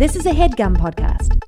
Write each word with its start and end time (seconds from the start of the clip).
This 0.00 0.16
is 0.16 0.24
a 0.24 0.30
headgum 0.30 0.78
podcast. 0.78 1.38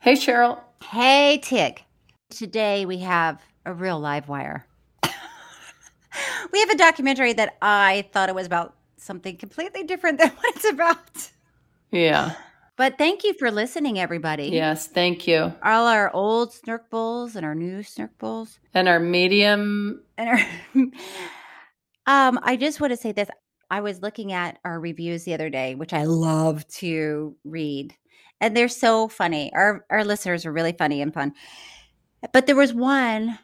Hey, 0.00 0.14
Cheryl. 0.14 0.58
Hey, 0.82 1.38
Tig. 1.40 1.84
Today 2.28 2.86
we 2.86 2.98
have 2.98 3.40
a 3.64 3.72
real 3.72 4.00
live 4.00 4.28
wire. 4.28 4.66
we 6.52 6.58
have 6.58 6.70
a 6.70 6.76
documentary 6.76 7.34
that 7.34 7.56
I 7.62 8.08
thought 8.10 8.28
it 8.30 8.34
was 8.34 8.46
about 8.48 8.74
something 8.96 9.36
completely 9.36 9.84
different 9.84 10.18
than 10.18 10.30
what 10.40 10.56
it's 10.56 10.68
about. 10.68 11.30
Yeah. 11.92 12.34
But 12.76 12.98
thank 12.98 13.22
you 13.22 13.34
for 13.34 13.52
listening, 13.52 14.00
everybody. 14.00 14.48
Yes. 14.48 14.88
Thank 14.88 15.28
you. 15.28 15.54
All 15.62 15.86
our 15.86 16.12
old 16.12 16.52
snark 16.52 16.90
bowls 16.90 17.36
and 17.36 17.46
our 17.46 17.54
new 17.54 17.84
snark 17.84 18.18
bowls. 18.18 18.58
And 18.74 18.88
our 18.88 18.98
medium. 18.98 20.02
And 20.18 20.28
our 20.30 20.38
um, 22.28 22.40
I 22.42 22.56
just 22.56 22.80
want 22.80 22.92
to 22.92 22.96
say 22.96 23.12
this. 23.12 23.28
I 23.74 23.80
was 23.80 24.02
looking 24.02 24.32
at 24.32 24.58
our 24.64 24.78
reviews 24.78 25.24
the 25.24 25.34
other 25.34 25.50
day, 25.50 25.74
which 25.74 25.92
I 25.92 26.04
love 26.04 26.64
to 26.78 27.34
read. 27.44 27.92
And 28.40 28.56
they're 28.56 28.68
so 28.68 29.08
funny. 29.08 29.50
Our 29.52 29.84
our 29.90 30.04
listeners 30.04 30.46
are 30.46 30.52
really 30.52 30.72
funny 30.78 31.02
and 31.02 31.12
fun. 31.12 31.32
But 32.32 32.46
there 32.46 32.54
was 32.56 32.72
one 32.72 33.36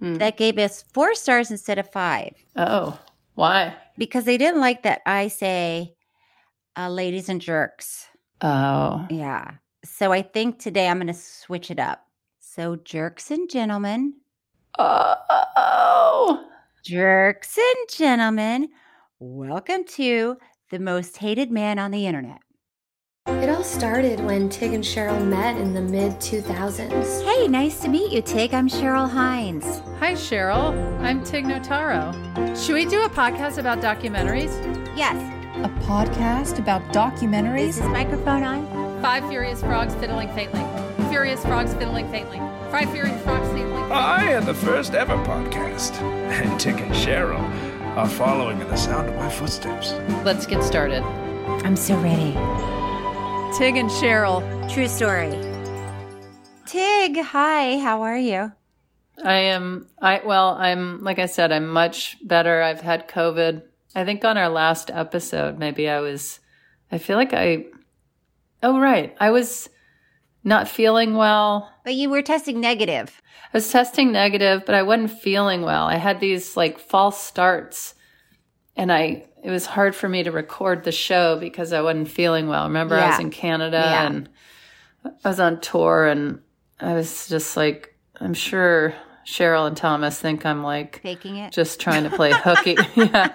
Hmm. 0.00 0.14
that 0.14 0.36
gave 0.38 0.58
us 0.58 0.82
four 0.94 1.14
stars 1.14 1.50
instead 1.50 1.78
of 1.78 1.88
five 1.92 2.32
Oh, 2.56 2.98
why? 3.34 3.76
because 3.98 4.24
they 4.24 4.38
didn't 4.38 4.60
like 4.60 4.82
that 4.82 5.02
I 5.06 5.28
say 5.28 5.94
uh, 6.76 6.88
ladies 6.88 7.28
and 7.28 7.40
jerks. 7.40 8.06
Oh. 8.40 9.06
Yeah. 9.10 9.52
So 9.84 10.10
I 10.10 10.22
think 10.22 10.58
today 10.58 10.88
I'm 10.88 10.96
going 10.98 11.06
to 11.08 11.14
switch 11.14 11.70
it 11.70 11.78
up. 11.78 12.06
So, 12.40 12.76
jerks 12.76 13.30
and 13.30 13.48
gentlemen, 13.50 14.14
Oh. 14.78 16.44
jerks 16.84 17.56
and 17.58 17.88
gentlemen, 17.90 18.68
welcome 19.20 19.84
to 19.84 20.38
the 20.70 20.78
most 20.78 21.18
hated 21.18 21.50
man 21.50 21.78
on 21.78 21.90
the 21.90 22.06
internet. 22.06 22.38
It 23.26 23.50
all 23.50 23.62
started 23.62 24.18
when 24.20 24.48
Tig 24.48 24.72
and 24.72 24.82
Cheryl 24.82 25.22
met 25.28 25.58
in 25.58 25.74
the 25.74 25.80
mid 25.82 26.12
2000s. 26.14 27.22
Hey, 27.24 27.46
nice 27.46 27.80
to 27.80 27.88
meet 27.88 28.12
you, 28.12 28.22
Tig. 28.22 28.54
I'm 28.54 28.66
Cheryl 28.66 29.08
Hines. 29.08 29.80
Hi, 29.98 30.12
Cheryl. 30.12 30.72
I'm 31.02 31.22
Tig 31.22 31.44
Notaro. 31.44 32.14
Should 32.64 32.72
we 32.74 32.86
do 32.86 33.02
a 33.04 33.10
podcast 33.10 33.58
about 33.58 33.80
documentaries? 33.80 34.56
Yes. 34.96 35.16
A 35.58 35.68
podcast 35.84 36.58
about 36.58 36.80
Is 36.88 36.96
documentaries? 36.96 37.76
this 37.76 37.80
microphone 37.80 38.42
on? 38.42 39.02
Five 39.02 39.28
Furious 39.28 39.60
Frogs 39.60 39.94
Fiddling 39.96 40.28
Faintly. 40.34 40.64
Furious 41.10 41.42
Frogs 41.42 41.74
Fiddling 41.74 42.10
Faintly. 42.10 42.38
Five 42.70 42.90
Furious 42.90 43.22
Frogs 43.22 43.46
Fiddling 43.48 43.70
Faintly. 43.70 43.92
I 43.92 44.30
am 44.30 44.46
the 44.46 44.54
first 44.54 44.94
ever 44.94 45.16
podcast, 45.24 46.00
and 46.00 46.58
Tig 46.58 46.78
and 46.80 46.94
Cheryl 46.94 47.69
are 47.96 48.08
following 48.08 48.60
in 48.60 48.68
the 48.68 48.76
sound 48.76 49.08
of 49.08 49.16
my 49.16 49.28
footsteps. 49.28 49.92
Let's 50.24 50.46
get 50.46 50.62
started. 50.62 51.02
I'm 51.64 51.76
so 51.76 51.96
ready. 51.96 52.32
Tig 53.58 53.76
and 53.76 53.90
Cheryl. 53.90 54.40
True 54.72 54.86
story. 54.86 55.30
Tig, 56.66 57.18
hi. 57.20 57.78
How 57.78 58.02
are 58.02 58.16
you? 58.16 58.52
I 59.22 59.34
am. 59.34 59.88
I 60.00 60.22
well. 60.24 60.50
I'm 60.50 61.02
like 61.02 61.18
I 61.18 61.26
said. 61.26 61.50
I'm 61.52 61.68
much 61.68 62.16
better. 62.26 62.62
I've 62.62 62.80
had 62.80 63.08
COVID. 63.08 63.62
I 63.94 64.04
think 64.04 64.24
on 64.24 64.38
our 64.38 64.48
last 64.48 64.90
episode, 64.90 65.58
maybe 65.58 65.88
I 65.88 66.00
was. 66.00 66.38
I 66.92 66.98
feel 66.98 67.16
like 67.16 67.34
I. 67.34 67.66
Oh 68.62 68.78
right, 68.78 69.16
I 69.18 69.30
was 69.30 69.68
not 70.44 70.68
feeling 70.68 71.14
well. 71.16 71.70
But 71.84 71.94
you 71.94 72.10
were 72.10 72.22
testing 72.22 72.60
negative. 72.60 73.20
I 73.52 73.56
was 73.56 73.70
testing 73.70 74.12
negative, 74.12 74.64
but 74.64 74.74
I 74.74 74.82
wasn't 74.82 75.10
feeling 75.10 75.62
well. 75.62 75.86
I 75.86 75.96
had 75.96 76.20
these 76.20 76.56
like 76.56 76.78
false 76.78 77.20
starts, 77.20 77.94
and 78.76 78.92
I 78.92 79.24
it 79.42 79.50
was 79.50 79.66
hard 79.66 79.94
for 79.96 80.08
me 80.08 80.22
to 80.22 80.30
record 80.30 80.84
the 80.84 80.92
show 80.92 81.38
because 81.38 81.72
I 81.72 81.80
wasn't 81.80 82.08
feeling 82.08 82.46
well. 82.48 82.64
Remember, 82.64 82.96
I 82.96 83.10
was 83.10 83.20
in 83.20 83.30
Canada 83.30 83.82
Yeah. 83.84 84.06
and 84.06 84.28
I 85.04 85.28
was 85.28 85.40
on 85.40 85.60
tour, 85.60 86.06
and 86.06 86.40
I 86.78 86.92
was 86.94 87.26
just 87.28 87.56
like, 87.56 87.94
I'm 88.20 88.34
sure 88.34 88.94
Cheryl 89.26 89.66
and 89.66 89.76
Thomas 89.76 90.18
think 90.20 90.44
I'm 90.46 90.62
like 90.62 91.00
Faking 91.02 91.36
it. 91.36 91.52
just 91.52 91.80
trying 91.80 92.04
to 92.04 92.10
play 92.10 92.32
hooky, 92.34 92.76
yeah. 92.96 93.32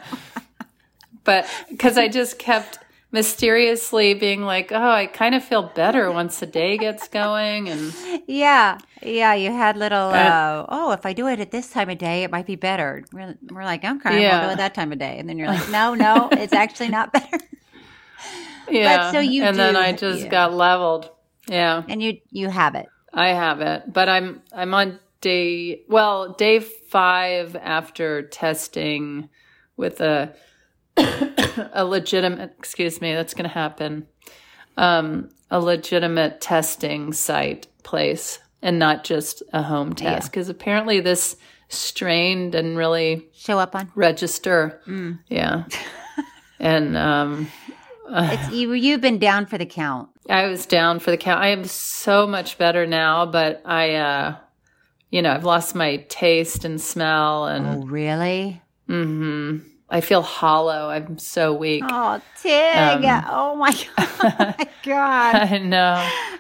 But 1.24 1.48
because 1.70 1.98
I 1.98 2.08
just 2.08 2.38
kept 2.38 2.78
mysteriously 3.16 4.14
being 4.14 4.44
like, 4.44 4.74
oh, 4.74 4.90
I 4.90 5.06
kind 5.06 5.34
of 5.34 5.44
feel 5.44 5.64
better 5.64 6.12
once 6.12 6.42
the 6.42 6.46
day 6.46 6.78
gets 6.78 7.08
going, 7.08 7.70
and 7.70 7.94
Yeah, 8.28 8.78
yeah. 9.02 9.34
You 9.34 9.52
had 9.52 9.78
little. 9.78 10.10
Uh, 10.10 10.66
oh, 10.68 10.92
if 10.92 11.06
I 11.06 11.14
do 11.14 11.28
it 11.28 11.40
at 11.40 11.50
this 11.50 11.72
time 11.72 11.90
of 11.90 11.98
day, 11.98 12.24
it 12.24 12.30
might 12.30 12.46
be 12.46 12.58
better. 12.58 13.06
We're, 13.14 13.36
we're 13.50 13.64
like, 13.64 13.84
okay, 13.86 14.20
we'll 14.20 14.42
do 14.42 14.54
it 14.54 14.58
that 14.58 14.76
time 14.76 14.92
of 14.92 15.00
day, 15.00 15.18
and 15.18 15.28
then 15.28 15.40
you're 15.40 15.48
like, 15.48 15.70
no, 15.72 15.96
no, 15.96 16.30
it's 16.34 16.54
actually 16.54 16.90
not 16.90 17.14
better. 17.14 17.40
yeah. 18.70 19.12
so 19.12 19.20
you 19.20 19.44
and 19.44 19.58
then 19.58 19.78
I 19.78 19.94
just 19.94 20.24
yeah. 20.24 20.30
got 20.30 20.54
leveled. 20.54 21.10
Yeah. 21.48 21.84
And 21.88 22.04
you 22.04 22.20
you 22.32 22.50
have 22.50 22.76
it. 22.76 22.88
I 23.14 23.30
have 23.30 23.62
it, 23.62 23.94
but 23.94 24.10
I'm 24.10 24.42
I'm 24.52 24.74
on 24.74 25.00
day 25.22 25.84
well 25.88 26.34
day 26.34 26.60
five 26.60 27.56
after 27.56 28.24
testing 28.24 29.30
with 29.78 30.02
a 30.02 30.36
a 31.74 31.84
legitimate 31.86 32.54
excuse 32.58 33.02
me 33.02 33.14
that's 33.14 33.34
going 33.34 33.48
to 33.50 33.54
happen 33.54 34.08
um 34.78 35.30
a 35.52 35.60
legitimate 35.60 36.42
testing 36.42 37.14
site 37.14 37.68
place 37.84 38.40
and 38.62 38.80
not 38.80 39.04
just 39.04 39.44
a 39.54 39.62
home 39.62 39.94
test 39.94 40.32
because 40.32 40.50
apparently 40.50 41.00
this 41.00 41.38
strain 41.70 42.50
didn't 42.52 42.76
really 42.78 43.28
Show 43.34 43.60
up 43.60 43.76
on. 43.76 43.92
register 43.96 44.82
yeah 45.30 45.66
and 46.60 46.96
um 46.98 47.48
It's 48.10 48.52
you. 48.56 48.74
You've 48.74 49.02
been 49.02 49.18
down 49.20 49.46
for 49.48 49.58
the 49.58 49.66
count. 49.66 50.10
I 50.30 50.48
was 50.48 50.66
down 50.66 51.00
for 51.00 51.12
the 51.12 51.18
count. 51.18 51.42
I 51.42 51.48
am 51.50 51.64
so 51.66 52.26
much 52.28 52.58
better 52.58 52.86
now, 52.88 53.26
but 53.26 53.62
I, 53.66 53.96
uh, 53.96 54.36
you 55.10 55.22
know, 55.24 55.32
I've 55.32 55.44
lost 55.44 55.74
my 55.76 55.98
taste 56.10 56.66
and 56.66 56.80
smell, 56.80 57.46
and 57.48 57.84
Oh, 57.84 57.86
really? 57.88 58.62
hmm 58.88 59.58
I 59.90 60.02
feel 60.02 60.22
hollow. 60.24 60.90
I'm 60.90 61.18
so 61.20 61.54
weak. 61.54 61.84
Oh, 61.88 62.20
Tig. 62.42 63.06
Um, 63.06 63.26
oh 63.30 63.56
my 63.56 63.72
god. 63.98 64.56
My 64.58 64.68
god. 64.84 65.36
I 65.36 65.58
know. 65.60 65.94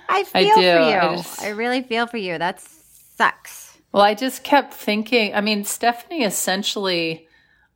I 0.09 0.19
I 0.19 0.23
feel 0.23 0.55
do. 0.55 0.61
for 0.61 0.79
I 0.79 1.11
you. 1.11 1.17
just- 1.17 1.41
I 1.43 1.49
really 1.49 1.81
feel 1.83 2.07
for 2.07 2.17
you. 2.17 2.37
That 2.37 2.59
sucks. 2.61 3.77
Well, 3.91 4.03
I 4.03 4.13
just 4.13 4.43
kept 4.43 4.73
thinking. 4.73 5.33
I 5.35 5.41
mean, 5.41 5.63
Stephanie 5.63 6.23
essentially 6.23 7.27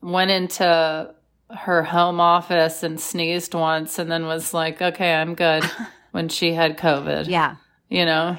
went 0.02 0.32
into 0.32 1.14
her 1.56 1.84
home 1.84 2.20
office 2.20 2.84
and 2.84 3.00
sneezed 3.00 3.54
once, 3.54 4.00
and 4.00 4.12
then 4.12 4.26
was 4.26 4.54
like, 4.54 4.82
"Okay, 4.82 5.14
I'm 5.14 5.36
good." 5.36 5.64
when 6.12 6.28
she 6.30 6.54
had 6.54 6.78
COVID, 6.78 7.28
Yeah. 7.28 7.56
you 7.88 8.04
know, 8.04 8.36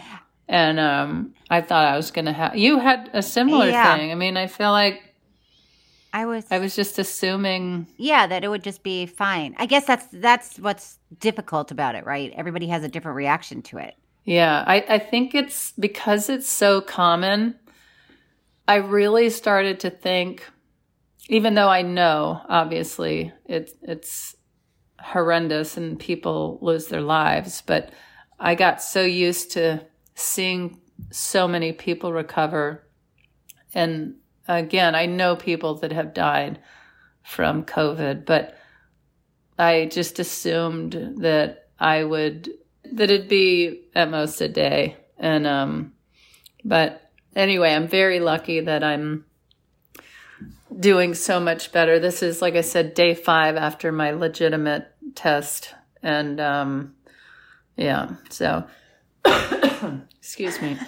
And 0.49 0.81
um, 0.81 1.35
I 1.49 1.61
thought 1.61 1.87
I 1.87 1.97
was 1.97 2.11
going 2.11 2.25
to 2.25 2.33
have. 2.33 2.57
You 2.57 2.81
had 2.81 3.09
a 3.13 3.23
similar 3.23 3.69
Yeah. 3.69 3.97
thing. 3.97 4.11
I 4.11 4.17
mean, 4.17 4.37
I 4.37 4.49
feel 4.49 4.73
like 4.73 5.10
I 6.13 6.27
was 6.27 6.45
I 6.51 6.59
was 6.59 6.75
just 6.75 6.99
assuming. 6.99 7.87
yeah, 7.97 8.27
that 8.27 8.45
it 8.45 8.49
would 8.49 8.65
just 8.65 8.83
be 8.83 9.07
fine. 9.07 9.55
I 9.59 9.67
guess 9.67 9.85
that's 9.85 10.07
that's 10.13 10.59
what's 10.59 10.99
difficult 11.19 11.71
about 11.71 11.95
it, 11.95 12.05
right? 12.05 12.33
Everybody 12.37 12.67
has 12.69 12.83
a 12.85 12.89
different 12.89 13.17
reaction 13.17 13.63
to 13.63 13.79
it. 13.79 13.95
Yeah, 14.25 14.65
I, 14.67 14.85
I 14.89 14.99
think 14.99 15.35
it's 15.35 15.73
because 15.73 16.29
it's 16.29 16.49
so 16.49 16.81
common. 16.81 17.57
I 18.69 18.77
really 18.77 19.31
started 19.31 19.81
to 19.81 19.91
think, 19.91 20.45
even 21.29 21.55
though 21.55 21.69
I 21.69 21.83
know 21.83 22.43
obviously 22.49 23.33
it's 23.47 23.73
it's 23.83 24.37
horrendous 25.01 25.77
and 25.77 25.99
people 25.99 26.59
lose 26.61 26.87
their 26.89 27.01
lives, 27.01 27.63
but 27.65 27.93
I 28.39 28.55
got 28.55 28.83
so 28.83 29.03
used 29.03 29.53
to 29.53 29.87
seeing 30.15 30.81
so 31.11 31.49
many 31.49 31.73
people 31.73 32.13
recover. 32.13 32.87
And 33.75 34.17
again, 34.59 34.95
I 34.95 35.07
know 35.07 35.37
people 35.37 35.77
that 35.77 35.93
have 35.93 36.15
died 36.15 36.59
from 37.23 37.65
COVID, 37.65 38.25
but 38.25 38.57
I 39.59 39.87
just 39.87 40.19
assumed 40.19 40.93
that 41.19 41.69
I 41.79 42.03
would 42.05 42.51
that 42.93 43.11
it'd 43.11 43.29
be 43.29 43.83
at 43.95 44.11
most 44.11 44.41
a 44.41 44.49
day. 44.49 44.97
And 45.19 45.47
um 45.47 45.93
but 46.65 47.11
anyway, 47.37 47.73
I'm 47.73 47.89
very 47.89 48.21
lucky 48.21 48.61
that 48.61 48.83
I'm 48.83 49.25
doing 50.79 51.15
so 51.15 51.41
much 51.41 51.73
better. 51.73 51.99
This 51.99 52.23
is 52.23 52.43
like 52.43 52.55
I 52.55 52.63
said 52.63 52.95
day 52.95 53.15
5 53.15 53.57
after 53.57 53.93
my 53.93 54.11
legitimate 54.13 54.89
test 55.15 55.75
and 56.03 56.41
um 56.41 56.95
yeah, 57.77 58.15
so 58.31 58.67
excuse 60.21 60.61
me. 60.61 60.79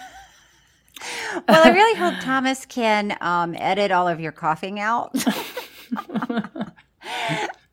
Well, 1.48 1.64
I 1.64 1.70
really 1.70 1.98
hope 1.98 2.14
Thomas 2.20 2.66
can 2.66 3.16
um, 3.20 3.54
edit 3.58 3.90
all 3.90 4.08
of 4.08 4.20
your 4.20 4.32
coughing 4.32 4.78
out. 4.80 5.14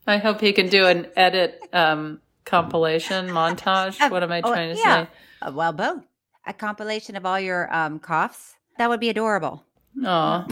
I 0.08 0.18
hope 0.18 0.42
he 0.42 0.54
can 0.54 0.70
do 0.70 0.86
an 0.86 1.08
edit 1.16 1.62
um 1.74 2.20
compilation 2.46 3.28
montage. 3.28 4.10
What 4.10 4.24
am 4.24 4.32
I 4.32 4.42
Oh, 4.44 4.52
trying 4.52 4.74
to 4.76 4.80
yeah. 4.82 5.06
say? 5.06 5.10
Uh, 5.42 5.52
well, 5.54 5.72
both. 5.72 6.04
A 6.48 6.54
compilation 6.54 7.16
of 7.16 7.26
all 7.26 7.40
your 7.40 7.72
um, 7.74 8.00
coughs. 8.00 8.56
That 8.80 8.90
would 8.90 9.00
be 9.00 9.10
adorable. 9.10 9.64
Aw. 10.04 10.48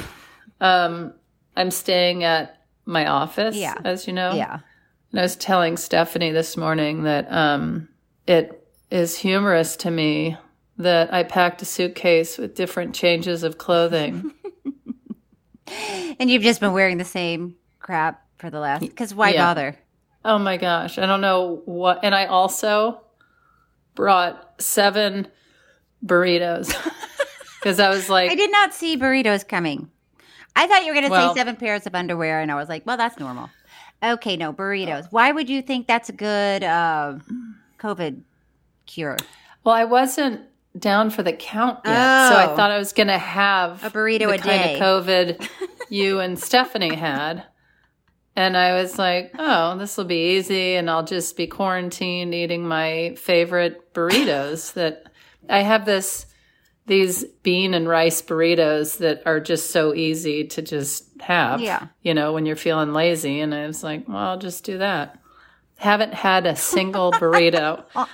Um, 0.61 1.13
I'm 1.55 1.71
staying 1.71 2.23
at 2.23 2.61
my 2.85 3.07
office, 3.07 3.55
Yeah. 3.55 3.75
as 3.83 4.05
you 4.05 4.13
know. 4.13 4.33
Yeah. 4.35 4.59
And 5.11 5.19
I 5.19 5.23
was 5.23 5.35
telling 5.35 5.75
Stephanie 5.77 6.31
this 6.31 6.55
morning 6.55 7.03
that 7.03 7.31
um, 7.31 7.89
it 8.27 8.67
is 8.91 9.17
humorous 9.17 9.75
to 9.77 9.89
me 9.91 10.37
that 10.77 11.13
I 11.13 11.23
packed 11.23 11.61
a 11.61 11.65
suitcase 11.65 12.37
with 12.37 12.55
different 12.55 12.93
changes 12.95 13.43
of 13.43 13.57
clothing. 13.57 14.31
And 16.19 16.29
you've 16.31 16.43
just 16.43 16.61
been 16.61 16.71
wearing 16.71 16.97
the 16.97 17.03
same 17.05 17.55
crap 17.79 18.25
for 18.37 18.49
the 18.49 18.59
last, 18.59 18.79
because 18.81 19.13
why 19.13 19.31
Yeah. 19.31 19.45
bother? 19.47 19.75
oh 20.23 20.37
my 20.39 20.57
gosh. 20.57 20.97
I 20.97 21.05
don't 21.05 21.21
know 21.21 21.61
what. 21.65 21.99
And 22.03 22.13
I 22.15 22.25
also 22.25 23.01
brought 23.95 24.61
seven 24.61 25.27
burritos 26.05 26.67
because 27.59 27.79
I 27.79 27.89
was 27.89 28.09
like, 28.09 28.31
I 28.31 28.35
did 28.35 28.51
not 28.51 28.73
see 28.73 28.97
burritos 28.97 29.47
coming. 29.47 29.89
I 30.55 30.67
thought 30.67 30.81
you 30.85 30.87
were 30.87 30.93
going 30.95 31.05
to 31.05 31.11
Well- 31.11 31.33
say 31.33 31.39
seven 31.39 31.55
pairs 31.57 31.85
of 31.85 31.95
underwear, 31.95 32.39
and 32.41 32.51
I 32.51 32.55
was 32.55 32.67
like, 32.69 32.85
well, 32.85 32.97
that's 32.97 33.19
normal. 33.19 33.49
Okay, 34.03 34.37
no, 34.37 34.53
burritos. 34.53 35.07
Why 35.11 35.31
would 35.31 35.49
you 35.49 35.61
think 35.61 35.85
that's 35.87 36.07
a 36.09 36.13
good 36.13 36.63
uh, 36.63 37.15
COVID 37.79 38.21
cure? 38.85 39.17
well, 39.63 39.75
I 39.75 39.83
wasn't 39.83 40.41
down 40.77 41.09
for 41.09 41.23
the 41.23 41.33
count 41.33 41.79
yet. 41.85 42.29
So 42.29 42.35
I 42.35 42.47
Oh. 42.51 42.55
thought 42.55 42.71
I 42.71 42.77
was 42.77 42.93
going 42.93 43.07
to 43.07 43.17
have 43.17 43.83
A 43.83 43.89
burrito 43.89 44.33
a 44.33 44.37
kind 44.37 44.43
day. 44.63 44.73
of 44.75 44.79
COVID 44.81 45.49
you 45.89 46.19
and 46.19 46.37
Stephanie 46.39 46.95
had. 46.95 47.43
And 48.35 48.55
I 48.55 48.73
was 48.79 48.99
like, 48.99 49.31
oh, 49.39 49.77
this 49.77 49.97
will 49.97 50.05
be 50.05 50.37
easy. 50.37 50.75
And 50.75 50.89
I'll 50.89 51.03
just 51.05 51.35
be 51.37 51.47
quarantined 51.47 52.35
eating 52.35 52.67
my 52.67 53.15
favorite 53.17 53.93
burritos 53.93 54.73
that 54.75 55.03
I 55.49 55.61
have 55.61 55.85
this, 55.85 56.27
these 56.85 57.23
bean 57.41 57.73
and 57.73 57.87
rice 57.89 58.21
burritos 58.21 58.99
that 58.99 59.23
are 59.25 59.39
just 59.39 59.71
so 59.71 59.95
easy 59.95 60.45
to 60.49 60.61
just 60.61 61.05
have, 61.21 61.61
Yeah. 61.61 61.87
you 62.03 62.13
know, 62.13 62.33
when 62.33 62.45
you're 62.45 62.55
feeling 62.55 62.93
lazy. 62.93 63.39
And 63.39 63.55
I 63.55 63.65
was 63.65 63.83
like, 63.83 64.07
well, 64.07 64.17
I'll 64.17 64.37
just 64.37 64.63
do 64.63 64.77
that. 64.77 65.19
Haven't 65.77 66.13
had 66.13 66.45
a 66.45 66.55
single 66.55 67.11
burrito. 67.13 67.85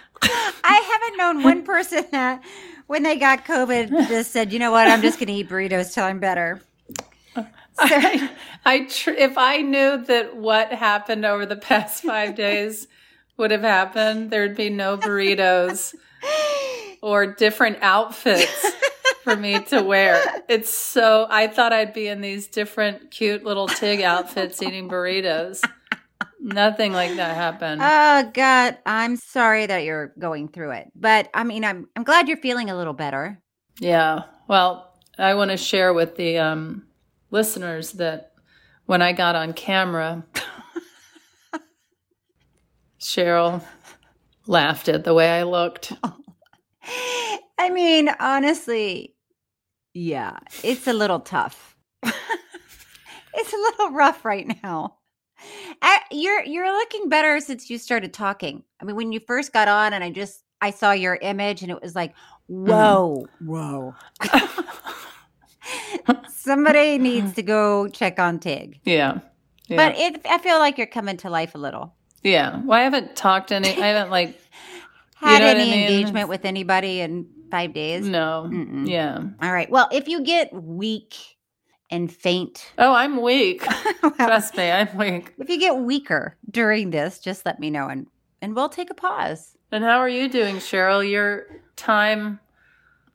I 0.63 0.99
haven't 1.01 1.17
known 1.17 1.43
one 1.43 1.63
person 1.63 2.05
that 2.11 2.43
when 2.87 3.03
they 3.03 3.17
got 3.17 3.45
COVID 3.45 4.07
just 4.07 4.31
said, 4.31 4.53
you 4.53 4.59
know 4.59 4.71
what, 4.71 4.87
I'm 4.87 5.01
just 5.01 5.19
going 5.19 5.27
to 5.27 5.33
eat 5.33 5.49
burritos 5.49 5.93
till 5.93 6.03
I'm 6.03 6.19
better. 6.19 6.61
I, 7.79 8.29
I 8.65 8.85
tr- 8.85 9.11
if 9.11 9.37
I 9.37 9.57
knew 9.57 10.03
that 10.05 10.35
what 10.35 10.71
happened 10.71 11.25
over 11.25 11.45
the 11.45 11.55
past 11.55 12.03
five 12.03 12.35
days 12.35 12.87
would 13.37 13.51
have 13.51 13.61
happened, 13.61 14.29
there'd 14.29 14.55
be 14.55 14.69
no 14.69 14.97
burritos 14.97 15.95
or 17.01 17.25
different 17.25 17.79
outfits 17.81 18.71
for 19.23 19.35
me 19.35 19.59
to 19.63 19.81
wear. 19.81 20.21
It's 20.47 20.73
so 20.73 21.25
I 21.29 21.47
thought 21.47 21.73
I'd 21.73 21.93
be 21.93 22.07
in 22.07 22.21
these 22.21 22.47
different 22.47 23.09
cute 23.11 23.43
little 23.43 23.67
Tig 23.67 24.01
outfits 24.01 24.61
eating 24.61 24.87
burritos. 24.87 25.63
Nothing 26.45 26.91
like 26.91 27.15
that 27.15 27.37
happened. 27.37 27.81
Oh 27.81 28.29
God, 28.33 28.77
I'm 28.85 29.15
sorry 29.15 29.65
that 29.65 29.85
you're 29.85 30.13
going 30.19 30.49
through 30.49 30.71
it, 30.71 30.91
but 30.93 31.29
I 31.33 31.45
mean, 31.45 31.63
I'm 31.63 31.87
I'm 31.95 32.03
glad 32.03 32.27
you're 32.27 32.35
feeling 32.35 32.69
a 32.69 32.75
little 32.75 32.91
better. 32.91 33.41
Yeah. 33.79 34.23
Well, 34.49 34.93
I 35.17 35.35
want 35.35 35.51
to 35.51 35.57
share 35.57 35.93
with 35.93 36.17
the 36.17 36.39
um, 36.39 36.83
listeners 37.31 37.93
that 37.93 38.33
when 38.87 39.01
I 39.01 39.13
got 39.13 39.35
on 39.35 39.53
camera, 39.53 40.25
Cheryl 42.99 43.63
laughed 44.45 44.89
at 44.89 45.05
the 45.05 45.13
way 45.13 45.29
I 45.29 45.43
looked. 45.43 45.93
I 47.57 47.69
mean, 47.69 48.09
honestly, 48.19 49.15
yeah, 49.93 50.39
it's 50.61 50.87
a 50.87 50.93
little 50.93 51.21
tough. 51.21 51.77
it's 52.03 53.53
a 53.53 53.55
little 53.55 53.91
rough 53.91 54.25
right 54.25 54.61
now. 54.61 54.97
You're 56.11 56.43
you're 56.43 56.71
looking 56.71 57.09
better 57.09 57.39
since 57.39 57.69
you 57.69 57.77
started 57.77 58.13
talking. 58.13 58.63
I 58.79 58.85
mean, 58.85 58.95
when 58.95 59.11
you 59.11 59.19
first 59.19 59.51
got 59.51 59.67
on, 59.67 59.93
and 59.93 60.03
I 60.03 60.11
just 60.11 60.43
I 60.61 60.71
saw 60.71 60.91
your 60.91 61.15
image, 61.15 61.61
and 61.63 61.71
it 61.71 61.81
was 61.81 61.95
like, 61.95 62.13
mm-hmm. 62.49 62.69
whoa, 62.69 63.27
whoa. 63.41 63.95
Somebody 66.29 66.97
needs 66.97 67.33
to 67.33 67.41
go 67.41 67.87
check 67.87 68.19
on 68.19 68.39
Tig. 68.39 68.79
Yeah. 68.83 69.19
Yeah. 69.67 69.77
But 69.77 69.97
it, 69.97 70.21
I 70.29 70.37
feel 70.39 70.59
like 70.59 70.77
you're 70.77 70.87
coming 70.87 71.17
to 71.17 71.29
life 71.29 71.55
a 71.55 71.57
little. 71.57 71.93
yeah. 72.21 72.61
Well, 72.65 72.77
I 72.77 72.83
haven't 72.83 73.15
talked 73.15 73.51
any, 73.51 73.69
I 73.69 73.87
haven't 73.87 74.11
like, 74.11 74.37
Had 75.15 75.39
know 75.39 75.47
what 75.47 75.57
I 75.57 75.59
any 75.61 75.71
mean? 75.71 75.79
engagement 75.81 76.27
with 76.27 76.43
anybody 76.43 76.99
in 76.99 77.27
five 77.49 77.73
days? 77.73 78.05
no. 78.05 78.49
Mm-mm. 78.51 78.87
Yeah. 78.89 79.19
All 79.41 79.53
right. 79.53 79.69
Well, 79.69 79.87
if 79.91 80.07
you 80.09 80.21
get 80.21 80.53
weak 80.53 81.32
and 81.89 82.11
faint, 82.11 82.71
Oh, 82.77 82.93
I'm 82.93 83.21
weak. 83.21 83.65
well, 84.01 84.11
Trust 84.17 84.57
me, 84.57 84.71
I'm 84.71 84.95
weak. 84.97 85.33
if 85.37 85.49
you 85.49 85.59
get 85.59 85.77
weaker 85.77 86.37
during 86.49 86.89
this, 86.91 87.19
just 87.19 87.45
let 87.45 87.59
me 87.59 87.69
know 87.69 87.87
and 87.87 88.07
and 88.41 88.55
we'll 88.55 88.69
take 88.69 88.89
a 88.89 88.93
pause. 88.93 89.57
And 89.71 89.83
how 89.83 89.99
are 89.99 90.09
you 90.09 90.27
doing, 90.29 90.57
Cheryl? 90.57 91.07
Your 91.09 91.45
time. 91.75 92.39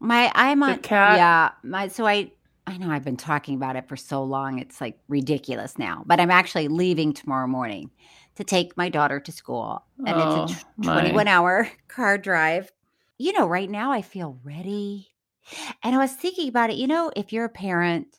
My 0.00 0.30
I'm 0.34 0.60
The 0.60 0.66
on 0.66 0.78
cat? 0.78 1.16
yeah, 1.16 1.50
my 1.62 1.88
so 1.88 2.06
I 2.06 2.32
I 2.66 2.76
know 2.76 2.90
I've 2.90 3.04
been 3.04 3.16
talking 3.16 3.54
about 3.54 3.76
it 3.76 3.88
for 3.88 3.96
so 3.96 4.22
long. 4.22 4.58
It's 4.58 4.80
like 4.80 4.98
ridiculous 5.08 5.78
now. 5.78 6.02
But 6.06 6.20
I'm 6.20 6.30
actually 6.30 6.68
leaving 6.68 7.12
tomorrow 7.14 7.46
morning 7.46 7.90
to 8.36 8.44
take 8.44 8.76
my 8.76 8.88
daughter 8.90 9.18
to 9.20 9.32
school. 9.32 9.82
And 10.06 10.16
Oh, 10.18 10.44
it's 10.44 10.52
a 10.52 10.56
oh, 10.56 10.82
tw- 10.82 10.84
21 10.84 11.28
hour 11.28 11.68
car 11.88 12.18
drive. 12.18 12.70
You 13.16 13.32
know, 13.32 13.46
right 13.46 13.68
now 13.70 13.90
I 13.90 14.02
feel 14.02 14.38
ready. 14.44 15.08
And 15.82 15.94
I 15.94 15.98
was 15.98 16.12
thinking 16.12 16.48
about 16.48 16.70
it, 16.70 16.76
you 16.76 16.86
know, 16.86 17.10
if 17.16 17.32
you're 17.32 17.46
a 17.46 17.48
parent, 17.48 18.17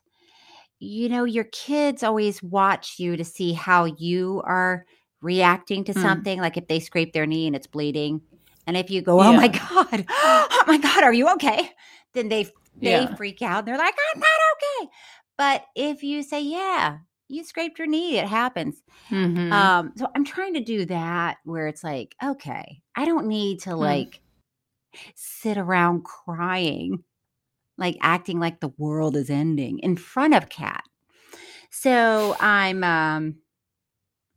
you 0.80 1.10
know, 1.10 1.24
your 1.26 1.46
kids 1.46 2.04
always 2.04 2.42
watch 2.44 2.96
you 3.00 3.18
to 3.18 3.24
see 3.26 3.54
how 3.54 3.86
you 3.86 4.42
are 4.46 4.86
reacting 5.22 5.84
to 5.86 5.94
Hmm. 5.94 6.02
something, 6.02 6.40
like 6.40 6.58
if 6.58 6.68
they 6.68 6.80
scrape 6.80 7.14
their 7.14 7.26
knee 7.26 7.48
and 7.48 7.56
it's 7.56 7.68
bleeding. 7.68 8.22
And 8.68 8.78
if 8.78 8.90
you 8.92 9.02
go, 9.02 9.22
oh 9.22 9.34
my 9.34 9.48
God, 9.48 10.06
oh 10.10 10.64
my 10.68 10.78
God, 10.78 11.04
are 11.04 11.14
you 11.14 11.30
okay? 11.34 11.72
Then 12.14 12.30
they 12.30 12.48
they 12.82 13.08
Yeah. 13.08 13.16
freak 13.18 13.42
out. 13.42 13.66
They're 13.66 13.78
like, 13.78 13.96
I'm 14.14 14.20
not 14.20 14.30
okay. 14.84 14.92
But 15.38 15.66
if 15.76 16.04
you 16.04 16.24
say, 16.24 16.42
yeah, 16.42 17.00
you 17.28 17.44
scraped 17.44 17.78
your 17.80 17.88
knee, 17.88 18.18
it 18.18 18.28
happens. 18.28 18.82
Mhm. 19.12 19.52
Um, 19.52 19.94
so 19.98 20.08
I'm 20.16 20.26
trying 20.26 20.54
to 20.56 20.62
do 20.62 20.86
that 20.86 21.38
where 21.46 21.68
it's 21.68 21.84
like, 21.84 22.16
okay, 22.24 22.82
I 22.96 23.06
don't 23.06 23.28
need 23.28 23.62
to 23.62 23.76
Hmm. 23.80 23.82
like 23.82 24.22
sit 25.16 25.58
around 25.58 26.04
crying, 26.04 27.04
like 27.80 27.98
acting 28.02 28.40
like 28.40 28.60
the 28.60 28.74
world 28.78 29.16
is 29.18 29.30
ending 29.30 29.80
in 29.80 29.98
front 29.98 30.36
of 30.36 30.50
Kat. 30.50 30.84
So 31.72 32.36
I'm 32.40 32.84
um 32.84 33.36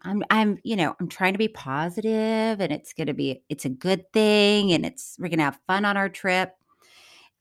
I'm 0.03 0.25
I'm 0.31 0.59
you 0.65 0.77
know, 0.77 0.95
I'm 1.01 1.09
trying 1.09 1.35
to 1.35 1.39
be 1.39 1.49
positive 1.49 2.61
and 2.61 2.73
it's 2.73 2.93
gonna 2.93 3.15
be 3.15 3.43
it's 3.49 3.65
a 3.65 3.69
good 3.71 4.11
thing 4.13 4.73
and 4.73 4.87
it's 4.87 5.17
we're 5.19 5.29
gonna 5.29 5.45
have 5.45 5.61
fun 5.67 5.85
on 5.85 5.97
our 5.97 6.09
trip. 6.09 6.55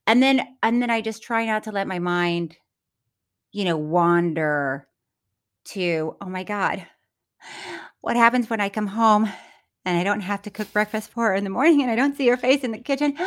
and 0.07 0.21
then 0.23 0.41
and 0.63 0.81
then 0.81 0.89
I 0.89 1.01
just 1.01 1.23
try 1.23 1.45
not 1.45 1.63
to 1.63 1.71
let 1.71 1.87
my 1.87 1.99
mind, 1.99 2.57
you 3.51 3.65
know, 3.65 3.77
wander 3.77 4.87
to, 5.65 6.15
oh 6.21 6.27
my 6.29 6.43
God, 6.43 6.85
what 8.01 8.15
happens 8.15 8.49
when 8.49 8.61
I 8.61 8.69
come 8.69 8.87
home 8.87 9.29
and 9.85 9.97
I 9.97 10.03
don't 10.03 10.21
have 10.21 10.41
to 10.43 10.49
cook 10.51 10.71
breakfast 10.73 11.11
for 11.11 11.27
her 11.27 11.35
in 11.35 11.43
the 11.43 11.49
morning 11.49 11.81
and 11.81 11.91
I 11.91 11.95
don't 11.95 12.15
see 12.15 12.27
her 12.27 12.37
face 12.37 12.63
in 12.63 12.71
the 12.71 12.79
kitchen? 12.79 13.17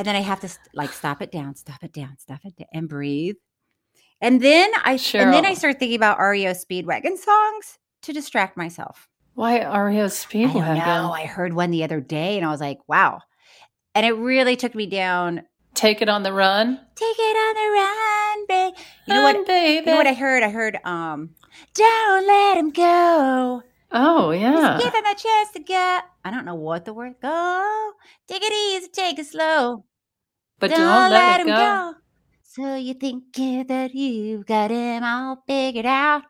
And 0.00 0.06
then 0.06 0.16
I 0.16 0.20
have 0.20 0.40
to 0.40 0.48
like 0.72 0.94
stop 0.94 1.20
it 1.20 1.30
down, 1.30 1.56
stop 1.56 1.84
it 1.84 1.92
down, 1.92 2.16
stop 2.16 2.40
it 2.46 2.56
down, 2.56 2.68
and 2.72 2.88
breathe. 2.88 3.34
And 4.22 4.40
then 4.40 4.70
I 4.82 4.92
and 5.12 5.30
then 5.30 5.44
I 5.44 5.52
start 5.52 5.78
thinking 5.78 5.96
about 5.96 6.18
REO 6.18 6.52
Speedwagon 6.52 7.18
songs 7.18 7.78
to 8.04 8.14
distract 8.14 8.56
myself. 8.56 9.10
Why 9.34 9.58
REO 9.58 9.66
I 9.66 9.90
don't 10.00 10.08
Speedwagon? 10.08 10.76
know. 10.86 11.12
I 11.12 11.26
heard 11.26 11.52
one 11.52 11.70
the 11.70 11.84
other 11.84 12.00
day 12.00 12.38
and 12.38 12.46
I 12.46 12.50
was 12.50 12.62
like, 12.62 12.78
wow. 12.88 13.20
And 13.94 14.06
it 14.06 14.12
really 14.12 14.56
took 14.56 14.74
me 14.74 14.86
down. 14.86 15.42
Take 15.74 16.00
it 16.00 16.08
on 16.08 16.22
the 16.22 16.32
run. 16.32 16.80
Take 16.94 17.16
it 17.18 17.36
on 17.36 17.54
the 17.54 17.70
run, 17.74 18.46
babe. 18.48 18.74
You 19.06 19.14
know 19.14 19.22
what? 19.22 19.46
Baby. 19.46 19.80
You 19.80 19.92
know 19.92 19.96
what 19.98 20.06
I 20.06 20.14
heard? 20.14 20.42
I 20.42 20.48
heard, 20.48 20.78
um, 20.82 21.34
don't 21.74 22.26
let 22.26 22.56
him 22.56 22.70
go. 22.70 23.62
oh 23.92 24.30
yeah. 24.30 24.78
Just 24.78 24.84
give 24.84 24.94
him 24.94 25.04
a 25.04 25.14
chance 25.14 25.50
to 25.56 25.60
go. 25.60 25.98
I 26.24 26.30
don't 26.30 26.46
know 26.46 26.54
what 26.54 26.86
the 26.86 26.94
word 26.94 27.16
go. 27.20 27.92
Take 28.28 28.42
it 28.42 28.52
easy, 28.52 28.88
take 28.88 29.18
it 29.18 29.26
slow. 29.26 29.84
But 30.60 30.70
don't, 30.70 31.10
let, 31.10 31.40
it 31.40 31.46
him 31.46 31.56
go. 31.56 31.94
So 32.44 32.74
you 32.76 32.94
think 32.94 33.24
yeah, 33.36 33.62
that 33.64 33.94
you've 33.94 34.46
got 34.46 34.70
him 34.70 35.02
all 35.04 35.42
figured 35.46 35.86
out? 35.86 36.22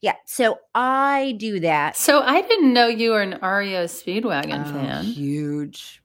Yeah. 0.00 0.14
So 0.26 0.58
I 0.74 1.36
do 1.38 1.60
that. 1.60 1.96
So 1.96 2.20
I 2.22 2.42
didn't 2.42 2.72
know 2.72 2.86
you 2.88 3.10
were 3.12 3.22
an 3.22 3.38
REO 3.42 3.84
Speedwagon 3.84 4.60
Oh, 4.66 4.72
fan. 4.72 5.04
Huge. 5.04 6.02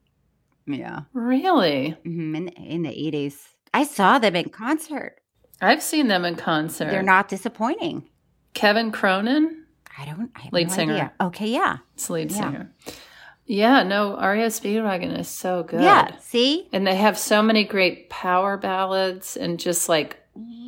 Yeah. 0.66 1.02
Really? 1.14 1.92
hmm 2.04 2.36
In, 2.36 2.48
in 2.50 2.82
the 2.84 2.90
80s. 2.90 3.36
I 3.74 3.84
saw 3.84 4.20
them 4.20 4.36
in 4.36 4.50
concert. 4.50 5.16
I've 5.62 5.82
seen 5.84 6.08
them 6.08 6.26
in 6.26 6.36
concert. 6.36 6.90
They're 6.90 7.02
not 7.04 7.28
disappointing. 7.28 8.08
Kevin 8.54 8.92
Cronin, 8.92 9.66
I 9.98 10.06
don't. 10.06 10.30
I 10.36 10.50
Lead 10.52 10.68
no 10.70 10.74
singer. 10.76 10.94
idea. 10.94 11.14
Okay. 11.22 11.48
Yeah. 11.48 11.78
it's 11.96 12.10
lead 12.10 12.32
Yeah. 12.32 12.38
singer. 12.38 12.72
Yeah, 13.46 13.84
no, 13.84 14.16
REO 14.18 14.48
Speedwagon 14.48 15.18
is 15.20 15.28
so 15.28 15.64
good. 15.64 15.82
Yeah. 15.82 16.18
See? 16.20 16.68
And 16.72 16.88
they 16.88 16.96
have 16.96 17.18
so 17.18 17.42
many 17.42 17.64
great 17.66 18.10
power 18.10 18.56
ballads 18.58 19.36
and 19.36 19.60
just 19.60 19.90
like 19.90 20.18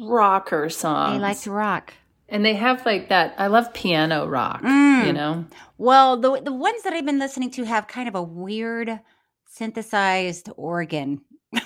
rocker 0.02 0.70
songs. 0.70 1.14
They 1.18 1.20
like 1.22 1.40
to 1.42 1.52
rock. 1.52 1.94
and 2.28 2.44
they 2.44 2.54
have 2.56 2.86
like 2.86 3.10
that. 3.10 3.34
I 3.38 3.48
love 3.48 3.74
piano 3.74 4.28
rock, 4.28 4.62
Mm. 4.62 5.08
you 5.08 5.14
know? 5.14 5.46
Well, 5.78 6.18
the 6.18 6.42
the 6.42 6.52
ones 6.54 6.84
that 6.84 6.94
I've 6.94 7.06
been 7.06 7.20
listening 7.20 7.52
to 7.52 7.64
have 7.66 7.88
kind 7.88 8.08
of 8.10 8.16
a 8.16 8.22
weird 8.24 9.00
synthesized 9.48 10.50
organ. 10.58 11.22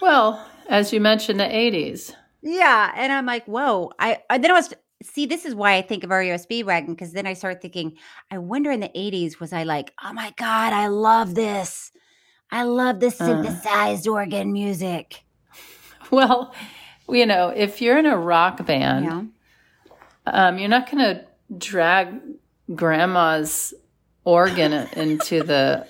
Well, 0.00 0.46
as 0.68 0.92
you 0.92 1.00
mentioned, 1.00 1.40
the 1.40 1.44
80s. 1.44 2.14
Yeah, 2.40 2.92
and 2.94 3.12
I'm 3.12 3.26
like, 3.26 3.46
whoa. 3.46 3.90
I, 3.98 4.18
I 4.30 4.38
then 4.38 4.52
I 4.52 4.54
was 4.54 4.72
see. 5.02 5.26
This 5.26 5.44
is 5.44 5.54
why 5.54 5.74
I 5.74 5.82
think 5.82 6.04
of 6.04 6.10
REO 6.10 6.34
Speedwagon 6.36 6.88
because 6.88 7.12
then 7.12 7.26
I 7.26 7.34
start 7.34 7.60
thinking, 7.62 7.96
I 8.30 8.38
wonder 8.38 8.70
in 8.70 8.80
the 8.80 8.88
'80s 8.90 9.40
was 9.40 9.52
I 9.52 9.62
like, 9.64 9.92
oh 10.04 10.12
my 10.12 10.32
god, 10.36 10.72
I 10.72 10.86
love 10.88 11.34
this. 11.34 11.92
I 12.50 12.62
love 12.64 12.98
this 13.00 13.20
Uh. 13.20 13.26
synthesized 13.26 14.06
organ 14.08 14.52
music. 14.52 15.24
Well, 16.10 16.54
you 17.08 17.26
know, 17.26 17.50
if 17.50 17.82
you're 17.82 17.98
in 17.98 18.06
a 18.06 18.16
rock 18.16 18.64
band, 18.64 19.04
Yeah. 19.04 19.22
um, 20.26 20.58
you're 20.58 20.70
not 20.70 20.90
going 20.90 21.04
to 21.04 21.24
drag 21.58 22.14
grandma's 22.74 23.74
organ 24.24 24.72
into 24.96 25.42
the 25.42 25.86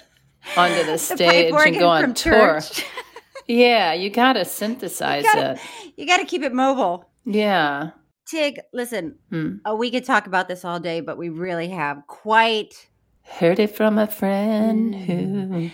onto 0.56 0.74
the 0.84 0.84
The 0.92 0.98
stage 0.98 1.54
and 1.54 1.78
go 1.78 1.88
on 1.88 2.14
tour. 2.14 2.60
Yeah, 3.46 3.94
you 3.94 4.10
got 4.10 4.34
to 4.34 4.44
synthesize 4.44 5.24
You 5.24 5.32
gotta- 5.32 5.52
it. 5.52 5.60
you 5.96 6.06
got 6.06 6.18
to 6.18 6.24
keep 6.26 6.42
it 6.42 6.52
mobile. 6.52 7.08
Yeah. 7.24 7.90
Tig, 8.28 8.60
listen, 8.74 9.14
Hmm. 9.30 9.56
oh, 9.64 9.74
we 9.74 9.90
could 9.90 10.04
talk 10.04 10.26
about 10.26 10.48
this 10.48 10.64
all 10.64 10.78
day, 10.78 11.00
but 11.00 11.16
we 11.16 11.28
really 11.30 11.68
have 11.70 12.06
quite 12.06 12.88
Heard 13.24 13.58
it 13.58 13.74
from 13.74 13.98
a 13.98 14.06
friend 14.06 14.94
who 14.94 15.70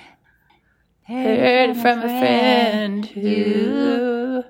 heard 1.06 1.70
it 1.70 1.76
from 1.76 1.98
a 2.00 2.08
friend 2.20 3.06
who 3.06 4.42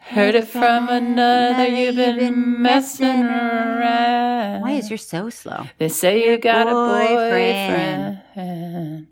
heard 0.00 0.34
it 0.34 0.46
from 0.48 0.88
another. 0.88 1.66
You've 1.66 1.96
been 1.96 2.60
messing 2.62 3.24
around. 3.24 4.60
Why 4.62 4.72
is 4.72 4.90
yours 4.90 5.06
so 5.06 5.30
slow? 5.30 5.64
They 5.78 5.88
say 5.88 6.30
you 6.30 6.36
got 6.38 6.66
a 6.66 6.72
boyfriend. 6.72 8.20
boyfriend. 8.34 9.06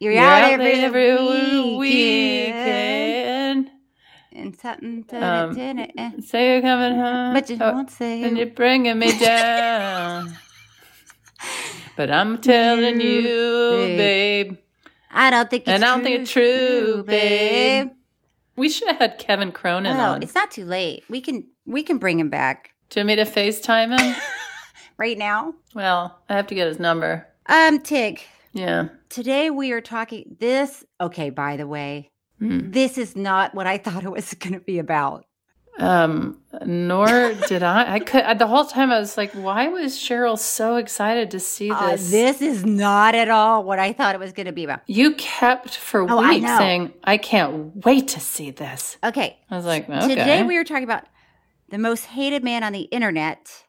You're, 0.00 0.12
You're 0.14 0.22
out, 0.22 0.42
out 0.44 0.52
every, 0.52 0.72
every 0.72 1.12
weekend. 1.12 1.78
weekend. 1.78 2.99
And 4.50 4.58
something 4.60 5.04
to 5.04 5.24
Um, 5.24 5.54
to- 5.54 6.00
eh. 6.00 6.10
Say 6.26 6.52
you're 6.54 6.62
coming 6.62 6.98
home. 6.98 7.34
But 7.34 7.48
you 7.50 7.56
oh, 7.60 7.72
won't 7.72 7.90
say 7.90 8.22
and 8.24 8.36
you're 8.36 8.46
bringing 8.48 8.98
me 8.98 9.16
down. 9.18 10.36
but 11.96 12.10
I'm 12.10 12.38
telling 12.40 13.00
you, 13.00 13.94
babe. 13.96 14.56
I 15.12 15.30
don't 15.30 15.48
think 15.48 15.62
it's 15.64 15.70
And 15.70 15.84
I 15.84 15.88
don't 15.88 16.00
true, 16.00 16.04
think 16.04 16.20
it's 16.22 16.32
true, 16.32 17.04
babe. 17.04 17.86
babe. 17.88 17.96
We 18.56 18.68
should 18.68 18.88
have 18.88 18.98
had 18.98 19.18
Kevin 19.18 19.52
Cronin 19.52 19.96
Oh, 19.96 20.00
on. 20.14 20.22
it's 20.22 20.34
not 20.34 20.50
too 20.50 20.64
late. 20.64 21.04
We 21.08 21.20
can 21.20 21.46
we 21.66 21.82
can 21.84 21.98
bring 21.98 22.18
him 22.18 22.28
back 22.30 22.70
Do 22.90 23.00
you 23.00 23.06
want 23.06 23.18
me 23.18 23.24
to 23.24 23.30
FaceTime 23.30 23.98
him? 23.98 24.16
right 24.98 25.16
now. 25.16 25.54
well, 25.74 26.18
I 26.28 26.34
have 26.34 26.46
to 26.48 26.54
get 26.56 26.66
his 26.66 26.78
number. 26.80 27.26
Um, 27.46 27.78
Tig, 27.80 28.20
Yeah. 28.52 28.88
today 29.08 29.50
we 29.50 29.70
are 29.72 29.80
talking 29.80 30.36
this. 30.40 30.84
Okay, 31.00 31.30
by 31.30 31.56
the 31.56 31.66
way, 31.68 32.09
Hmm. 32.40 32.70
this 32.70 32.96
is 32.98 33.14
not 33.14 33.54
what 33.54 33.66
I 33.66 33.78
thought 33.78 34.02
it 34.02 34.10
was 34.10 34.34
going 34.42 34.54
to 34.54 34.60
be 34.60 34.78
about. 34.78 35.24
Um, 35.78 36.38
nor 36.66 37.06
did 37.48 37.62
I. 37.62 37.94
I 37.94 37.98
could 38.00 38.38
the 38.38 38.46
whole 38.46 38.64
time 38.66 38.90
I 38.90 38.98
was 38.98 39.16
like, 39.16 39.32
why 39.32 39.68
was 39.68 39.94
Cheryl 39.96 40.38
so 40.38 40.76
excited 40.76 41.30
to 41.30 41.40
see 41.40 41.70
Uh, 41.70 41.92
this? 41.92 42.10
this 42.10 42.42
is 42.42 42.66
not 42.66 43.14
at 43.14 43.30
all 43.30 43.64
what 43.64 43.78
I 43.78 43.92
thought 43.92 44.14
it 44.14 44.18
was 44.18 44.32
going 44.32 44.46
to 44.46 44.52
be 44.52 44.64
about. 44.64 44.80
you 44.86 45.14
kept 45.14 45.76
for 45.76 46.10
Oh, 46.10 46.28
weeks 46.28 46.44
know. 46.44 46.58
saying, 46.58 46.92
I 47.04 47.16
can't 47.16 47.84
wait 47.86 48.08
to 48.08 48.20
see 48.20 48.50
this. 48.50 48.98
Okay, 49.04 49.38
I 49.50 49.56
was 49.56 49.64
like, 49.64 49.88
okay. 49.88 50.08
Today 50.08 50.42
we 50.42 50.56
are 50.58 50.64
talking 50.64 50.84
about 50.84 51.04
the 51.70 51.78
most 51.78 52.04
hated 52.06 52.42
man 52.44 52.62
on 52.64 52.72
the 52.72 52.82
internet. 52.82 53.64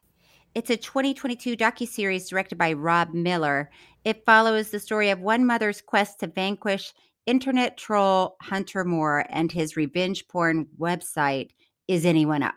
It's 0.54 0.68
a 0.70 0.76
2022 0.76 1.56
docuseries 1.56 2.28
directed 2.28 2.58
by 2.58 2.74
Rob 2.74 3.14
Miles. 3.14 3.68
It 4.04 4.26
follows 4.26 4.70
the 4.70 4.80
story 4.80 5.08
of 5.10 5.20
one 5.20 5.46
mother's 5.46 5.80
quest 5.80 6.20
to 6.20 6.26
vanquish 6.26 6.92
internet 7.26 7.76
troll 7.76 8.36
Hunter 8.42 8.84
Moore 8.84 9.24
and 9.28 9.50
his 9.50 9.76
revenge 9.76 10.26
porn 10.28 10.66
website 10.78 11.50
Is 11.88 12.04
Anyone 12.06 12.42
Up? 12.42 12.54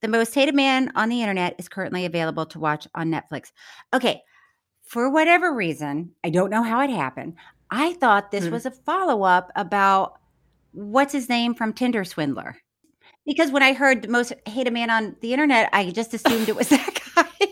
The 0.00 0.08
most 0.08 0.34
hated 0.34 0.54
man 0.54 0.92
on 0.94 1.08
the 1.08 1.20
internet 1.22 1.56
is 1.58 1.68
currently 1.68 2.04
available 2.04 2.46
to 2.46 2.58
watch 2.60 2.86
on 2.94 3.10
Netflix. 3.10 3.50
Okay, 3.92 4.22
for 4.82 5.10
whatever 5.10 5.52
reason, 5.54 6.12
I 6.22 6.30
don't 6.30 6.50
know 6.50 6.62
how 6.62 6.80
it 6.82 6.90
happened. 6.90 7.34
I 7.70 7.94
thought 7.94 8.30
this 8.30 8.46
Hmm. 8.46 8.52
was 8.52 8.64
a 8.66 8.70
follow 8.70 9.24
up 9.24 9.50
about 9.56 10.18
what's 10.72 11.12
his 11.12 11.28
name 11.28 11.54
from 11.54 11.72
Tinder 11.72 12.04
Swindler. 12.04 12.56
Because 13.26 13.50
when 13.50 13.62
I 13.62 13.72
heard 13.74 14.02
the 14.02 14.08
most 14.08 14.32
hated 14.46 14.72
man 14.72 14.88
on 14.88 15.16
the 15.20 15.32
internet, 15.32 15.68
I 15.72 15.90
just 15.90 16.14
assumed 16.14 16.48
it 16.48 16.56
was 16.56 16.68
that 16.70 17.00
guy. 17.14 17.46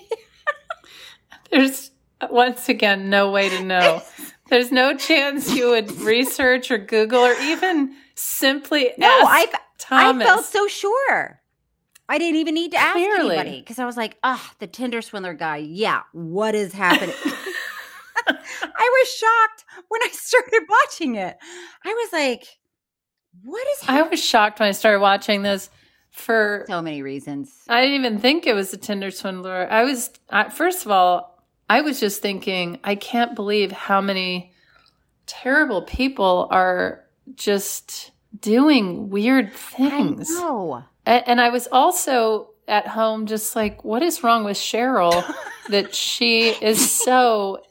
There's 1.51 1.91
once 2.31 2.69
again 2.69 3.11
no 3.11 3.31
way 3.31 3.49
to 3.49 3.63
know. 3.65 4.03
There's 4.49 4.71
no 4.71 4.97
chance 4.97 5.53
you 5.53 5.71
would 5.71 5.91
research 6.01 6.71
or 6.71 6.79
Google 6.79 7.21
or 7.21 7.35
even 7.41 7.95
simply 8.15 8.93
no, 8.97 9.07
ask 9.07 9.55
I, 9.91 10.11
I 10.13 10.19
felt 10.19 10.45
so 10.45 10.69
sure. 10.69 11.41
I 12.09 12.19
didn't 12.19 12.37
even 12.37 12.55
need 12.55 12.71
to 12.71 12.79
ask 12.79 12.95
Clearly. 12.95 13.37
anybody 13.37 13.61
because 13.61 13.79
I 13.79 13.85
was 13.85 13.97
like, 13.97 14.17
ah, 14.23 14.53
the 14.61 14.67
Tinder 14.67 15.03
Swindler 15.03 15.35
guy. 15.35 15.57
Yeah, 15.57 16.03
what 16.13 16.55
is 16.55 16.73
happening? 16.73 17.15
I 18.29 19.01
was 19.01 19.13
shocked 19.13 19.65
when 19.89 20.03
I 20.03 20.09
started 20.13 20.63
watching 20.69 21.15
it. 21.17 21.37
I 21.85 21.93
was 21.93 22.13
like, 22.13 22.45
what 23.45 23.67
is 23.73 23.81
happening? 23.81 24.05
I 24.05 24.09
was 24.09 24.25
shocked 24.25 24.61
when 24.61 24.69
I 24.69 24.73
started 24.73 25.01
watching 25.01 25.43
this 25.43 25.71
for 26.11 26.65
So 26.69 26.81
many 26.81 27.03
reasons. 27.03 27.53
I 27.69 27.83
didn't 27.83 27.97
even 28.05 28.19
think 28.19 28.47
it 28.47 28.55
was 28.55 28.73
a 28.73 28.77
Tinder 28.77 29.11
swindler. 29.11 29.67
I 29.71 29.85
was, 29.85 30.11
I, 30.31 30.49
first 30.49 30.85
of 30.85 30.91
all, 30.91 31.36
I 31.69 31.81
was 31.81 31.99
just 32.01 32.23
thinking, 32.23 32.79
I 32.85 32.95
can't 32.95 33.35
believe 33.35 33.73
how 33.73 34.01
many 34.01 34.53
terrible 35.27 35.83
people 35.83 36.49
are 36.51 37.05
just 37.35 38.13
doing 38.41 39.11
weird 39.11 39.53
things. 39.53 40.29
I 41.07 41.19
And 41.27 41.41
I 41.41 41.49
was 41.51 41.67
also 41.73 42.51
at 42.69 42.87
home 42.87 43.27
just 43.27 43.57
like, 43.57 43.85
what 43.85 44.03
is 44.03 44.23
wrong 44.23 44.45
with 44.45 44.57
Cheryl 44.57 45.25
that 45.71 45.95
she 45.95 46.51
is 46.51 46.91
so 46.93 47.63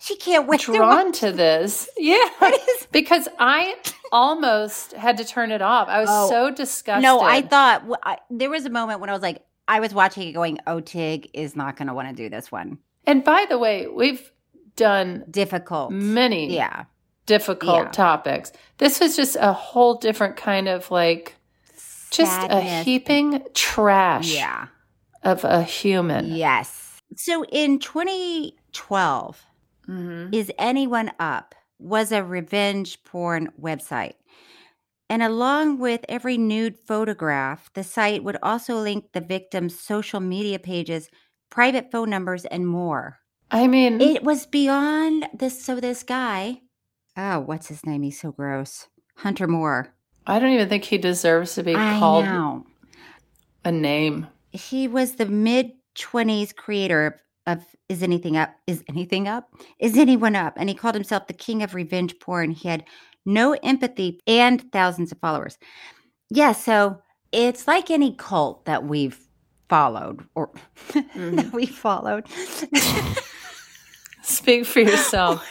She 0.00 0.16
can't 0.16 0.46
wait 0.46 0.60
to 0.60 0.74
drawn 0.74 1.06
watch. 1.06 1.20
to 1.20 1.32
this? 1.32 1.88
Yeah. 1.96 2.18
Because 2.92 3.28
I 3.38 3.74
almost 4.10 4.92
had 4.92 5.18
to 5.18 5.24
turn 5.24 5.50
it 5.50 5.60
off. 5.60 5.88
I 5.88 6.00
was 6.00 6.08
Oh. 6.10 6.28
so 6.30 6.50
disgusted. 6.50 7.02
No, 7.02 7.20
I 7.20 7.42
thought 7.42 7.82
I 8.02 8.18
there 8.30 8.48
was 8.48 8.64
a 8.64 8.70
moment 8.70 9.00
when 9.00 9.10
I 9.10 9.12
was 9.12 9.20
like, 9.22 9.42
I 9.68 9.80
was 9.80 9.92
watching 9.92 10.28
it 10.28 10.32
going, 10.32 10.58
oh, 10.66 10.80
Tig 10.80 11.28
is 11.34 11.56
not 11.56 11.76
going 11.76 11.88
to 11.88 11.94
want 11.94 12.08
to 12.08 12.14
do 12.14 12.30
this 12.30 12.50
one. 12.50 12.78
And 13.06 13.22
by 13.24 13.46
the 13.48 13.58
way, 13.58 13.86
we've 13.86 14.30
done 14.76 15.24
Difficult. 15.30 15.90
many 15.92 16.52
Yeah. 16.54 16.84
difficult 17.26 17.84
Yeah. 17.86 17.90
topics. 17.90 18.52
This 18.78 19.00
was 19.00 19.16
just 19.16 19.36
a 19.40 19.52
whole 19.52 19.94
different 19.94 20.36
kind 20.36 20.68
of 20.68 20.90
like 20.90 21.36
just 22.10 22.46
a 22.50 22.60
heaping 22.82 23.42
trash 23.54 24.32
Yeah. 24.34 24.66
of 25.22 25.44
a 25.44 25.62
human. 25.62 26.26
Yes. 26.34 27.00
So 27.16 27.44
in 27.46 27.78
2012, 27.78 29.44
Mhm. 29.88 30.34
Is 30.34 30.50
Anyone 30.58 31.12
Up 31.20 31.54
was 31.78 32.10
a 32.10 32.24
revenge 32.24 33.02
porn 33.04 33.50
website. 33.60 34.14
And 35.08 35.22
along 35.22 35.78
with 35.78 36.04
every 36.08 36.36
nude 36.36 36.76
photograph, 36.78 37.70
the 37.74 37.84
site 37.84 38.24
would 38.24 38.38
also 38.42 38.74
link 38.80 39.12
the 39.12 39.20
victim's 39.20 39.78
social 39.78 40.18
media 40.18 40.58
pages, 40.58 41.08
private 41.50 41.90
phone 41.90 42.10
numbers, 42.10 42.44
and 42.44 42.66
more. 42.66 43.18
I 43.50 43.66
mean, 43.66 44.00
It 44.00 44.22
was 44.24 44.46
beyond 44.46 45.28
this. 45.32 45.64
So, 45.64 45.78
this 45.80 46.02
guy, 46.02 46.60
oh, 47.16 47.40
what's 47.40 47.68
his 47.68 47.84
name? 47.86 48.02
He's 48.02 48.20
so 48.20 48.32
gross. 48.32 48.88
Hunter 49.16 49.46
Moore. 49.46 49.94
I 50.26 50.38
don't 50.38 50.50
even 50.52 50.68
think 50.68 50.84
he 50.84 50.98
deserves 50.98 51.54
to 51.54 51.62
be 51.62 51.74
I 51.74 51.98
called 51.98 52.24
know. 52.24 52.66
a 53.64 53.70
name. 53.72 54.26
He 54.50 54.88
was 54.88 55.14
the 55.14 55.26
mid 55.26 55.72
20s 55.96 56.54
creator 56.54 57.06
of, 57.46 57.58
of 57.58 57.64
Is 57.88 58.02
Anything 58.02 58.36
Up? 58.36 58.54
Is 58.66 58.82
Anything 58.88 59.28
Up? 59.28 59.48
Is 59.78 59.96
Anyone 59.96 60.34
Up? 60.36 60.54
And 60.56 60.68
he 60.68 60.74
called 60.74 60.94
himself 60.96 61.26
the 61.28 61.32
king 61.32 61.62
of 61.62 61.74
revenge 61.74 62.18
porn. 62.18 62.50
He 62.50 62.68
had 62.68 62.84
no 63.24 63.52
empathy 63.62 64.20
and 64.26 64.70
thousands 64.72 65.12
of 65.12 65.18
followers. 65.18 65.58
Yeah, 66.28 66.52
so 66.52 67.00
it's 67.32 67.66
like 67.68 67.90
any 67.90 68.12
cult 68.14 68.64
that 68.66 68.84
we've 68.84 69.25
followed 69.68 70.26
or 70.34 70.50
mm-hmm. 70.88 71.36
that 71.36 71.52
we 71.52 71.66
followed. 71.66 72.26
Speak 74.22 74.66
for 74.66 74.80
yourself. 74.80 75.46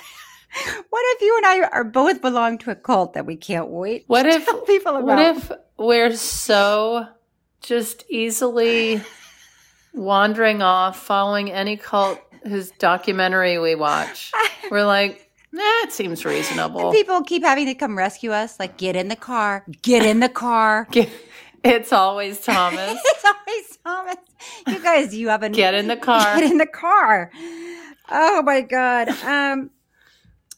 what 0.89 1.01
if 1.15 1.21
you 1.21 1.37
and 1.37 1.45
I 1.45 1.67
are 1.67 1.83
both 1.83 2.21
belong 2.21 2.57
to 2.59 2.71
a 2.71 2.75
cult 2.75 3.13
that 3.13 3.25
we 3.25 3.35
can't 3.35 3.69
wait 3.69 4.03
What 4.07 4.23
to 4.23 4.29
if 4.29 4.45
tell 4.45 4.61
people 4.61 4.95
about? 4.95 5.05
What 5.05 5.19
if 5.19 5.51
we're 5.77 6.15
so 6.15 7.07
just 7.61 8.05
easily 8.09 9.01
wandering 9.93 10.61
off, 10.61 10.99
following 10.99 11.51
any 11.51 11.77
cult 11.77 12.19
whose 12.43 12.71
documentary 12.71 13.57
we 13.57 13.75
watch? 13.75 14.31
We're 14.69 14.85
like, 14.85 15.31
nah, 15.51 15.63
it 15.83 15.91
seems 15.91 16.25
reasonable. 16.25 16.89
And 16.89 16.91
people 16.91 17.21
keep 17.23 17.43
having 17.43 17.65
to 17.67 17.73
come 17.73 17.97
rescue 17.97 18.31
us, 18.31 18.59
like 18.59 18.77
get 18.77 18.95
in 18.95 19.07
the 19.07 19.15
car, 19.15 19.65
get 19.81 20.05
in 20.05 20.19
the 20.19 20.29
car. 20.29 20.87
It's 21.65 21.91
always 21.91 22.39
Thomas. 22.45 22.99
it's 23.03 23.25
always 23.25 23.77
Thomas. 23.83 24.15
You 24.67 24.79
guys, 24.83 25.15
you 25.15 25.29
have 25.29 25.43
a 25.43 25.49
Get 25.49 25.73
in 25.73 25.87
the 25.87 25.97
car. 25.97 26.35
Get 26.39 26.51
in 26.51 26.57
the 26.57 26.65
car. 26.67 27.31
Oh 28.09 28.41
my 28.43 28.61
god. 28.61 29.09
Um 29.23 29.71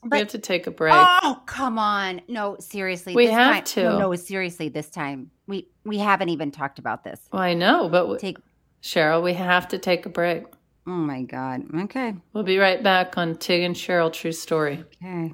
we 0.03 0.19
have 0.19 0.27
to 0.29 0.37
take 0.39 0.67
a 0.67 0.71
break. 0.71 0.93
Oh, 0.95 1.41
come 1.47 1.77
on. 1.79 2.21
No, 2.29 2.55
seriously. 2.59 3.13
We 3.15 3.27
have 3.27 3.55
time- 3.55 3.63
to. 3.63 3.83
No, 3.83 3.97
no, 3.99 4.15
seriously, 4.15 4.69
this 4.69 4.89
time. 4.89 5.31
We 5.47 5.67
we 5.85 5.97
haven't 5.97 6.29
even 6.29 6.51
talked 6.51 6.77
about 6.79 7.03
this. 7.03 7.19
Well, 7.31 7.41
I 7.41 7.53
know, 7.53 7.89
but 7.89 8.01
w- 8.01 8.19
Take 8.19 8.37
Cheryl, 8.83 9.23
we 9.23 9.33
have 9.33 9.67
to 9.69 9.77
take 9.77 10.05
a 10.05 10.09
break. 10.09 10.43
Oh 10.85 10.91
my 10.91 11.23
god. 11.23 11.63
Okay. 11.83 12.13
We'll 12.31 12.43
be 12.43 12.57
right 12.59 12.81
back 12.81 13.17
on 13.17 13.35
Tig 13.35 13.63
and 13.63 13.75
Cheryl 13.75 14.13
True 14.13 14.31
Story. 14.31 14.85
Okay. 15.03 15.33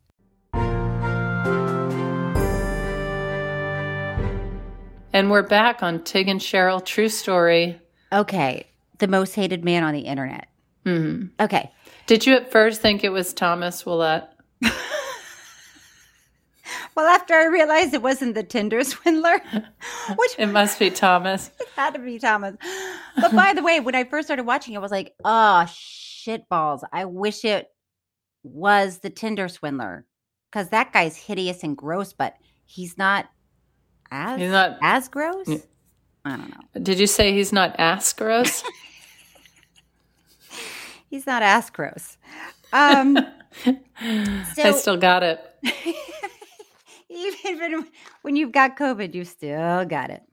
And 5.13 5.29
we're 5.29 5.41
back 5.43 5.83
on 5.83 6.03
Tig 6.03 6.27
and 6.29 6.39
Cheryl 6.39 6.83
True 6.83 7.09
Story. 7.09 7.79
Okay. 8.13 8.67
The 8.99 9.07
most 9.07 9.35
hated 9.35 9.63
man 9.65 9.83
on 9.83 9.93
the 9.93 10.01
internet. 10.01 10.47
hmm 10.85 11.25
Okay. 11.39 11.71
Did 12.07 12.25
you 12.25 12.35
at 12.35 12.51
first 12.51 12.81
think 12.81 13.03
it 13.03 13.09
was 13.09 13.33
Thomas 13.33 13.85
Willett? 13.85 14.25
Well, 16.95 17.05
after 17.05 17.33
I 17.33 17.45
realized 17.45 17.93
it 17.93 18.01
wasn't 18.01 18.35
the 18.35 18.43
Tinder 18.43 18.83
swindler, 18.83 19.39
which 20.17 20.35
It 20.37 20.47
must 20.47 20.77
be 20.77 20.89
Thomas. 20.89 21.49
it 21.59 21.67
had 21.75 21.93
to 21.93 21.99
be 21.99 22.19
Thomas. 22.19 22.57
But 23.15 23.33
by 23.33 23.53
the 23.53 23.63
way, 23.63 23.79
when 23.79 23.95
I 23.95 24.03
first 24.03 24.27
started 24.27 24.43
watching, 24.45 24.73
it, 24.73 24.77
I 24.77 24.81
was 24.81 24.91
like, 24.91 25.13
oh, 25.23 25.65
shit 25.73 26.47
balls. 26.49 26.83
I 26.91 27.05
wish 27.05 27.45
it 27.45 27.67
was 28.43 28.99
the 28.99 29.09
Tinder 29.09 29.47
swindler 29.47 30.05
because 30.51 30.69
that 30.69 30.91
guy's 30.91 31.15
hideous 31.15 31.63
and 31.63 31.77
gross, 31.77 32.11
but 32.11 32.35
he's 32.65 32.97
not 32.97 33.29
as, 34.11 34.39
He's 34.39 34.51
not- 34.51 34.77
as 34.81 35.07
gross. 35.07 35.47
Yeah. 35.47 35.57
I 36.23 36.37
don't 36.37 36.49
know. 36.49 36.81
Did 36.83 36.99
you 36.99 37.07
say 37.07 37.33
he's 37.33 37.51
not 37.51 37.75
ass 37.79 38.13
gross? 38.13 38.63
He's 41.09 41.27
not 41.27 41.43
as 41.43 41.69
gross. 41.69 42.17
Um, 42.71 43.17
I 43.99 44.71
still 44.77 44.95
got 44.97 45.23
it. 45.23 45.41
even 47.09 47.59
when, 47.59 47.87
when 48.21 48.35
you've 48.37 48.53
got 48.53 48.77
COVID, 48.77 49.13
you 49.13 49.25
still 49.25 49.83
got 49.85 50.09
it. 50.09 50.23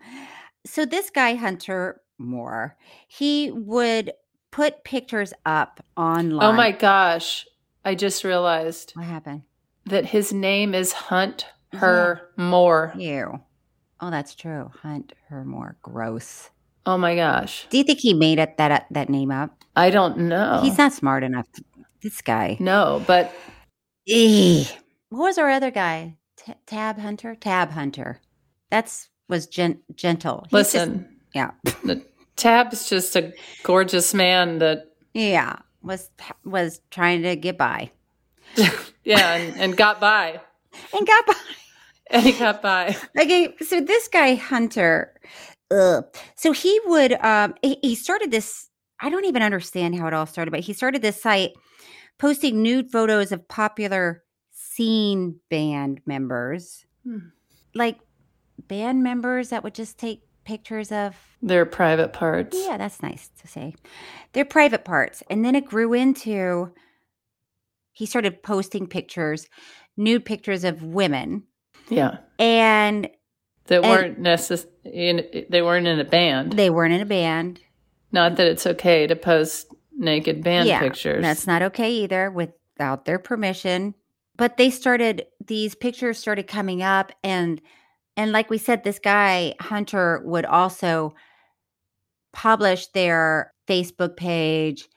So 0.64 0.85
this 0.85 1.11
guy, 1.11 1.35
Hunter 1.35 2.01
Moore, 2.19 2.77
he 3.09 3.51
would 3.51 4.12
put 4.53 4.85
pictures 4.85 5.33
up 5.45 5.81
online. 5.97 6.47
Oh 6.49 6.53
my 6.53 6.71
gosh. 6.71 7.47
I 7.85 7.95
just 7.97 8.23
realized 8.23 8.93
What 8.95 9.07
happened? 9.07 9.43
that 9.87 10.05
his 10.07 10.33
name 10.33 10.75
is 10.75 10.93
Hunt 10.93 11.47
Her 11.73 12.31
Moore. 12.37 12.93
You. 12.97 13.41
Oh, 14.00 14.11
that's 14.11 14.34
true. 14.34 14.70
Hunt 14.82 15.12
her 15.28 15.44
more 15.44 15.76
gross. 15.82 16.50
Oh 16.87 16.96
my 16.96 17.14
gosh. 17.16 17.66
Do 17.70 17.78
you 17.78 17.84
think 17.84 17.98
he 18.00 18.14
made 18.14 18.38
it 18.38 18.56
that 18.56 18.87
that 18.90 19.08
name 19.11 19.30
up? 19.30 19.64
I 19.76 19.90
don't 19.90 20.18
know. 20.18 20.61
He's 20.62 20.78
not 20.78 20.92
smart 20.92 21.22
enough. 21.24 21.50
To, 21.52 21.64
this 22.02 22.20
guy. 22.22 22.56
No, 22.61 23.02
but 23.06 23.34
Eeh. 24.08 24.70
What 25.11 25.18
was 25.20 25.38
our 25.38 25.50
other 25.50 25.70
guy? 25.70 26.16
T- 26.37 26.54
Tab 26.66 26.98
Hunter. 26.98 27.34
Tab 27.34 27.70
Hunter. 27.72 28.20
That's 28.70 29.08
was 29.28 29.46
gen- 29.46 29.82
gentle. 29.94 30.46
He's 30.50 30.72
just- 30.72 30.74
listen, 30.74 31.16
yeah, 31.34 31.50
the 31.84 32.02
Tab's 32.37 32.88
just 32.88 33.16
a 33.16 33.32
gorgeous 33.64 34.14
man 34.14 34.58
that, 34.58 34.92
yeah. 35.12 35.56
Was 35.82 36.11
was 36.44 36.80
trying 36.90 37.22
to 37.22 37.37
get 37.37 37.56
by 37.56 37.90
yeah, 39.04 39.34
and, 39.34 39.56
and 39.61 39.76
got 39.76 40.00
by. 40.00 40.40
and 40.96 41.06
got 41.06 41.26
by. 41.26 41.34
And 42.11 42.25
he 42.25 42.33
got 42.33 42.62
by. 42.62 42.97
Okay, 43.18 43.55
so 43.61 43.81
this 43.81 44.09
guy 44.09 44.35
Hunter, 44.35 45.14
ugh. 45.71 46.05
so 46.37 46.53
he 46.53 46.81
would 46.87 47.12
um 47.25 47.55
he, 47.62 47.79
he 47.83 47.94
started 47.94 48.31
this. 48.31 48.68
I 49.01 49.11
don't 49.11 49.27
even 49.27 49.42
understand 49.42 49.94
how 49.99 50.07
it 50.09 50.14
all 50.14 50.27
started, 50.27 50.51
but 50.51 50.61
he 50.61 50.73
started 50.73 51.03
this 51.03 51.21
site 51.23 51.53
posting 52.18 52.62
nude 52.62 52.90
photos 52.90 53.31
of 53.31 53.47
popular 53.49 54.25
scene 54.51 55.38
band 55.51 56.01
members, 56.07 56.85
Hmm. 57.05 57.29
like 57.75 57.99
band 58.66 59.03
members 59.03 59.51
that 59.51 59.62
would 59.62 59.75
just 59.75 59.99
take 59.99 60.23
pictures 60.44 60.90
of 60.90 61.14
Their 61.42 61.66
private 61.66 62.12
parts. 62.12 62.57
yeah, 62.59 62.77
that's 62.79 63.03
nice 63.03 63.29
to 63.40 63.47
say. 63.47 63.75
Their 64.33 64.44
private 64.47 64.85
parts. 64.85 65.23
And 65.31 65.44
then 65.44 65.55
it 65.55 65.66
grew 65.66 65.92
into 65.92 66.73
he 67.92 68.07
started 68.07 68.42
posting 68.42 68.87
pictures, 68.87 69.47
nude 69.97 70.25
pictures 70.25 70.64
of 70.64 70.83
women. 70.83 71.42
Yeah. 71.88 72.18
And 72.38 73.09
That 73.66 73.83
weren't 73.83 74.20
necess- 74.20 74.66
in 74.85 75.44
they 75.48 75.62
weren't 75.62 75.87
in 75.87 75.98
a 75.98 76.05
band. 76.05 76.53
they 76.55 76.70
weren't 76.70 76.94
in 76.94 77.01
a 77.01 77.07
band. 77.07 77.61
Not 78.12 78.37
that 78.37 78.46
it's 78.46 78.66
okay 78.66 79.07
to 79.07 79.16
post 79.16 79.74
naked 79.96 80.42
band 80.42 80.68
yeah, 80.68 80.81
pictures. 80.81 81.22
That's 81.22 81.46
not 81.46 81.62
okay 81.62 81.90
either 81.90 82.31
without 82.31 83.05
their 83.05 83.18
permission. 83.18 83.94
But 84.37 84.57
they 84.57 84.70
started 84.70 85.27
these 85.44 85.74
pictures 85.74 86.18
started 86.18 86.46
coming 86.46 86.83
up 86.83 87.12
and 87.24 87.61
and 88.16 88.33
like 88.33 88.51
we 88.51 88.59
said, 88.59 88.83
this 88.83 88.98
guy, 88.98 89.55
Hunter, 89.61 90.20
would 90.24 90.44
also 90.44 91.14
publish 92.33 92.88
their 92.88 93.53
Facebook 93.68 94.16
page 94.16 94.88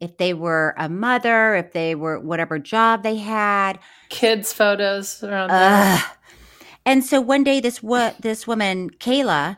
if 0.00 0.16
they 0.18 0.34
were 0.34 0.74
a 0.78 0.88
mother, 0.88 1.54
if 1.54 1.72
they 1.72 1.94
were 1.94 2.20
whatever 2.20 2.58
job 2.58 3.02
they 3.02 3.16
had. 3.16 3.78
kids 4.10 4.52
photos 4.52 5.22
around. 5.22 5.50
And 6.84 7.04
so 7.04 7.20
one 7.20 7.42
day, 7.42 7.58
this 7.60 7.82
wo- 7.82 8.14
this 8.20 8.46
woman 8.46 8.90
Kayla 8.90 9.56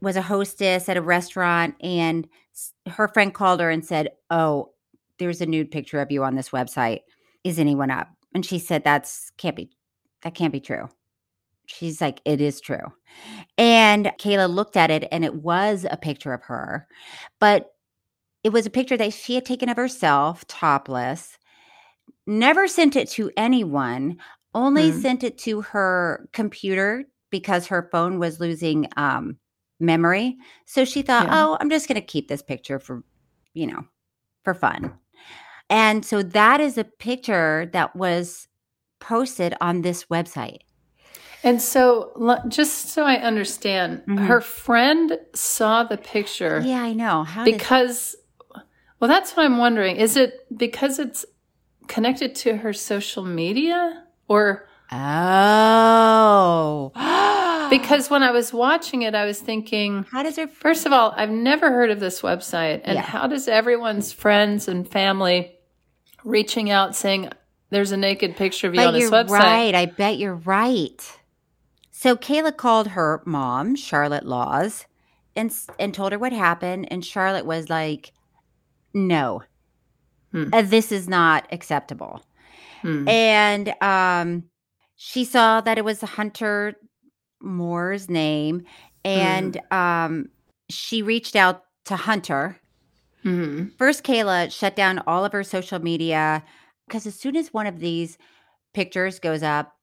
was 0.00 0.16
a 0.16 0.22
hostess 0.22 0.88
at 0.88 0.96
a 0.96 1.02
restaurant, 1.02 1.74
and 1.80 2.28
her 2.86 3.08
friend 3.08 3.34
called 3.34 3.60
her 3.60 3.70
and 3.70 3.84
said, 3.84 4.10
"Oh, 4.30 4.70
there's 5.18 5.40
a 5.40 5.46
nude 5.46 5.72
picture 5.72 6.00
of 6.00 6.12
you 6.12 6.22
on 6.22 6.36
this 6.36 6.50
website. 6.50 7.00
Is 7.42 7.58
anyone 7.58 7.90
up?" 7.90 8.08
And 8.34 8.46
she 8.46 8.60
said, 8.60 8.84
"That's 8.84 9.32
can't 9.36 9.56
be. 9.56 9.70
That 10.22 10.34
can't 10.36 10.52
be 10.52 10.60
true." 10.60 10.88
She's 11.66 12.00
like, 12.00 12.20
"It 12.24 12.40
is 12.40 12.60
true." 12.60 12.92
And 13.58 14.12
Kayla 14.20 14.48
looked 14.48 14.76
at 14.76 14.92
it, 14.92 15.08
and 15.10 15.24
it 15.24 15.34
was 15.34 15.84
a 15.90 15.96
picture 15.96 16.32
of 16.32 16.42
her, 16.42 16.86
but 17.40 17.73
it 18.44 18.52
was 18.52 18.66
a 18.66 18.70
picture 18.70 18.96
that 18.96 19.12
she 19.12 19.34
had 19.34 19.44
taken 19.44 19.68
of 19.68 19.76
herself, 19.76 20.46
topless. 20.46 21.38
Never 22.26 22.68
sent 22.68 22.94
it 22.94 23.08
to 23.10 23.30
anyone 23.36 24.18
only 24.54 24.92
Hmm. 24.92 25.00
sent 25.00 25.24
it 25.24 25.36
to 25.38 25.62
her 25.62 26.28
computer 26.32 27.04
because 27.30 27.66
her 27.66 27.88
phone 27.90 28.20
was 28.20 28.38
losing 28.38 28.86
um, 28.96 29.38
memory. 29.80 30.36
So 30.66 30.84
she 30.84 31.02
thought, 31.02 31.24
Yeah. 31.26 31.46
oh, 31.46 31.58
I'm 31.60 31.70
just 31.70 31.88
going 31.88 32.00
to 32.00 32.06
keep 32.06 32.28
this 32.28 32.42
picture 32.42 32.78
for, 32.78 33.02
you 33.54 33.66
know, 33.66 33.84
for 34.44 34.54
fun. 34.54 34.94
And 35.68 36.04
so 36.04 36.22
that 36.22 36.60
is 36.60 36.78
a 36.78 36.84
picture 36.84 37.68
that 37.72 37.96
was 37.96 38.46
posted 39.00 39.54
on 39.60 39.82
this 39.82 40.04
website. 40.04 40.58
And 41.42 41.60
so, 41.60 42.40
just 42.48 42.90
so 42.90 43.04
I 43.04 43.16
understand, 43.16 44.02
Mhm. 44.06 44.26
her 44.26 44.40
friend 44.40 45.18
saw 45.34 45.82
the 45.84 45.96
picture 45.98 46.62
Yeah, 46.64 46.82
I 46.82 46.92
know. 46.92 47.24
How 47.24 47.44
because, 47.44 48.14
well, 49.04 49.10
that's 49.10 49.36
what 49.36 49.44
I'm 49.44 49.58
wondering. 49.58 49.96
Is 49.96 50.16
it 50.16 50.46
because 50.56 50.98
it's 50.98 51.26
connected 51.88 52.34
to 52.36 52.56
her 52.56 52.72
social 52.72 53.22
media? 53.22 54.02
Or 54.28 54.66
oh, 54.90 56.90
because 57.70 58.08
when 58.08 58.22
I 58.22 58.30
was 58.30 58.54
watching 58.54 59.02
it, 59.02 59.14
I 59.14 59.26
was 59.26 59.38
thinking, 59.38 60.06
how 60.10 60.22
does 60.22 60.36
her 60.36 60.46
first 60.46 60.86
of 60.86 60.94
all, 60.94 61.12
I've 61.18 61.28
never 61.28 61.70
heard 61.70 61.90
of 61.90 62.00
this 62.00 62.22
website. 62.22 62.80
And 62.84 62.94
Yeah. 62.94 63.02
how 63.02 63.26
does 63.26 63.46
everyone's 63.46 64.10
friends 64.10 64.68
and 64.68 64.88
family 64.88 65.52
reaching 66.24 66.70
out 66.70 66.96
saying, 66.96 67.28
there's 67.68 67.92
a 67.92 67.98
naked 67.98 68.38
picture 68.38 68.68
of 68.68 68.74
you 68.74 68.80
But 68.80 68.86
on 68.86 68.94
this 68.94 69.02
you're 69.02 69.10
website? 69.10 69.28
right. 69.28 69.74
I 69.74 69.84
bet 69.84 70.16
you're 70.16 70.34
right. 70.34 71.18
So 71.90 72.16
Kayla 72.16 72.56
called 72.56 72.88
her 72.88 73.22
mom, 73.26 73.76
Charlotte 73.76 74.24
Laws, 74.24 74.86
and 75.36 75.54
and 75.78 75.92
told 75.92 76.12
her 76.12 76.18
what 76.18 76.32
happened. 76.32 76.90
And 76.90 77.04
Charlotte 77.04 77.44
was 77.44 77.68
like, 77.68 78.14
"No, 78.94 79.42
Hmm. 80.32 80.48
Uh, 80.52 80.62
this 80.62 80.90
is 80.92 81.08
not 81.08 81.46
acceptable." 81.52 82.24
Hmm. 82.82 83.08
And 83.08 83.74
um, 83.82 84.44
she 84.96 85.24
saw 85.24 85.60
that 85.60 85.78
it 85.78 85.84
was 85.84 86.00
Hunter 86.00 86.74
Moore's 87.40 88.08
name, 88.08 88.64
and 89.04 89.60
um, 89.70 90.28
she 90.70 91.02
reached 91.02 91.36
out 91.36 91.64
to 91.86 91.96
Hunter. 91.96 92.60
Mhm. 93.24 93.76
First, 93.78 94.04
Kayla 94.04 94.52
shut 94.52 94.76
down 94.76 95.02
all 95.06 95.24
of 95.24 95.32
her 95.32 95.44
social 95.44 95.78
media 95.78 96.44
because 96.86 97.06
as 97.06 97.14
soon 97.14 97.36
as 97.36 97.52
one 97.54 97.66
of 97.66 97.78
these 97.80 98.18
pictures 98.74 99.18
goes 99.18 99.42
up, 99.42 99.76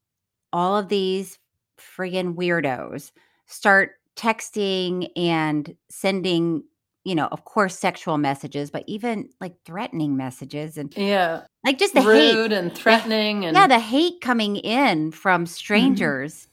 all 0.52 0.76
of 0.76 0.88
these 0.88 1.38
friggin' 1.78 2.34
weirdos 2.36 3.10
start 3.46 3.94
texting 4.16 5.08
and 5.16 5.74
sending, 5.90 6.62
you 7.04 7.14
know, 7.14 7.26
of 7.32 7.44
course, 7.44 7.78
sexual 7.78 8.18
messages, 8.18 8.70
but 8.70 8.84
even 8.86 9.28
like 9.40 9.54
threatening 9.64 10.16
messages 10.16 10.76
and 10.76 10.96
Yeah. 10.96 11.42
like 11.64 11.78
just 11.78 11.94
the 11.94 12.00
hate. 12.00 12.36
Rude 12.36 12.52
and 12.52 12.74
threatening. 12.74 13.44
And 13.44 13.56
Yeah, 13.56 13.66
the 13.66 13.78
hate 13.78 14.20
coming 14.20 14.56
in 14.56 15.10
from 15.12 15.46
strangers 15.46 16.48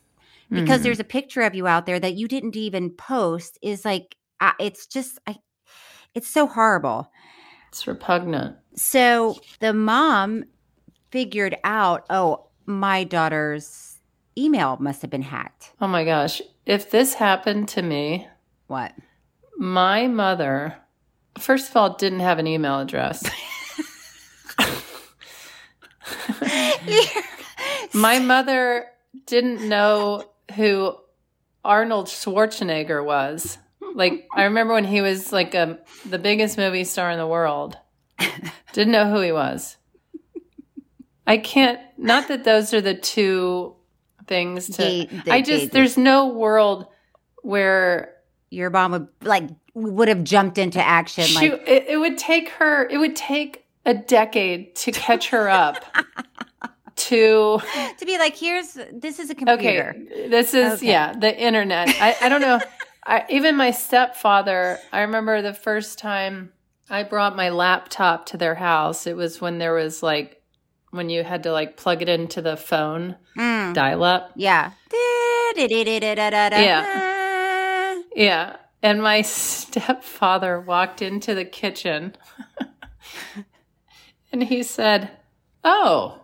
because 0.51 0.81
Mhm. 0.81 0.83
there's 0.83 0.99
a 0.99 1.03
picture 1.03 1.41
of 1.41 1.53
you 1.53 1.67
out 1.67 1.85
there 1.85 1.99
that 1.99 2.15
you 2.15 2.27
didn't 2.27 2.55
even 2.55 2.89
post 2.91 3.57
is 3.61 3.85
like, 3.85 4.15
it's 4.59 4.87
just, 4.87 5.19
I, 5.27 5.37
it's 6.15 6.27
so 6.27 6.47
horrible. 6.47 7.11
It's 7.69 7.85
repugnant. 7.87 8.57
So 8.75 9.37
the 9.59 9.73
mom 9.73 10.45
figured 11.11 11.55
out, 11.63 12.05
oh, 12.09 12.47
my 12.65 13.03
daughter's 13.03 13.99
email 14.37 14.77
must 14.79 15.01
have 15.01 15.11
been 15.11 15.21
hacked. 15.21 15.73
Oh 15.81 15.87
my 15.87 16.03
gosh. 16.05 16.41
If 16.65 16.89
this 16.91 17.13
happened 17.15 17.67
to 17.69 17.81
me, 17.81 18.27
What? 18.67 18.93
My 19.59 20.07
mother, 20.07 20.75
first 21.37 21.69
of 21.69 21.77
all, 21.77 21.95
didn't 21.97 22.21
have 22.21 22.39
an 22.39 22.47
email 22.47 22.79
address. 22.79 23.23
my 27.93 28.19
mother 28.19 28.85
didn't 29.25 29.67
know 29.67 30.25
who 30.55 30.95
Arnold 31.63 32.07
Schwarzenegger 32.07 33.03
was. 33.03 33.57
Like, 33.95 34.27
I 34.33 34.43
remember 34.43 34.73
when 34.73 34.85
he 34.85 35.01
was 35.01 35.31
like 35.33 35.55
a, 35.55 35.79
the 36.05 36.19
biggest 36.19 36.57
movie 36.57 36.83
star 36.83 37.11
in 37.11 37.17
the 37.17 37.27
world. 37.27 37.77
Didn't 38.73 38.91
know 38.93 39.09
who 39.11 39.21
he 39.21 39.31
was. 39.31 39.77
I 41.27 41.37
can't, 41.37 41.79
not 41.97 42.27
that 42.29 42.43
those 42.43 42.73
are 42.73 42.81
the 42.81 42.95
two 42.95 43.75
things 44.25 44.67
to, 44.67 44.77
They- 44.77 45.05
they- 45.25 45.31
I 45.31 45.41
just, 45.41 45.71
there's 45.71 45.97
no 45.97 46.27
world 46.27 46.87
where 47.41 48.13
Your 48.51 48.69
mom 48.69 48.91
would 48.91 49.07
like 49.21 49.49
would 49.73 50.07
have 50.07 50.23
jumped 50.23 50.57
into 50.57 50.83
action. 50.83 51.23
she, 51.25 51.51
like, 51.51 51.63
it, 51.67 51.85
it 51.89 51.97
would 51.97 52.17
take 52.17 52.49
her, 52.49 52.87
it 52.87 52.97
would 52.97 53.15
take 53.15 53.65
a 53.85 53.93
decade 53.93 54.75
to 54.75 54.91
catch 54.91 55.29
her 55.29 55.47
up 55.49 55.83
to, 56.95 57.59
to 57.97 58.05
be 58.05 58.17
like, 58.17 58.35
here's 58.35 58.77
this 58.91 59.19
is 59.19 59.29
a 59.29 59.35
computer. 59.35 59.95
okay, 59.97 60.27
this 60.29 60.53
is, 60.53 60.73
Okay. 60.79 60.87
yeah, 60.91 61.13
the 61.13 61.37
internet. 61.39 61.87
I, 61.89 62.15
I 62.21 62.29
don't 62.29 62.41
know. 62.41 62.59
I, 63.05 63.25
even 63.29 63.55
my 63.55 63.71
stepfather, 63.71 64.77
I 64.91 65.01
remember 65.01 65.41
the 65.41 65.53
first 65.53 65.97
time 65.99 66.51
I 66.89 67.03
brought 67.03 67.35
my 67.35 67.49
laptop 67.49 68.25
to 68.27 68.37
their 68.37 68.55
house, 68.55 69.07
it 69.07 69.15
was 69.15 69.39
when 69.39 69.57
there 69.59 69.73
was 69.73 70.03
like, 70.03 70.41
when 70.91 71.09
you 71.09 71.23
had 71.23 71.43
to 71.43 71.51
like 71.51 71.77
plug 71.77 72.01
it 72.01 72.09
into 72.09 72.41
the 72.41 72.57
phone 72.57 73.15
Mm, 73.37 73.73
dial 73.73 74.03
up. 74.03 74.31
yeah. 74.35 74.71
Yeah. 76.65 77.08
Yeah. 78.19 78.57
And 78.83 79.01
my 79.01 79.21
stepfather 79.23 80.59
walked 80.59 81.01
into 81.01 81.33
the 81.33 81.45
kitchen 81.45 82.15
and 84.31 84.43
he 84.43 84.61
said, 84.63 85.11
Oh, 85.63 86.19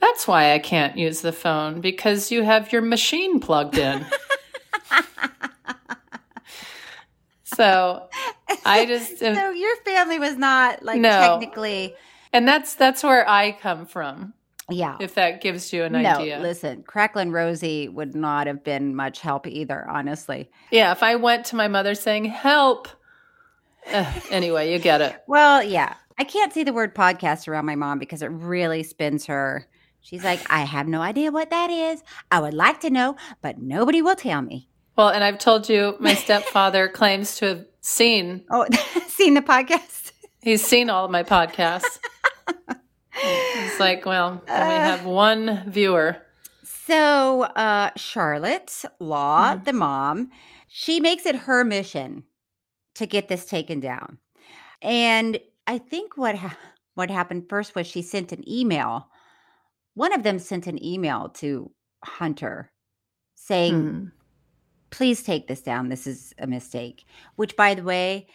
that's 0.00 0.26
why 0.26 0.52
I 0.52 0.58
can't 0.58 0.98
use 0.98 1.20
the 1.20 1.32
phone 1.32 1.80
because 1.80 2.32
you 2.32 2.42
have 2.42 2.72
your 2.72 2.82
machine 2.82 3.38
plugged 3.38 3.78
in. 3.78 4.04
so 7.44 8.08
I 8.64 8.86
just, 8.86 9.18
So 9.18 9.50
your 9.50 9.76
family 9.84 10.18
was 10.18 10.36
not 10.36 10.82
like 10.84 11.00
No. 11.00 11.38
technically. 11.38 11.94
and 12.32 12.46
that's, 12.46 12.74
that's 12.74 13.02
where 13.02 13.28
I 13.28 13.52
come 13.52 13.86
from, 13.86 14.34
Yeah. 14.70 14.96
if 15.00 15.14
that 15.14 15.40
gives 15.40 15.72
you 15.72 15.84
an 15.84 15.92
no, 15.92 15.98
idea. 15.98 16.38
listen, 16.40 16.82
Cracklin 16.82 17.32
Rosie 17.32 17.88
would 17.88 18.14
not 18.14 18.46
have 18.46 18.62
been 18.64 18.94
much 18.94 19.20
help 19.20 19.46
either, 19.46 19.88
honestly. 19.88 20.50
Yeah. 20.70 20.92
If 20.92 21.02
I 21.02 21.16
went 21.16 21.46
to 21.46 21.56
my 21.56 21.68
mother 21.68 21.94
saying, 21.94 22.26
Help. 22.26 22.88
Ugh, 23.92 24.22
anyway, 24.30 24.72
you 24.72 24.78
get 24.78 25.00
it. 25.00 25.16
Well, 25.26 25.62
yeah. 25.62 25.94
I 26.18 26.24
can't 26.24 26.52
say 26.52 26.64
the 26.64 26.72
word 26.72 26.94
podcast 26.94 27.48
around 27.48 27.64
my 27.64 27.76
mom 27.76 27.98
because 27.98 28.20
it 28.22 28.26
really 28.26 28.82
spins 28.82 29.26
her. 29.26 29.66
She's 30.02 30.22
like, 30.24 30.40
I 30.50 30.60
have 30.64 30.86
no 30.86 31.00
idea 31.00 31.30
what 31.32 31.50
that 31.50 31.70
is. 31.70 32.02
I 32.30 32.40
would 32.40 32.54
like 32.54 32.80
to 32.80 32.90
know, 32.90 33.16
but 33.42 33.58
nobody 33.58 34.02
will 34.02 34.16
tell 34.16 34.42
me. 34.42 34.68
Well, 34.96 35.08
and 35.08 35.24
I've 35.24 35.38
told 35.38 35.68
you, 35.68 35.96
my 35.98 36.14
stepfather 36.14 36.88
claims 36.94 37.36
to 37.38 37.46
have 37.46 37.64
seen, 37.80 38.44
Oh, 38.50 38.66
seen 39.08 39.32
the 39.34 39.40
podcast? 39.42 40.12
he's 40.42 40.62
seen 40.66 40.90
all 40.90 41.06
of 41.06 41.10
my 41.10 41.22
podcasts. 41.22 41.98
It's 43.22 43.80
like, 43.80 44.04
well, 44.06 44.42
we 44.46 44.52
have 44.52 45.04
one 45.04 45.70
viewer. 45.70 46.16
So, 46.62 47.42
uh, 47.42 47.90
Charlotte 47.96 48.84
Law, 48.98 49.56
the 49.56 49.72
mom, 49.72 50.30
she 50.68 51.00
makes 51.00 51.26
it 51.26 51.34
her 51.36 51.64
mission 51.64 52.24
to 52.94 53.06
get 53.06 53.28
this 53.28 53.46
taken 53.46 53.80
down. 53.80 54.18
And 54.82 55.38
I 55.66 55.78
think 55.78 56.16
what 56.16 56.36
ha- 56.36 56.56
what 56.94 57.10
happened 57.10 57.48
first 57.48 57.74
was 57.74 57.86
she 57.86 58.02
sent 58.02 58.32
an 58.32 58.48
email. 58.48 59.08
One 59.94 60.12
of 60.12 60.22
them 60.22 60.38
sent 60.38 60.66
an 60.66 60.82
email 60.84 61.28
to 61.34 61.70
Hunter 62.04 62.72
saying, 63.34 63.74
Mhm. 63.74 64.12
please 64.90 65.22
take 65.22 65.46
this 65.46 65.60
down. 65.62 65.88
This 65.88 66.06
is 66.06 66.34
a 66.38 66.46
mistake. 66.46 67.04
Which, 67.36 67.56
by 67.56 67.74
the 67.74 67.82
way, 67.82 68.26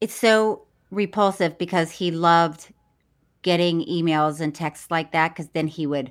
it's 0.00 0.14
so 0.14 0.66
repulsive 0.90 1.58
because 1.58 1.90
he 1.92 2.10
loved 2.10 2.72
getting 3.44 3.84
emails 3.86 4.40
and 4.40 4.52
texts 4.52 4.90
like 4.90 5.12
that 5.12 5.28
because 5.28 5.48
then 5.50 5.68
he 5.68 5.86
would 5.86 6.10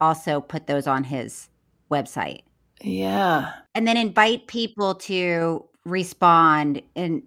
also 0.00 0.40
put 0.40 0.66
those 0.66 0.86
on 0.86 1.04
his 1.04 1.50
website 1.90 2.40
Yeah. 2.80 3.52
and 3.74 3.86
then 3.86 3.98
invite 3.98 4.46
people 4.46 4.94
to 4.94 5.66
respond 5.84 6.80
and 6.96 7.22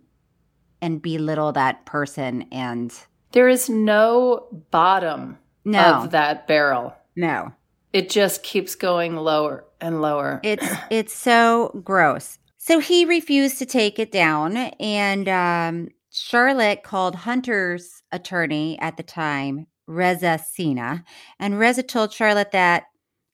and 0.82 1.02
belittle 1.02 1.52
that 1.54 1.86
person 1.86 2.46
and 2.52 2.92
There 3.34 3.48
is 3.50 3.70
no 3.70 4.48
bottom 4.72 5.38
no 5.64 5.80
of 6.04 6.12
that 6.12 6.48
barrel. 6.48 6.96
no 7.16 7.54
It 7.94 8.10
just 8.10 8.42
keeps 8.44 8.74
going 8.76 9.16
lower 9.16 9.66
and 9.80 10.02
lower. 10.02 10.40
It's 10.44 10.66
it's 10.90 11.14
so 11.14 11.80
gross. 11.84 12.40
So 12.58 12.80
he 12.80 13.04
refused 13.06 13.60
to 13.60 13.66
take 13.66 14.00
it 14.00 14.10
down, 14.14 14.56
and 14.56 15.28
um, 15.28 15.90
Charlotte 16.14 16.84
called 16.84 17.16
Hunter's 17.16 18.04
attorney 18.12 18.78
at 18.80 18.98
the 18.98 19.04
time, 19.04 19.66
Reza 19.88 20.38
Sina, 20.38 21.04
and 21.40 21.58
Reza 21.60 21.82
told 21.84 22.14
Charlotte 22.14 22.52
that 22.52 22.84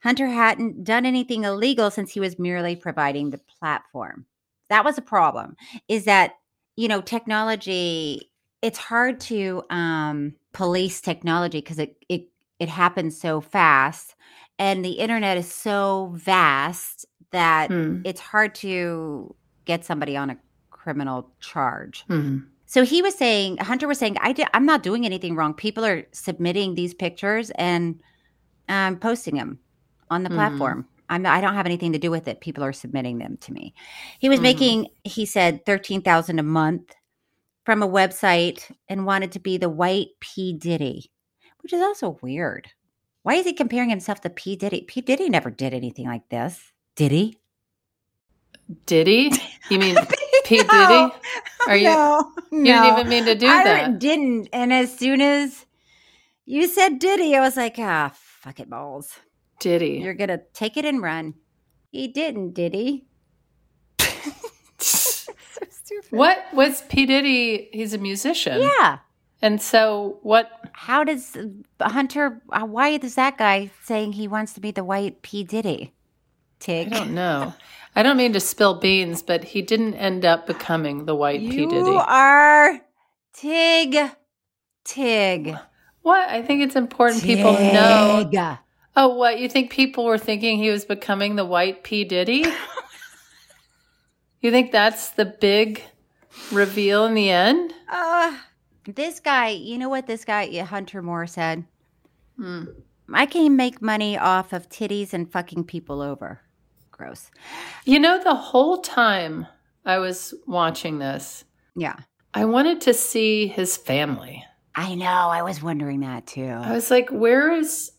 Hunter 0.02 0.28
hadn't 0.28 0.86
done 0.86 1.06
anything 1.06 1.44
illegal 1.44 1.92
since 1.92 2.14
he 2.14 2.22
was 2.22 2.40
merely 2.40 2.78
providing 2.78 3.30
the 3.30 3.38
platform. 3.60 4.26
That 4.70 4.86
was 4.86 4.98
a 4.98 5.02
problem. 5.02 5.58
Is 5.90 6.06
that 6.06 6.36
you 6.78 6.88
know 6.88 7.02
technology? 7.02 8.32
It's 8.62 8.78
hard 8.78 9.20
to 9.22 9.64
um, 9.70 10.36
police 10.54 11.02
technology 11.02 11.60
because 11.60 11.80
it 11.80 11.98
it 12.08 12.30
it 12.60 12.70
happens 12.70 13.20
so 13.20 13.42
fast 13.42 14.16
and 14.58 14.84
the 14.84 14.92
internet 14.94 15.38
is 15.38 15.52
so 15.54 16.14
vast 16.16 17.06
that 17.32 17.68
Hmm. 17.70 18.02
it's 18.06 18.20
hard 18.22 18.56
to 18.56 19.36
get 19.66 19.86
somebody 19.86 20.16
on 20.18 20.30
a 20.30 20.38
criminal 20.72 21.30
charge. 21.42 22.06
Mhm. 22.10 22.48
So 22.70 22.84
he 22.86 23.02
was 23.02 23.16
saying, 23.16 23.58
Hunter 23.58 23.88
was 23.88 23.98
saying, 23.98 24.18
I 24.22 24.32
did, 24.32 24.46
I'm 24.54 24.68
not 24.68 24.84
doing 24.84 25.04
anything 25.04 25.36
wrong. 25.36 25.56
People 25.56 25.84
are 25.84 26.06
submitting 26.12 26.76
these 26.76 26.94
pictures 26.94 27.50
and 27.56 28.00
um, 28.68 29.00
posting 29.00 29.36
them 29.36 29.58
on 30.12 30.22
the 30.22 30.30
Mhm. 30.30 30.36
platform. 30.36 30.88
I'm, 31.10 31.26
I 31.26 31.42
don't 31.42 31.56
have 31.56 31.66
anything 31.66 31.94
to 31.94 31.98
do 32.00 32.12
with 32.12 32.28
it. 32.28 32.42
People 32.42 32.64
are 32.64 32.72
submitting 32.72 33.18
them 33.18 33.38
to 33.42 33.52
me. 33.52 33.74
He 34.20 34.30
was 34.30 34.40
Mhm. 34.40 34.44
making, 34.44 34.88
he 35.04 35.26
said, 35.26 35.66
thirteen 35.66 36.04
thousand 36.04 36.38
a 36.38 36.44
month 36.44 36.94
from 37.66 37.82
a 37.82 37.88
website 37.88 38.72
and 38.88 39.04
wanted 39.04 39.32
to 39.32 39.40
be 39.40 39.58
the 39.58 39.68
white 39.70 40.10
P 40.20 40.54
Diddy, 40.54 41.10
which 41.64 41.74
is 41.74 41.82
also 41.82 42.20
weird. 42.22 42.68
Why 43.24 43.34
is 43.34 43.46
he 43.48 43.54
comparing 43.54 43.90
himself 43.90 44.22
to 44.22 44.30
P 44.30 44.56
Diddy? 44.56 44.82
P 44.84 45.02
Diddy 45.02 45.28
never 45.28 45.50
did 45.50 45.74
anything 45.74 46.06
like 46.06 46.30
this. 46.30 46.72
Did 46.96 47.12
he? 47.12 47.36
Did 48.86 49.08
he? 49.08 49.34
You 49.72 49.80
mean 49.80 49.98
P. 50.50 50.58
Diddy? 50.58 51.14
Are 51.68 51.78
you? 51.78 51.84
No, 51.86 52.32
You 52.52 52.64
didn't 52.66 52.86
even 52.98 53.10
mean 53.10 53.26
to 53.26 53.36
do 53.36 53.48
I 53.48 53.64
that. 53.64 54.00
didn't. 54.00 54.50
And 54.52 54.74
as 54.74 54.98
soon 54.98 55.22
as 55.22 55.66
you 56.46 56.68
said 56.68 56.98
Diddy, 57.00 57.36
I 57.36 57.40
was 57.40 57.56
like, 57.56 57.76
ah, 57.78 58.12
fuck 58.16 58.60
it, 58.60 58.70
balls. 58.70 59.16
Diddy. 59.60 60.00
You're 60.04 60.16
gonna 60.16 60.40
take 60.54 60.76
it 60.78 60.86
and 60.86 61.02
run. 61.02 61.36
He 61.92 62.08
didn't, 62.08 62.54
did 62.54 62.74
he? 62.74 63.06
so 64.80 65.34
stupid. 65.70 66.12
What 66.12 66.46
was 66.54 66.82
P. 66.84 67.06
Diddy? 67.06 67.70
He's 67.72 67.94
a 67.94 67.98
musician. 67.98 68.62
Yeah. 68.62 69.00
And 69.42 69.62
so 69.62 70.20
what? 70.24 70.50
How 70.74 71.04
does 71.04 71.38
Hunter? 71.82 72.42
Uh, 72.52 72.66
why 72.66 72.90
is 72.90 73.16
that 73.16 73.38
guy 73.38 73.72
saying 73.84 74.14
he 74.14 74.28
wants 74.28 74.54
to 74.54 74.60
be 74.60 74.72
the 74.72 74.84
white 74.84 75.22
P 75.22 75.44
Diddy? 75.44 75.94
Tig. 76.60 76.88
I 76.92 76.98
don't 76.98 77.14
know. 77.14 77.54
I 78.00 78.02
don't 78.02 78.16
mean 78.16 78.32
to 78.32 78.40
spill 78.40 78.76
beans, 78.76 79.22
but 79.22 79.44
he 79.44 79.62
didn't 79.62 79.96
end 79.96 80.24
up 80.24 80.48
becoming 80.48 81.04
the 81.04 81.14
white 81.14 81.42
P. 81.42 81.66
Diddy. 81.66 81.76
You 81.76 81.98
are 81.98 82.80
Tig. 83.34 83.98
Tig. 84.86 85.54
What? 86.02 86.30
I 86.30 86.42
think 86.42 86.64
it's 86.64 86.78
important 86.78 87.22
people 87.22 87.52
know. 87.52 88.30
Oh, 88.96 89.10
what? 89.16 89.38
You 89.38 89.50
think 89.50 89.70
people 89.70 90.06
were 90.06 90.18
thinking 90.18 90.60
he 90.60 90.70
was 90.70 90.86
becoming 90.86 91.36
the 91.36 91.44
white 91.44 91.84
P. 91.84 92.06
Diddy? 92.06 92.46
you 94.40 94.50
think 94.50 94.72
that's 94.72 95.10
the 95.10 95.26
big 95.26 95.84
reveal 96.54 97.06
in 97.06 97.16
the 97.16 97.30
end? 97.30 97.74
Uh, 97.90 98.38
this 98.86 99.20
guy, 99.20 99.50
you 99.50 99.78
know 99.78 99.90
what 99.90 100.08
this 100.08 100.24
guy, 100.24 100.48
Hunter 100.60 101.02
Moore 101.02 101.28
said? 101.28 101.66
Hmm. 102.38 102.64
I 103.14 103.26
can 103.26 103.58
make 103.58 103.82
money 103.82 104.18
off 104.18 104.54
of 104.54 104.70
titties 104.70 105.12
and 105.12 105.30
fucking 105.30 105.66
people 105.66 106.02
over. 106.02 106.40
Gross. 107.00 107.32
You 107.86 107.98
know, 107.98 108.22
the 108.22 108.36
whole 108.36 108.80
time 108.80 109.48
I 109.86 110.00
was 110.00 110.34
watching 110.48 111.00
this, 111.00 111.46
Yeah. 111.76 111.96
I 112.34 112.44
wanted 112.46 112.82
to 112.82 112.94
see 112.94 113.48
his 113.48 113.78
family. 113.78 114.44
I 114.76 114.96
know. 114.96 115.06
I 115.08 115.42
was 115.42 115.64
wondering 115.64 116.02
that 116.02 116.28
too. 116.28 116.44
I 116.46 116.74
was 116.74 116.92
like, 116.92 117.10
where 117.10 117.52
is. 117.54 117.92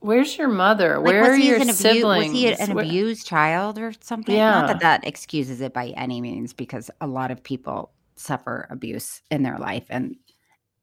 Where's 0.00 0.36
your 0.36 0.48
mother? 0.48 0.96
Like, 0.98 1.06
Where 1.06 1.22
are 1.32 1.36
your 1.36 1.56
abu- 1.60 1.72
siblings? 1.72 2.32
was 2.32 2.32
he 2.32 2.52
an 2.52 2.74
Where- 2.74 2.84
abused 2.84 3.26
child 3.26 3.78
or 3.78 3.92
something? 4.00 4.34
Yeah. 4.34 4.50
Not 4.50 4.66
that 4.68 4.80
that 4.80 5.06
excuses 5.06 5.60
it 5.62 5.72
by 5.72 5.88
any 5.96 6.20
means, 6.20 6.52
because 6.52 6.90
a 7.00 7.06
lot 7.06 7.30
of 7.30 7.42
people 7.42 7.92
suffer 8.16 8.66
abuse 8.68 9.22
in 9.30 9.42
their 9.42 9.58
life, 9.58 9.86
and 9.90 10.16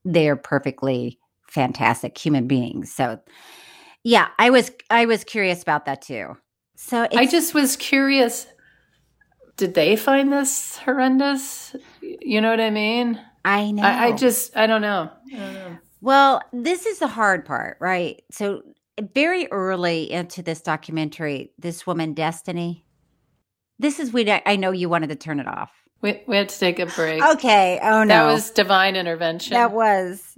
they 0.04 0.30
are 0.30 0.36
perfectly 0.36 1.20
fantastic 1.48 2.18
human 2.18 2.48
beings. 2.48 2.92
So, 2.92 3.20
yeah, 4.04 4.30
I 4.40 4.50
was 4.50 4.72
I 4.90 5.06
was 5.06 5.24
curious 5.24 5.62
about 5.62 5.86
that 5.86 6.02
too. 6.02 6.36
So 6.82 7.06
I 7.14 7.26
just 7.28 7.54
was 7.54 7.76
curious. 7.76 8.48
Did 9.58 9.74
they 9.74 9.98
find 9.98 10.32
this 10.32 10.78
horrendous? 10.78 11.76
You 12.02 12.40
know 12.40 12.50
what 12.50 12.62
I 12.62 12.70
mean? 12.70 13.22
I 13.44 13.72
know. 13.72 13.84
I, 13.84 14.06
I 14.06 14.12
just, 14.14 14.56
I 14.56 14.66
don't 14.66 14.82
know. 14.82 15.12
I 15.34 15.38
don't 15.38 15.54
know. 15.54 15.78
Well, 16.00 16.42
this 16.54 16.86
is 16.86 17.00
the 17.00 17.08
hard 17.08 17.46
part, 17.46 17.76
right? 17.82 18.24
So, 18.32 18.62
very 19.14 19.48
early 19.52 20.10
into 20.10 20.42
this 20.42 20.62
documentary, 20.62 21.52
this 21.60 21.86
woman, 21.86 22.14
Destiny, 22.14 22.86
this 23.78 24.00
is 24.00 24.14
we. 24.14 24.32
I 24.46 24.56
know 24.56 24.72
you 24.72 24.88
wanted 24.88 25.10
to 25.10 25.16
turn 25.18 25.42
it 25.42 25.48
off. 25.48 25.72
We, 26.02 26.24
we 26.28 26.38
had 26.38 26.48
to 26.48 26.58
take 26.60 26.80
a 26.80 26.86
break. 26.86 27.22
Okay. 27.22 27.78
Oh 27.84 28.04
no, 28.04 28.28
That 28.28 28.34
was 28.34 28.52
divine 28.52 28.96
intervention. 28.96 29.54
that 29.54 29.74
was. 29.74 30.38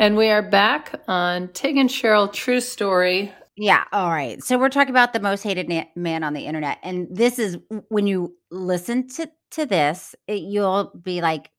And 0.00 0.16
we 0.16 0.28
are 0.28 0.42
back 0.42 0.94
on 1.08 1.48
Tig 1.48 1.76
and 1.76 1.90
Cheryl 1.90 2.32
True 2.32 2.60
Story. 2.60 3.32
Yeah. 3.56 3.82
All 3.90 4.10
right. 4.10 4.40
So 4.44 4.56
we're 4.56 4.68
talking 4.68 4.90
about 4.90 5.12
the 5.12 5.18
most 5.18 5.42
hated 5.42 5.68
na- 5.68 5.86
man 5.96 6.22
on 6.22 6.34
the 6.34 6.46
internet, 6.46 6.78
and 6.84 7.08
this 7.10 7.40
is 7.40 7.58
when 7.88 8.06
you 8.06 8.36
listen 8.52 9.08
to 9.08 9.28
to 9.52 9.66
this, 9.66 10.14
it, 10.28 10.42
you'll 10.42 10.92
be 11.02 11.20
like, 11.20 11.50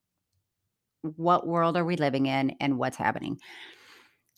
"What 1.02 1.46
world 1.46 1.76
are 1.76 1.84
we 1.84 1.96
living 1.96 2.24
in, 2.24 2.56
and 2.60 2.78
what's 2.78 2.96
happening?" 2.96 3.38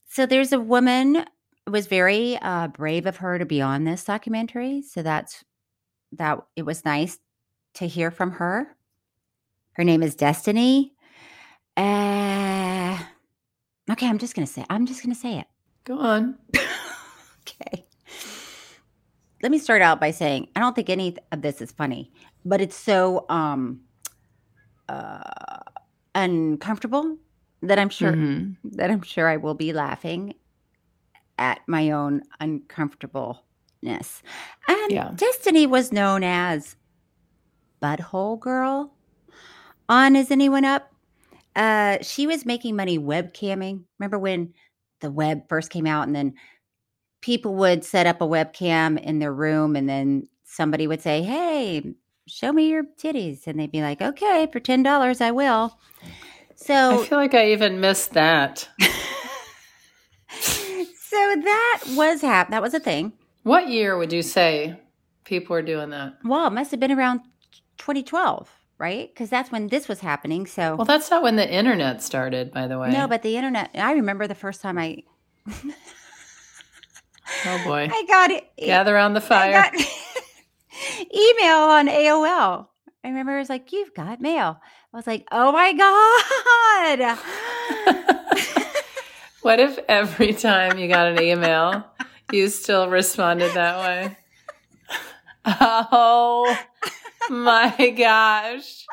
So 0.08 0.26
there's 0.26 0.52
a 0.52 0.58
woman. 0.58 1.16
It 1.16 1.70
was 1.70 1.86
very 1.86 2.36
uh, 2.38 2.68
brave 2.68 3.06
of 3.06 3.18
her 3.18 3.38
to 3.38 3.46
be 3.46 3.60
on 3.60 3.84
this 3.84 4.02
documentary. 4.02 4.82
So 4.82 5.02
that's 5.02 5.44
that. 6.10 6.40
It 6.56 6.62
was 6.62 6.84
nice 6.84 7.20
to 7.74 7.86
hear 7.86 8.10
from 8.10 8.32
her. 8.32 8.76
Her 9.74 9.84
name 9.84 10.02
is 10.02 10.16
Destiny. 10.16 10.92
Uh, 11.76 12.98
okay, 13.90 14.06
I'm 14.08 14.18
just 14.18 14.34
gonna 14.34 14.46
say. 14.46 14.64
I'm 14.70 14.86
just 14.86 15.02
gonna 15.02 15.14
say 15.14 15.38
it. 15.38 15.46
Go 15.84 15.98
on. 15.98 16.38
Okay. 17.44 17.84
Let 19.42 19.50
me 19.50 19.58
start 19.58 19.82
out 19.82 20.00
by 20.00 20.12
saying 20.12 20.46
I 20.54 20.60
don't 20.60 20.76
think 20.76 20.88
any 20.88 21.16
of 21.32 21.42
this 21.42 21.60
is 21.60 21.72
funny, 21.72 22.12
but 22.44 22.60
it's 22.60 22.76
so 22.76 23.26
um 23.28 23.80
uh 24.88 25.58
uncomfortable 26.14 27.16
that 27.62 27.80
I'm 27.80 27.88
sure 27.88 28.12
Mhm. 28.12 28.56
that 28.64 28.90
I'm 28.92 29.02
sure 29.02 29.28
I 29.28 29.38
will 29.38 29.54
be 29.54 29.72
laughing 29.72 30.34
at 31.36 31.60
my 31.66 31.90
own 31.90 32.22
uncomfortableness. 32.38 34.22
And 34.68 34.90
Yeah. 34.92 35.10
Destiny 35.16 35.66
was 35.66 35.90
known 35.90 36.22
as 36.22 36.76
Butthole 37.82 38.38
Girl 38.38 38.94
on 39.88 40.14
Is 40.14 40.30
Anyone 40.30 40.64
Up? 40.64 40.91
Uh 41.54 41.98
she 42.02 42.26
was 42.26 42.46
making 42.46 42.76
money 42.76 42.98
webcamming. 42.98 43.84
Remember 43.98 44.18
when 44.18 44.54
the 45.00 45.10
web 45.10 45.48
first 45.48 45.70
came 45.70 45.86
out 45.86 46.06
and 46.06 46.14
then 46.14 46.34
people 47.20 47.54
would 47.56 47.84
set 47.84 48.06
up 48.06 48.20
a 48.20 48.26
webcam 48.26 49.00
in 49.00 49.18
their 49.18 49.32
room 49.32 49.76
and 49.76 49.88
then 49.88 50.28
somebody 50.44 50.86
would 50.86 51.00
say, 51.00 51.22
Hey, 51.22 51.94
show 52.26 52.52
me 52.52 52.68
your 52.68 52.84
titties. 52.98 53.46
And 53.46 53.58
they'd 53.58 53.72
be 53.72 53.82
like, 53.82 54.00
Okay, 54.00 54.48
for 54.52 54.60
ten 54.60 54.82
dollars 54.82 55.20
I 55.20 55.30
will. 55.30 55.78
So 56.54 57.02
I 57.02 57.06
feel 57.06 57.18
like 57.18 57.34
I 57.34 57.52
even 57.52 57.80
missed 57.80 58.12
that. 58.12 58.68
so 60.30 61.16
that 61.16 61.82
was 61.96 62.20
hap 62.20 62.50
that 62.50 62.62
was 62.62 62.74
a 62.74 62.80
thing. 62.80 63.12
What 63.42 63.68
year 63.68 63.98
would 63.98 64.12
you 64.12 64.22
say 64.22 64.78
people 65.24 65.54
were 65.54 65.62
doing 65.62 65.90
that? 65.90 66.18
Well, 66.24 66.46
it 66.46 66.52
must 66.52 66.70
have 66.70 66.78
been 66.80 66.92
around 66.92 67.20
2012, 67.78 68.48
right? 68.82 69.08
Because 69.14 69.30
that's 69.30 69.50
when 69.52 69.68
this 69.68 69.86
was 69.88 70.00
happening. 70.00 70.44
So 70.44 70.74
Well, 70.74 70.84
that's 70.84 71.08
not 71.10 71.22
when 71.22 71.36
the 71.36 71.48
internet 71.50 72.02
started, 72.02 72.50
by 72.52 72.66
the 72.66 72.78
way. 72.78 72.90
no, 72.90 73.06
but 73.06 73.22
the 73.22 73.36
internet. 73.36 73.70
I 73.74 73.92
remember 73.92 74.26
the 74.26 74.34
first 74.34 74.60
time 74.60 74.76
I 74.76 75.04
oh 77.46 77.60
boy, 77.64 77.88
I 77.90 78.04
got 78.08 78.30
it. 78.32 78.44
gather 78.58 78.94
around 78.94 79.14
the 79.14 79.20
fire. 79.20 79.70
email 81.14 81.56
on 81.58 81.86
AOL. 81.86 82.66
I 83.04 83.08
remember 83.08 83.36
it 83.36 83.38
was 83.40 83.48
like, 83.48 83.72
"You've 83.72 83.94
got 83.94 84.20
mail." 84.20 84.60
I 84.92 84.96
was 84.96 85.06
like, 85.06 85.26
"Oh 85.32 85.52
my 85.52 85.72
god!" 85.72 87.18
what 89.42 89.58
if 89.60 89.78
every 89.88 90.32
time 90.32 90.78
you 90.78 90.88
got 90.88 91.06
an 91.08 91.20
email, 91.22 91.84
you 92.32 92.48
still 92.48 92.88
responded 92.88 93.52
that 93.54 93.78
way? 93.78 94.16
Oh 95.44 96.56
my 97.30 97.94
gosh, 97.96 98.86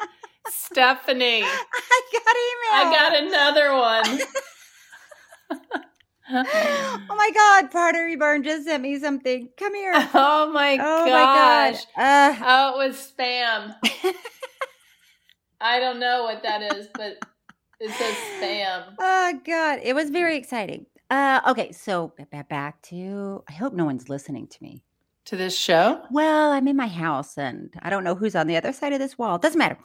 Stephanie, 0.50 1.44
I 1.44 2.02
got 2.14 2.36
email. 2.36 2.74
I 2.74 2.84
got 2.92 3.24
another 3.24 3.74
one. 3.74 4.20
oh 6.32 7.16
my 7.16 7.32
god, 7.34 7.72
Pottery 7.72 8.16
Barn 8.16 8.44
just 8.44 8.66
sent 8.66 8.84
me 8.84 9.00
something. 9.00 9.50
Come 9.58 9.74
here. 9.76 9.94
Oh 10.14 10.52
my 10.52 10.78
Oh 10.82 11.06
my 11.06 11.24
gosh. 11.26 11.86
god. 11.96 12.02
Uh, 12.02 12.36
Oh, 12.46 12.82
it 12.82 12.88
was 12.90 13.14
spam. 13.18 13.76
I 15.62 15.80
don't 15.80 16.00
know 16.00 16.24
what 16.24 16.42
that 16.44 16.74
is, 16.76 16.88
but 16.94 17.18
it 17.80 17.92
says 17.92 18.16
spam. 18.42 18.94
oh 19.00 19.34
god, 19.46 19.80
it 19.84 19.94
was 19.94 20.10
very 20.10 20.38
exciting. 20.38 20.86
Uh, 21.10 21.42
okay, 21.48 21.72
so 21.72 22.14
ba- 22.18 22.28
ba- 22.32 22.46
back 22.50 22.82
to. 22.84 23.44
I 23.50 23.54
hope 23.54 23.74
no 23.74 23.86
one's 23.86 24.10
listening 24.10 24.48
to 24.48 24.58
me. 24.62 24.84
To 25.30 25.38
this 25.38 25.56
show? 25.56 26.02
Well, 26.10 26.52
I'm 26.52 26.68
in 26.68 26.76
my 26.76 26.88
house 26.88 27.38
and 27.38 27.70
I 27.84 27.92
don't 27.92 28.04
know 28.04 28.16
who's 28.16 28.36
on 28.36 28.48
the 28.48 28.58
other 28.58 28.74
side 28.74 28.94
of 28.94 29.00
this 29.00 29.16
wall. 29.16 29.38
Doesn't 29.38 29.60
matter. 29.60 29.78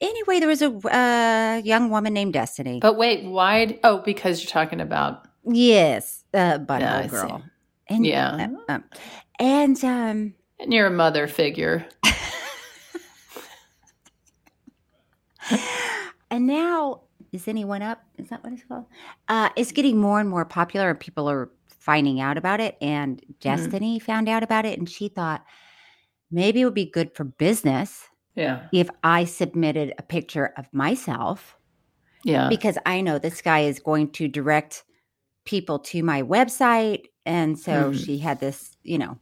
Anyway, 0.00 0.38
there 0.40 0.48
was 0.48 0.62
a 0.62 0.70
uh, 0.88 1.60
young 1.62 1.90
woman 1.90 2.14
named 2.14 2.32
Destiny. 2.32 2.78
But 2.80 2.96
wait, 2.96 3.26
why? 3.26 3.78
Oh, 3.84 3.98
because 3.98 4.42
you're 4.42 4.48
talking 4.50 4.80
about. 4.80 5.26
Yes, 5.44 6.24
uh, 6.32 6.56
butthole 6.60 6.80
Yeah, 6.80 6.96
I 6.96 7.02
see. 7.02 7.08
girl. 7.10 7.42
And, 7.90 8.06
Yeah. 8.06 8.48
uh, 8.68 8.72
um, 8.72 8.84
and 9.38 9.84
um, 9.84 10.34
And 10.60 10.72
you're 10.72 10.86
a 10.86 10.90
mother 10.90 11.26
figure. 11.28 11.84
and 16.30 16.46
now 16.46 17.02
is 17.32 17.48
anyone 17.48 17.82
up? 17.82 18.02
Is 18.16 18.30
that 18.30 18.42
what 18.42 18.54
it's 18.54 18.64
called? 18.64 18.86
Uh, 19.28 19.50
it's 19.56 19.72
getting 19.72 19.98
more 19.98 20.20
and 20.20 20.30
more 20.30 20.46
popular, 20.46 20.88
and 20.88 20.98
people 20.98 21.28
are 21.28 21.50
finding 21.86 22.20
out 22.20 22.36
about 22.36 22.60
it. 22.60 22.76
And 22.82 23.22
Destiny 23.40 23.98
found 24.00 24.28
out 24.28 24.42
about 24.42 24.66
it, 24.66 24.76
and 24.78 24.90
she 24.90 25.08
thought 25.08 25.44
maybe 26.30 26.60
it 26.60 26.64
would 26.64 26.74
be 26.74 26.90
good 26.90 27.14
for 27.14 27.24
business 27.24 28.08
Yeah. 28.34 28.66
if 28.72 28.90
I 29.04 29.24
submitted 29.24 29.94
a 29.96 30.02
picture 30.02 30.52
of 30.58 30.66
myself. 30.72 31.56
Yeah. 32.24 32.48
because 32.48 32.76
I 32.84 33.02
know 33.02 33.20
this 33.20 33.40
guy 33.40 33.60
is 33.60 33.78
going 33.78 34.10
to 34.18 34.26
direct 34.26 34.82
people 35.44 35.78
to 35.90 36.02
my 36.02 36.22
website. 36.24 37.04
And 37.24 37.56
so 37.56 37.92
Mhm. 37.92 38.04
she 38.04 38.18
had 38.18 38.40
this, 38.40 38.76
you 38.82 38.98
know, 38.98 39.18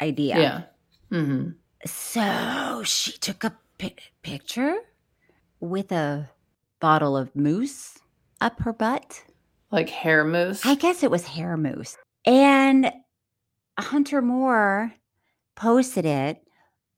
idea. 0.00 0.38
Yeah. 0.40 0.62
hmm 1.10 1.50
So 1.84 2.82
she 2.84 3.12
took 3.18 3.44
a 3.44 3.52
pi- 3.78 3.96
picture 4.22 4.74
with 5.60 5.92
a 5.92 6.30
bottle 6.80 7.14
of 7.14 7.36
mousse 7.36 7.98
up 8.40 8.58
her 8.60 8.72
butt. 8.72 9.22
Like 9.70 9.90
hair 9.90 10.24
mousse. 10.24 10.64
I 10.64 10.76
guess 10.76 11.02
it 11.02 11.10
was 11.10 11.26
hair 11.26 11.58
mousse. 11.58 11.98
And 12.26 12.92
Hunter 13.78 14.20
Moore 14.20 14.92
posted 15.54 16.04
it 16.04 16.42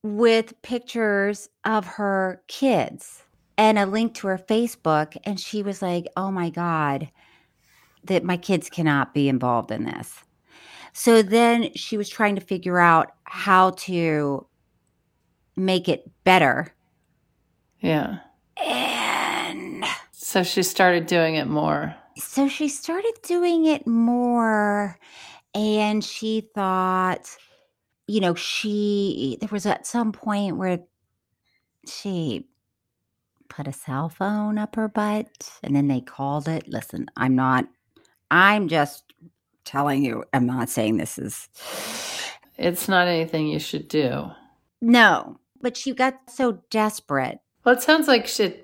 with 0.03 0.61
pictures 0.62 1.49
of 1.64 1.85
her 1.85 2.43
kids 2.49 3.23
and 3.57 3.79
a 3.79 3.87
link 3.87 4.14
to 4.14 4.29
her 4.29 4.38
Facebook. 4.38 5.17
And 5.25 5.38
she 5.38 5.62
was 5.62 5.83
like, 5.83 6.07
oh 6.17 6.31
my 6.31 6.51
God, 6.51 7.11
that 8.05 8.25
my 8.25 8.37
kids 8.37 8.71
cannot 8.71 9.12
be 9.12 9.29
involved 9.29 9.71
in 9.71 9.85
this. 9.85 10.14
So 10.93 11.23
then 11.23 11.73
she 11.75 11.97
was 11.97 12.09
trying 12.09 12.35
to 12.37 12.41
figure 12.41 12.79
out 12.79 13.12
how 13.25 13.71
to 13.71 14.47
make 15.57 15.88
it 15.88 16.11
better. 16.25 16.75
yeah. 17.81 18.19
And 18.57 19.85
So 20.12 20.43
she 20.43 20.62
started 20.62 21.07
doing 21.07 21.37
it 21.37 21.47
more. 21.47 21.95
So 22.19 22.49
she 22.49 22.69
started 22.69 23.15
doing 23.23 23.67
it 23.67 23.87
more 23.87 24.99
and 25.55 26.05
she 26.05 26.49
thought 26.55 27.29
you 28.07 28.21
know 28.21 28.35
she 28.35 29.39
there 29.41 29.49
was 29.53 29.67
at 29.67 29.87
some 29.87 30.13
point 30.13 30.57
where 30.57 30.81
she 31.87 32.47
put 33.49 33.67
a 33.69 33.73
cell 33.73 34.09
phone 34.09 34.59
up 34.59 34.77
her 34.77 34.89
butt 34.89 35.27
and 35.63 35.75
then 35.75 35.89
they 35.89 36.01
called 36.01 36.49
it 36.49 36.69
listen 36.69 37.07
i'm 37.17 37.35
not 37.35 37.67
i'm 38.31 38.69
just 38.69 39.05
telling 39.65 40.05
you 40.05 40.25
i'm 40.33 40.47
not 40.47 40.69
saying 40.69 40.97
this 40.97 41.19
is 41.19 41.49
It's 42.59 42.89
not 42.89 43.07
anything 43.09 43.47
you 43.49 43.59
should 43.61 43.89
do. 43.89 44.31
no 44.81 45.39
but 45.61 45.77
she 45.77 45.93
got 45.95 46.15
so 46.29 46.61
desperate 46.71 47.39
Well, 47.65 47.75
it 47.75 47.83
sounds 47.83 48.07
like 48.09 48.27
she 48.27 48.55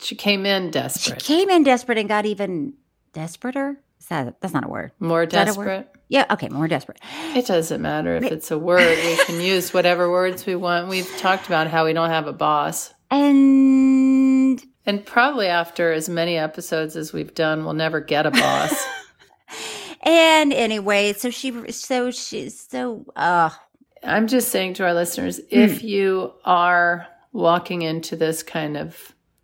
she 0.00 0.14
came 0.14 0.46
in 0.46 0.70
desperate. 0.70 1.20
she 1.22 1.26
came 1.34 1.50
in 1.50 1.62
desperate 1.64 1.98
and 1.98 2.08
got 2.08 2.24
even 2.26 2.74
desperater 3.12 3.78
is 4.00 4.06
that 4.06 4.40
that's 4.40 4.54
not 4.54 4.64
a 4.64 4.68
word 4.68 4.92
More 5.00 5.24
Is 5.24 5.30
that 5.30 5.56
word? 5.56 5.66
desperate. 5.66 5.88
yeah 6.08 6.26
okay 6.30 6.48
more 6.48 6.68
desperate 6.68 6.98
It 7.34 7.46
doesn't 7.46 7.82
matter 7.82 8.16
if 8.16 8.24
it's 8.24 8.50
a 8.50 8.58
word. 8.58 8.96
We 9.04 9.16
can 9.26 9.40
use 9.40 9.74
whatever 9.74 10.10
words 10.10 10.46
we 10.46 10.54
want. 10.56 10.88
We've 10.88 11.08
talked 11.18 11.46
about 11.46 11.66
how 11.68 11.84
we 11.84 11.92
don't 11.92 12.10
have 12.10 12.26
a 12.26 12.32
boss. 12.32 12.94
and 13.10 14.64
And 14.86 15.04
probably 15.04 15.46
after 15.48 15.92
as 15.92 16.08
many 16.08 16.36
episodes 16.36 16.96
as 16.96 17.12
we've 17.12 17.34
done, 17.34 17.64
we'll 17.64 17.74
never 17.74 18.00
get 18.00 18.26
a 18.26 18.30
boss. 18.30 18.74
And 20.02 20.52
anyway, 20.52 21.12
so 21.14 21.28
she, 21.28 21.72
so 21.72 22.12
she, 22.12 22.50
so, 22.50 23.04
uh, 23.16 23.50
I'm 24.04 24.28
just 24.28 24.48
saying 24.50 24.74
to 24.74 24.84
our 24.84 24.94
listeners 24.94 25.38
Hmm. 25.38 25.42
if 25.58 25.82
you 25.82 26.32
are 26.44 27.06
walking 27.32 27.82
into 27.82 28.14
this 28.14 28.44
kind 28.44 28.76
of 28.76 28.96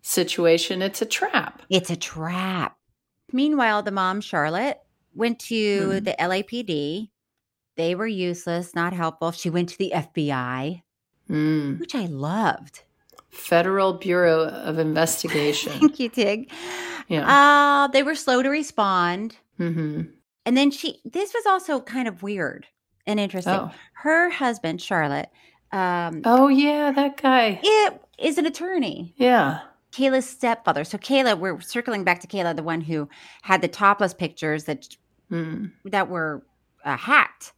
situation, 0.03 0.81
it's 0.81 1.03
a 1.03 1.07
trap. 1.07 1.63
it's 1.69 1.91
a 1.91 1.97
trap. 1.97 2.77
Meanwhile, 3.35 3.83
the 3.83 3.91
mom, 3.91 4.21
Charlotte, 4.21 4.81
went 5.15 5.39
to 5.41 5.55
Mhm. 6.01 6.05
the 6.05 6.15
LAPD. 6.21 7.11
They 7.77 7.95
were 7.97 8.07
useless, 8.07 8.75
not 8.75 8.93
helpful. 8.93 9.33
She 9.33 9.51
went 9.51 9.69
to 9.71 9.79
the 9.79 9.93
FBI, 9.93 10.83
Mm. 11.29 11.81
which 11.81 11.95
I 11.97 12.07
loved. 12.07 12.85
Federal 13.31 13.95
Bureau 13.95 14.45
of 14.45 14.79
Investigation. 14.89 15.73
Thank 15.81 15.99
you, 15.99 16.09
Tig. 16.09 16.53
Yeah. 17.09 17.27
Uh, 17.29 17.89
they 17.89 18.03
were 18.05 18.15
slow 18.15 18.43
to 18.43 18.49
respond. 18.49 19.37
hmm 19.59 20.03
And 20.47 20.57
then 20.57 20.71
she, 20.71 21.01
this 21.05 21.35
was 21.35 21.45
also 21.47 21.81
kind 21.81 22.07
of 22.09 22.23
weird. 22.23 22.67
and 23.07 23.21
interesting. 23.21 23.53
Oh. 23.53 23.71
Her 23.95 24.31
husband, 24.31 24.81
Charlotte, 24.81 25.29
um, 25.73 26.23
Oh 26.25 26.49
yeah, 26.49 26.91
that 26.93 27.21
guy. 27.21 27.61
it 27.63 28.01
is 28.19 28.39
an 28.39 28.47
attorney. 28.47 29.13
Yeah. 29.19 29.61
Kayla's 29.95 30.29
stepfather. 30.29 30.83
So 30.85 30.99
Kayla, 30.99 31.39
we're 31.39 31.61
circling 31.61 32.03
back 32.05 32.21
to 32.21 32.27
Kayla, 32.27 32.57
the 32.57 32.63
one 32.63 32.81
who 32.81 33.09
had 33.43 33.63
the 33.63 33.69
topless 33.69 34.13
pictures 34.15 34.65
that 34.65 34.89
Mm. 35.31 35.73
that 35.87 36.09
were 36.11 36.45
uh, 36.85 36.97
hacked. 36.99 37.53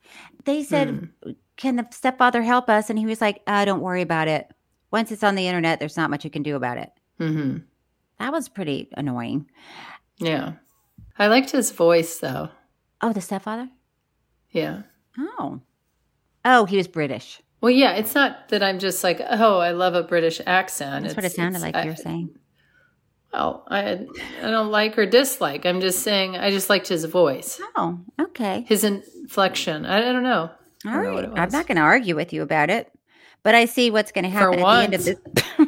They 0.45 0.63
said, 0.63 1.11
Hmm. 1.25 1.31
"Can 1.57 1.75
the 1.77 1.87
stepfather 1.91 2.43
help 2.43 2.69
us?" 2.69 2.89
And 2.91 2.99
he 2.99 3.07
was 3.07 3.21
like, 3.21 3.43
uh, 3.49 3.65
"Don't 3.65 3.81
worry 3.81 4.03
about 4.03 4.29
it. 4.29 4.47
Once 4.93 5.11
it's 5.11 5.25
on 5.25 5.35
the 5.35 5.49
internet, 5.49 5.81
there's 5.81 5.97
not 5.97 6.09
much 6.11 6.25
you 6.25 6.31
can 6.31 6.45
do 6.45 6.55
about 6.57 6.79
it." 6.79 6.91
hmm 7.19 7.57
That 8.21 8.33
was 8.33 8.49
pretty 8.49 8.89
annoying. 8.97 9.51
Yeah. 10.19 10.53
I 11.19 11.27
liked 11.27 11.51
his 11.51 11.73
voice 11.73 12.19
though. 12.21 12.51
Oh, 13.03 13.13
the 13.13 13.21
stepfather. 13.21 13.69
Yeah. 14.51 14.83
Oh, 15.19 15.61
oh, 16.45 16.65
he 16.67 16.77
was 16.77 16.87
British. 16.89 17.43
Well, 17.61 17.71
yeah, 17.71 17.93
it's 17.95 18.15
not 18.15 18.49
that 18.51 18.63
I'm 18.63 18.79
just 18.79 19.03
like, 19.03 19.21
oh, 19.29 19.59
I 19.59 19.71
love 19.73 19.95
a 19.95 20.03
British 20.03 20.41
accent. 20.47 21.05
That's 21.05 21.17
what 21.17 21.25
it 21.25 21.33
sounded 21.33 21.63
like 21.63 21.75
I- 21.75 21.85
you're 21.85 21.97
saying. 21.97 22.31
Well, 23.33 23.65
I 23.69 24.07
I 24.43 24.51
don't 24.51 24.71
like 24.71 24.97
or 24.97 25.05
dislike. 25.05 25.67
I'm 25.67 25.81
just 25.81 26.01
saying 26.01 26.37
I 26.37 26.51
just 26.51 26.71
liked 26.71 26.89
his 26.89 27.05
voice, 27.05 27.61
Oh, 27.77 27.99
okay. 28.21 28.65
his 28.69 28.83
inflection. 28.85 29.85
I, 29.85 30.09
I 30.09 30.13
don't 30.13 30.23
know. 30.23 30.51
I 30.87 30.89
All 30.89 30.95
don't 30.95 31.05
know 31.05 31.13
what 31.15 31.25
right. 31.29 31.33
it 31.37 31.41
I'm 31.41 31.51
not 31.51 31.67
going 31.67 31.77
to 31.77 31.83
argue 31.83 32.15
with 32.17 32.33
you 32.33 32.41
about 32.43 32.71
it, 32.71 32.91
but 33.43 33.55
I 33.55 33.65
see 33.67 33.91
what's 33.91 34.13
going 34.13 34.25
to 34.25 34.31
For 34.31 34.37
happen 34.53 34.61
at 34.61 34.63
the 34.63 34.69
end 34.69 34.95
of 34.95 35.05
once. 35.05 35.21
this. 35.59 35.67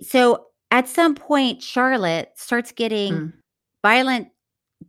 so 0.08 0.46
at 0.70 0.88
some 0.88 1.14
point, 1.14 1.62
Charlotte 1.62 2.30
starts 2.36 2.72
getting 2.72 3.12
Hmm. 3.14 3.26
violent 3.82 4.28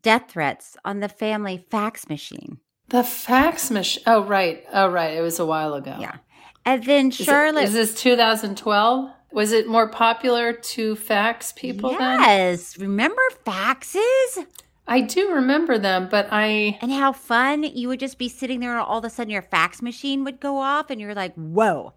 death 0.02 0.26
threats 0.30 0.78
on 0.86 1.00
the 1.02 1.10
family 1.10 1.66
fax 1.72 2.08
machine. 2.08 2.60
The 2.90 3.04
fax 3.04 3.72
machine. 3.72 4.04
Oh, 4.06 4.24
right. 4.24 4.64
Oh, 4.72 4.88
right. 4.90 5.16
It 5.18 5.22
was 5.22 5.40
a 5.40 5.46
while 5.46 5.74
ago. 5.74 5.98
Yeah. 6.00 6.18
And 6.66 6.84
then 6.84 7.08
Is 7.10 7.16
Charlotte. 7.16 7.64
is 7.64 7.74
this 7.74 7.94
2012? 7.96 9.10
Was 9.32 9.52
it 9.52 9.68
more 9.68 9.88
popular 9.90 10.54
to 10.54 10.96
fax 10.96 11.52
people 11.52 11.90
then? 11.98 12.20
yes. 12.22 12.78
Remember 12.78 13.22
faxes? 13.46 14.46
I 14.88 15.02
do 15.02 15.32
remember 15.34 15.78
them, 15.80 16.08
but 16.12 16.28
I. 16.32 16.78
And 16.82 16.92
how 16.92 17.14
fun 17.14 17.64
you 17.64 17.88
would 17.88 18.00
just 18.00 18.18
be 18.18 18.30
sitting 18.30 18.60
there 18.60 18.72
and 18.78 18.82
all 18.82 19.00
of 19.00 19.06
a 19.06 19.10
sudden 19.10 19.32
your 19.32 19.42
fax 19.42 19.82
machine 19.82 20.24
would 20.26 20.40
go 20.40 20.58
off 20.58 20.90
and 20.90 21.00
you're 21.02 21.16
like, 21.16 21.34
whoa, 21.36 21.94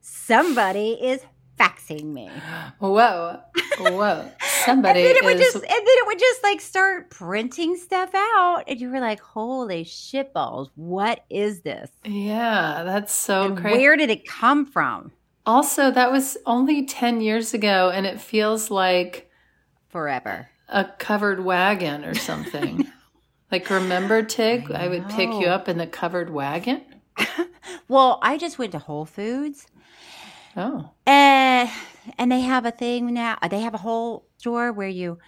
somebody 0.00 0.92
is 0.92 1.24
faxing 1.58 2.04
me. 2.12 2.30
Whoa. 2.78 3.40
Whoa. 3.78 4.30
Somebody 4.64 5.00
and 5.00 5.08
then 5.08 5.16
it 5.16 5.24
would 5.24 5.36
is. 5.36 5.40
just 5.40 5.56
and 5.56 5.64
then 5.64 5.70
it 5.86 6.06
would 6.06 6.18
just 6.18 6.42
like 6.42 6.60
start 6.60 7.10
printing 7.10 7.76
stuff 7.76 8.10
out 8.14 8.64
and 8.66 8.80
you 8.80 8.90
were 8.90 9.00
like 9.00 9.20
holy 9.20 9.84
shitballs 9.84 10.70
what 10.74 11.24
is 11.28 11.60
this 11.60 11.90
yeah, 12.04 12.82
that's 12.84 13.12
so 13.12 13.54
crazy. 13.54 13.78
where 13.78 13.96
did 13.96 14.10
it 14.10 14.26
come 14.26 14.64
from 14.64 15.12
Also, 15.46 15.90
that 15.90 16.10
was 16.10 16.38
only 16.46 16.86
10 16.86 17.20
years 17.20 17.52
ago, 17.52 17.90
and 17.92 18.06
it 18.06 18.18
feels 18.20 18.70
like 18.70 19.30
forever 19.88 20.48
a 20.68 20.86
covered 20.98 21.44
wagon 21.44 22.04
or 22.04 22.14
something. 22.14 22.90
like, 23.52 23.68
remember, 23.68 24.22
Tig? 24.22 24.70
I, 24.72 24.88
would 24.88 25.06
pick 25.10 25.28
you 25.28 25.46
up 25.46 25.68
in 25.68 25.76
the 25.76 25.86
covered 25.86 26.30
wagon. 26.30 26.80
well 27.88 28.18
i 28.22 28.36
just 28.36 28.58
went 28.58 28.72
to 28.72 28.78
whole 28.78 29.04
foods 29.04 29.66
Oh. 30.56 30.90
uh, 31.06 31.68
and 32.18 32.30
they 32.30 32.40
have 32.40 32.64
a 32.66 32.70
thing 32.70 33.12
now 33.14 33.36
they 33.50 33.60
have 33.60 33.74
a 33.74 33.78
whole 33.78 34.26
store 34.38 34.72
where 34.72 34.88
you 34.88 35.18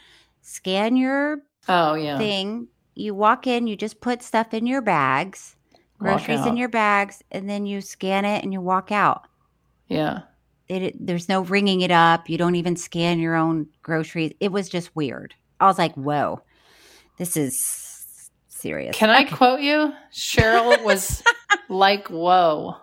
scan 0.42 0.96
your 0.96 1.38
Oh, 1.68 1.94
yeah. 1.94 2.18
thing 2.18 2.68
you 2.94 3.14
walk 3.14 3.46
in 3.46 3.66
you 3.66 3.76
just 3.76 4.00
put 4.00 4.22
stuff 4.22 4.54
in 4.54 4.66
your 4.66 4.82
bags 4.82 5.56
groceries 5.98 6.44
in 6.46 6.56
your 6.56 6.68
bags 6.68 7.22
and 7.32 7.48
then 7.48 7.66
you 7.66 7.80
scan 7.80 8.24
it 8.24 8.44
and 8.44 8.52
you 8.52 8.60
walk 8.60 8.92
out 8.92 9.26
Yeah. 9.88 10.20
it, 10.68 10.94
there's 11.04 11.28
no 11.28 11.42
ringing 11.42 11.80
it 11.80 11.90
up. 11.90 12.28
You 12.28 12.36
don't 12.38 12.54
even 12.56 12.76
scan 12.76 13.18
your 13.18 13.34
own 13.36 13.68
groceries. 13.82 14.32
It 14.40 14.50
was 14.52 14.68
just 14.68 14.94
weird. 14.96 15.34
I 15.60 15.66
was 15.66 15.78
like, 15.78 15.94
whoa, 15.94 16.42
this 17.18 17.36
is 17.36 18.28
serious. 18.48 18.94
Can 18.96 19.08
I 19.10 19.24
quote 19.24 19.60
you? 19.60 19.92
Cheryl 20.12 20.82
was 20.84 21.22
like, 21.68 22.08
whoa. 22.08 22.76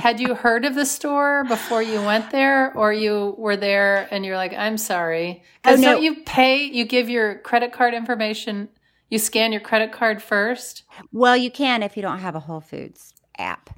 Had 0.00 0.18
you 0.20 0.34
heard 0.34 0.64
of 0.64 0.74
the 0.74 0.86
store 0.86 1.44
before 1.44 1.82
you 1.82 2.00
went 2.02 2.30
there, 2.30 2.72
or 2.76 2.92
you 2.92 3.34
were 3.38 3.56
there 3.56 4.08
and 4.10 4.24
you're 4.24 4.36
like, 4.36 4.54
I'm 4.54 4.78
sorry? 4.78 5.42
Because 5.62 5.78
Oh, 5.78 5.82
no. 5.82 5.92
don't 5.94 6.02
you 6.02 6.22
pay, 6.24 6.64
you 6.64 6.84
give 6.84 7.08
your 7.10 7.36
credit 7.40 7.72
card 7.72 7.92
information, 7.94 8.68
you 9.10 9.18
scan 9.18 9.52
your 9.52 9.60
credit 9.60 9.92
card 9.92 10.22
first? 10.22 10.84
Well, 11.12 11.36
you 11.36 11.50
can 11.50 11.82
if 11.82 11.96
you 11.96 12.02
don't 12.02 12.20
have 12.20 12.34
a 12.34 12.40
Whole 12.40 12.60
Foods 12.60 13.12
app. 13.38 13.70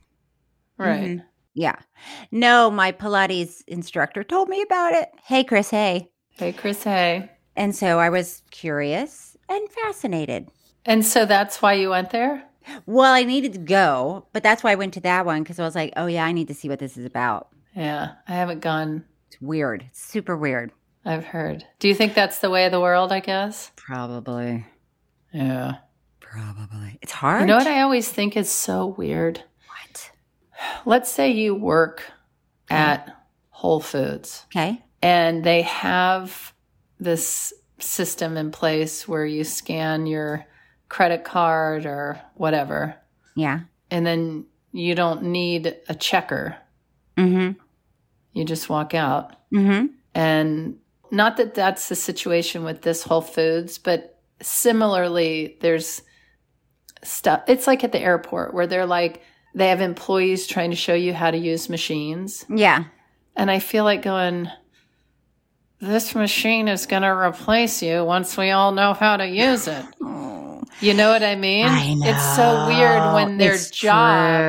Right. 0.79 1.11
Mhm. 1.18 1.25
Yeah. 1.55 1.77
No, 2.31 2.70
my 2.70 2.93
Pilates 2.93 3.62
instructor 3.66 4.25
told 4.25 4.49
me 4.49 4.62
about 4.62 4.93
it. 4.95 5.11
Hey, 5.25 5.45
Chris. 5.45 5.70
Hey. 5.70 6.09
Hey, 6.31 6.53
Chris, 6.53 6.83
hey. 6.85 7.31
And 7.57 7.75
so 7.77 7.99
I 7.99 8.09
was 8.09 8.43
curious 8.51 9.37
and 9.49 9.68
fascinated. 9.70 10.49
And 10.87 11.05
so 11.05 11.27
that's 11.27 11.61
why 11.61 11.75
you 11.75 11.91
went 11.91 12.11
there? 12.11 12.45
Well, 12.87 13.13
I 13.13 13.25
needed 13.25 13.53
to 13.55 13.59
go, 13.59 14.27
but 14.33 14.43
that's 14.43 14.63
why 14.63 14.73
I 14.73 14.77
went 14.77 14.95
to 14.95 15.01
that 15.01 15.27
one 15.27 15.43
because 15.43 15.59
I 15.59 15.65
was 15.65 15.75
like, 15.75 15.93
oh, 15.97 16.07
yeah, 16.07 16.25
I 16.25 16.33
need 16.33 16.49
to 16.49 16.55
see 16.55 16.69
what 16.69 16.79
this 16.79 16.97
is 16.97 17.05
about. 17.05 17.49
Yeah, 17.77 18.13
I 18.29 18.33
haven't 18.33 18.61
gone. 18.61 19.05
It's 19.29 19.41
weird. 19.41 19.85
It's 19.89 20.01
super 20.03 20.37
weird. 20.37 20.73
I've 21.05 21.25
heard. 21.25 21.65
Do 21.79 21.89
you 21.89 21.95
think 21.95 22.15
that's 22.15 22.39
the 22.39 22.51
way 22.51 22.65
of 22.67 22.73
the 22.73 22.81
world, 22.81 23.11
I 23.13 23.21
guess? 23.21 23.73
Probably. 23.77 24.65
Yeah. 25.33 25.77
Probably. 26.21 26.99
It's 27.03 27.13
hard. 27.13 27.41
You 27.43 27.47
know 27.47 27.57
what 27.59 27.67
I 27.67 27.83
always 27.83 28.09
think 28.09 28.37
is 28.37 28.51
so 28.51 28.87
weird? 28.87 29.43
What? 29.67 30.11
Let's 30.87 31.11
say 31.11 31.31
you 31.33 31.55
work 31.55 32.05
at 32.71 33.15
Whole 33.51 33.81
Foods 33.81 34.47
Okay. 34.55 34.83
and 35.03 35.45
they 35.45 35.63
have 35.63 36.55
this 37.01 37.53
system 37.79 38.37
in 38.37 38.51
place 38.51 39.07
where 39.09 39.27
you 39.27 39.45
scan 39.45 40.07
your 40.07 40.47
credit 40.93 41.24
card 41.24 41.86
or 41.86 42.20
whatever, 42.34 42.95
Yeah. 43.34 43.61
and 43.90 44.05
then 44.05 44.45
you 44.72 44.95
don't 44.95 45.22
need 45.22 45.74
a 45.88 45.95
checker. 45.95 46.55
Mm 47.16 47.57
You 48.34 48.45
just 48.45 48.68
walk 48.68 48.93
out. 48.95 49.34
hmm. 49.51 49.59
Mm 49.59 49.66
hmm. 49.80 49.86
And 50.14 50.76
not 51.11 51.38
that 51.38 51.55
that's 51.55 51.88
the 51.88 51.95
situation 51.95 52.62
with 52.64 52.82
this 52.82 53.03
Whole 53.05 53.22
Foods, 53.22 53.78
but 53.78 54.18
similarly, 54.43 55.57
there's 55.62 56.03
stuff. 57.03 57.43
It's 57.49 57.66
like 57.66 57.84
at 57.84 57.93
the 57.93 58.01
airport 58.01 58.53
where 58.53 58.66
they're 58.66 58.84
like, 59.01 59.22
they 59.55 59.68
have 59.68 59.80
employees 59.80 60.47
trying 60.47 60.70
to 60.70 60.76
show 60.76 60.95
you 60.95 61.14
how 61.14 61.30
to 61.30 61.38
use 61.38 61.70
machines. 61.70 62.45
Yeah. 62.51 62.84
And 63.34 63.51
I 63.51 63.61
feel 63.61 63.84
like 63.84 64.03
going, 64.03 64.51
this 65.80 66.14
machine 66.14 66.68
is 66.68 66.84
going 66.84 67.03
to 67.03 67.09
replace 67.09 67.82
you 67.82 68.05
once 68.05 68.36
we 68.36 68.51
all 68.51 68.72
know 68.72 68.93
how 68.93 69.16
to 69.16 69.26
use 69.26 69.66
it. 69.68 69.84
You 70.83 70.95
know 70.95 71.11
what 71.11 71.22
I 71.22 71.37
mean? 71.37 71.66
I 71.66 71.95
know. 71.95 72.07
It's 72.11 72.37
so 72.37 72.66
weird 72.66 73.14
when 73.14 73.39
their 73.39 73.55
It's 73.55 73.70
job 73.70 74.41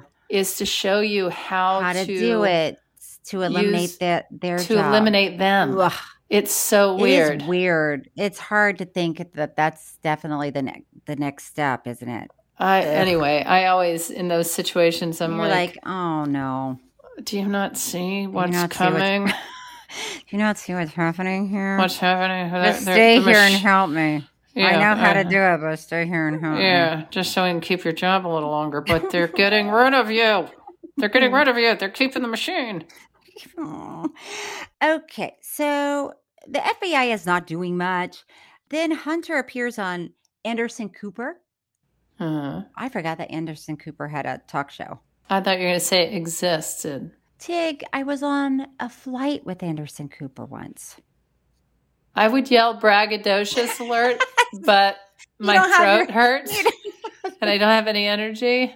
true. 0.00 0.02
is 0.28 0.56
to 0.58 0.66
show 0.66 1.00
you 1.00 1.30
how, 1.30 1.80
how 1.80 1.92
to, 1.94 2.04
do 2.04 2.44
it 2.44 2.78
to 3.26 3.42
eliminate 3.42 3.96
that 4.00 4.26
their 4.30 4.58
to 4.58 4.74
job. 4.74 4.86
eliminate 4.86 5.38
them. 5.38 5.78
Ugh. 5.78 5.92
It's 6.28 6.52
so 6.52 6.94
weird. 6.96 7.36
It 7.36 7.42
is 7.44 7.48
weird. 7.48 8.10
It's 8.16 8.38
hard 8.38 8.78
to 8.78 8.84
think 8.84 9.32
that 9.32 9.56
that's 9.56 9.96
definitely 10.02 10.50
the 10.50 10.60
next 10.62 10.84
the 11.06 11.16
next 11.16 11.44
step, 11.46 11.86
isn't 11.86 12.08
it? 12.08 12.30
I 12.58 12.82
anyway, 12.82 13.42
I 13.44 13.66
always 13.68 14.10
in 14.10 14.28
those 14.28 14.50
situations 14.50 15.22
I'm 15.22 15.38
like, 15.38 15.50
like, 15.50 15.78
oh 15.86 16.24
no, 16.26 16.78
do 17.24 17.38
you 17.38 17.48
not 17.48 17.78
see 17.78 18.26
what's 18.26 18.52
not 18.52 18.74
see 18.74 18.84
what's- 18.84 18.96
coming? 18.98 19.26
do 19.28 19.32
you 20.28 20.38
not 20.38 20.58
see 20.58 20.74
what's 20.74 20.92
happening 20.92 21.48
here? 21.48 21.78
what's 21.78 21.96
happening? 21.96 22.50
Just 22.50 22.84
They're- 22.84 22.94
stay 22.94 23.18
the 23.20 23.24
here 23.30 23.38
and 23.38 23.54
help 23.54 23.88
me. 23.90 24.26
I 24.66 24.76
know 24.76 25.00
how 25.00 25.12
to 25.12 25.20
uh, 25.20 25.22
do 25.24 25.40
it, 25.40 25.60
but 25.60 25.76
stay 25.78 26.06
here 26.06 26.28
and 26.28 26.40
help. 26.40 26.58
Yeah, 26.58 27.04
just 27.10 27.32
so 27.32 27.44
we 27.44 27.50
can 27.50 27.60
keep 27.60 27.84
your 27.84 27.92
job 27.92 28.26
a 28.26 28.28
little 28.28 28.50
longer. 28.50 28.80
But 28.80 29.10
they're 29.10 29.28
getting 29.28 29.68
rid 29.70 29.94
of 29.94 30.10
you. 30.10 30.48
They're 30.96 31.08
getting 31.08 31.32
rid 31.32 31.48
of 31.48 31.56
you. 31.56 31.76
They're 31.76 31.90
keeping 31.90 32.22
the 32.22 32.28
machine. 32.28 32.84
Okay, 34.82 35.36
so 35.42 36.14
the 36.46 36.58
FBI 36.58 37.12
is 37.12 37.26
not 37.26 37.46
doing 37.46 37.76
much. 37.76 38.24
Then 38.68 38.90
Hunter 38.90 39.36
appears 39.38 39.78
on 39.78 40.10
Anderson 40.44 40.88
Cooper. 40.88 41.40
Uh, 42.20 42.62
I 42.76 42.88
forgot 42.88 43.18
that 43.18 43.30
Anderson 43.30 43.76
Cooper 43.76 44.08
had 44.08 44.26
a 44.26 44.40
talk 44.48 44.70
show. 44.70 45.00
I 45.30 45.40
thought 45.40 45.58
you 45.58 45.64
were 45.64 45.70
going 45.70 45.80
to 45.80 45.84
say 45.84 46.06
it 46.06 46.14
existed. 46.14 47.12
Tig, 47.38 47.84
I 47.92 48.02
was 48.02 48.22
on 48.22 48.66
a 48.80 48.88
flight 48.88 49.46
with 49.46 49.62
Anderson 49.62 50.08
Cooper 50.08 50.44
once. 50.44 50.96
I 52.14 52.26
would 52.26 52.50
yell 52.50 52.80
braggadocious 52.80 53.78
alert, 53.78 54.22
but 54.64 54.96
my 55.38 55.56
throat 55.58 56.08
your- 56.08 56.12
hurts 56.12 56.52
and 57.40 57.50
I 57.50 57.58
don't 57.58 57.68
have 57.70 57.86
any 57.86 58.06
energy. 58.06 58.74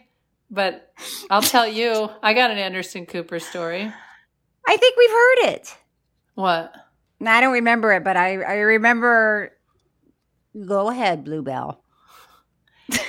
But 0.51 0.93
I'll 1.31 1.41
tell 1.43 1.67
you, 1.67 2.11
I 2.23 2.35
got 2.35 2.51
an 2.51 2.59
Anderson 2.59 3.07
Cooper 3.07 3.39
story. 3.39 3.91
I 4.69 4.77
think 4.77 4.97
we've 4.99 5.11
heard 5.11 5.55
it. 5.55 5.77
What? 6.35 6.75
No, 7.21 7.31
I 7.31 7.41
don't 7.41 7.53
remember 7.55 7.93
it, 7.95 8.05
but 8.05 8.17
I, 8.17 8.35
I 8.43 8.55
remember. 8.57 9.53
Go 10.67 10.91
ahead, 10.91 11.25
Bluebell. 11.25 11.83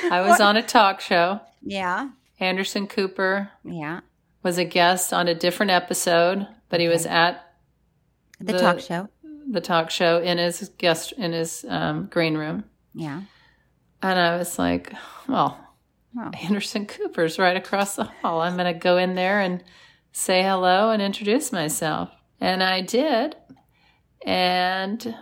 I 0.10 0.22
was 0.22 0.40
on 0.40 0.56
a 0.56 0.64
talk 0.64 1.02
show. 1.02 1.42
Yeah. 1.62 2.10
Anderson 2.40 2.88
Cooper 2.88 3.50
Yeah. 3.66 4.00
was 4.42 4.58
a 4.58 4.64
guest 4.66 5.12
on 5.14 5.28
a 5.28 5.36
different 5.36 5.72
episode, 5.72 6.48
but 6.70 6.80
he 6.80 6.88
was 6.88 7.06
at 7.06 7.44
The, 8.40 8.58
talk 8.58 8.80
show. 8.80 9.10
The 9.50 9.62
talk 9.62 9.90
show 9.90 10.20
in 10.22 10.38
his 10.38 10.70
guest 10.78 11.12
in 11.14 11.32
his 11.34 11.66
um, 11.68 12.08
green 12.08 12.36
room, 12.38 12.64
Yeah. 12.94 13.22
and 14.02 14.20
I 14.20 14.38
was 14.38 14.58
like, 14.60 14.92
"Well, 15.28 15.60
Oh. 16.18 16.30
Anderson 16.44 16.86
Cooper's 16.86 17.40
right 17.40 17.58
across 17.58 17.96
the 17.96 18.04
hall. 18.04 18.42
I'm 18.42 18.56
going 18.56 18.72
to 18.72 18.80
go 18.80 18.98
in 18.98 19.16
there 19.16 19.40
and 19.42 19.64
say 20.12 20.44
hello 20.44 20.92
and 20.92 21.02
introduce 21.02 21.52
myself." 21.52 22.10
And 22.40 22.62
I 22.64 22.82
did, 22.82 23.36
and 24.26 25.16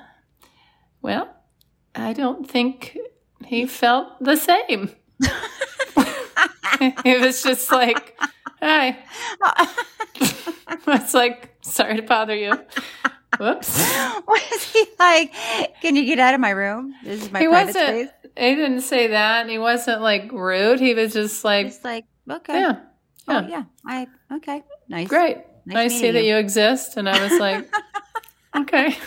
well, 1.01 1.29
I 1.95 2.13
don't 2.13 2.49
think 2.49 2.97
he 3.45 3.65
felt 3.65 4.21
the 4.23 4.35
same. 4.35 4.91
it 7.05 7.21
was 7.21 7.43
just 7.43 7.71
like, 7.71 8.17
"Hi." 8.61 8.97
It's 10.87 11.13
like, 11.13 11.49
sorry 11.61 11.95
to 11.97 12.01
bother 12.01 12.35
you. 12.35 12.53
Whoops. 13.39 13.77
Was 14.27 14.63
he 14.73 14.85
like, 14.99 15.33
can 15.81 15.95
you 15.95 16.05
get 16.05 16.19
out 16.19 16.33
of 16.33 16.39
my 16.41 16.49
room? 16.51 16.93
This 17.03 17.23
is 17.23 17.31
my 17.31 17.39
he 17.39 17.47
private 17.47 17.75
wasn't. 17.75 18.09
space. 18.09 18.31
He 18.37 18.55
didn't 18.55 18.81
say 18.81 19.07
that, 19.07 19.49
he 19.49 19.57
wasn't 19.57 20.01
like 20.01 20.31
rude. 20.31 20.79
He 20.79 20.93
was 20.93 21.13
just 21.13 21.43
like, 21.43 21.67
Just 21.67 21.83
like, 21.83 22.05
okay. 22.29 22.59
yeah, 22.59 22.79
Oh, 23.27 23.39
yeah, 23.41 23.47
yeah. 23.47 23.63
I, 23.85 24.07
okay. 24.37 24.63
Nice. 24.89 25.07
great. 25.07 25.37
Nice 25.65 25.93
I 25.93 25.95
see 25.99 26.11
that 26.11 26.23
you. 26.23 26.31
you 26.31 26.37
exist, 26.37 26.97
and 26.97 27.07
I 27.09 27.21
was 27.23 27.39
like, 27.39 27.71
okay. 28.57 28.97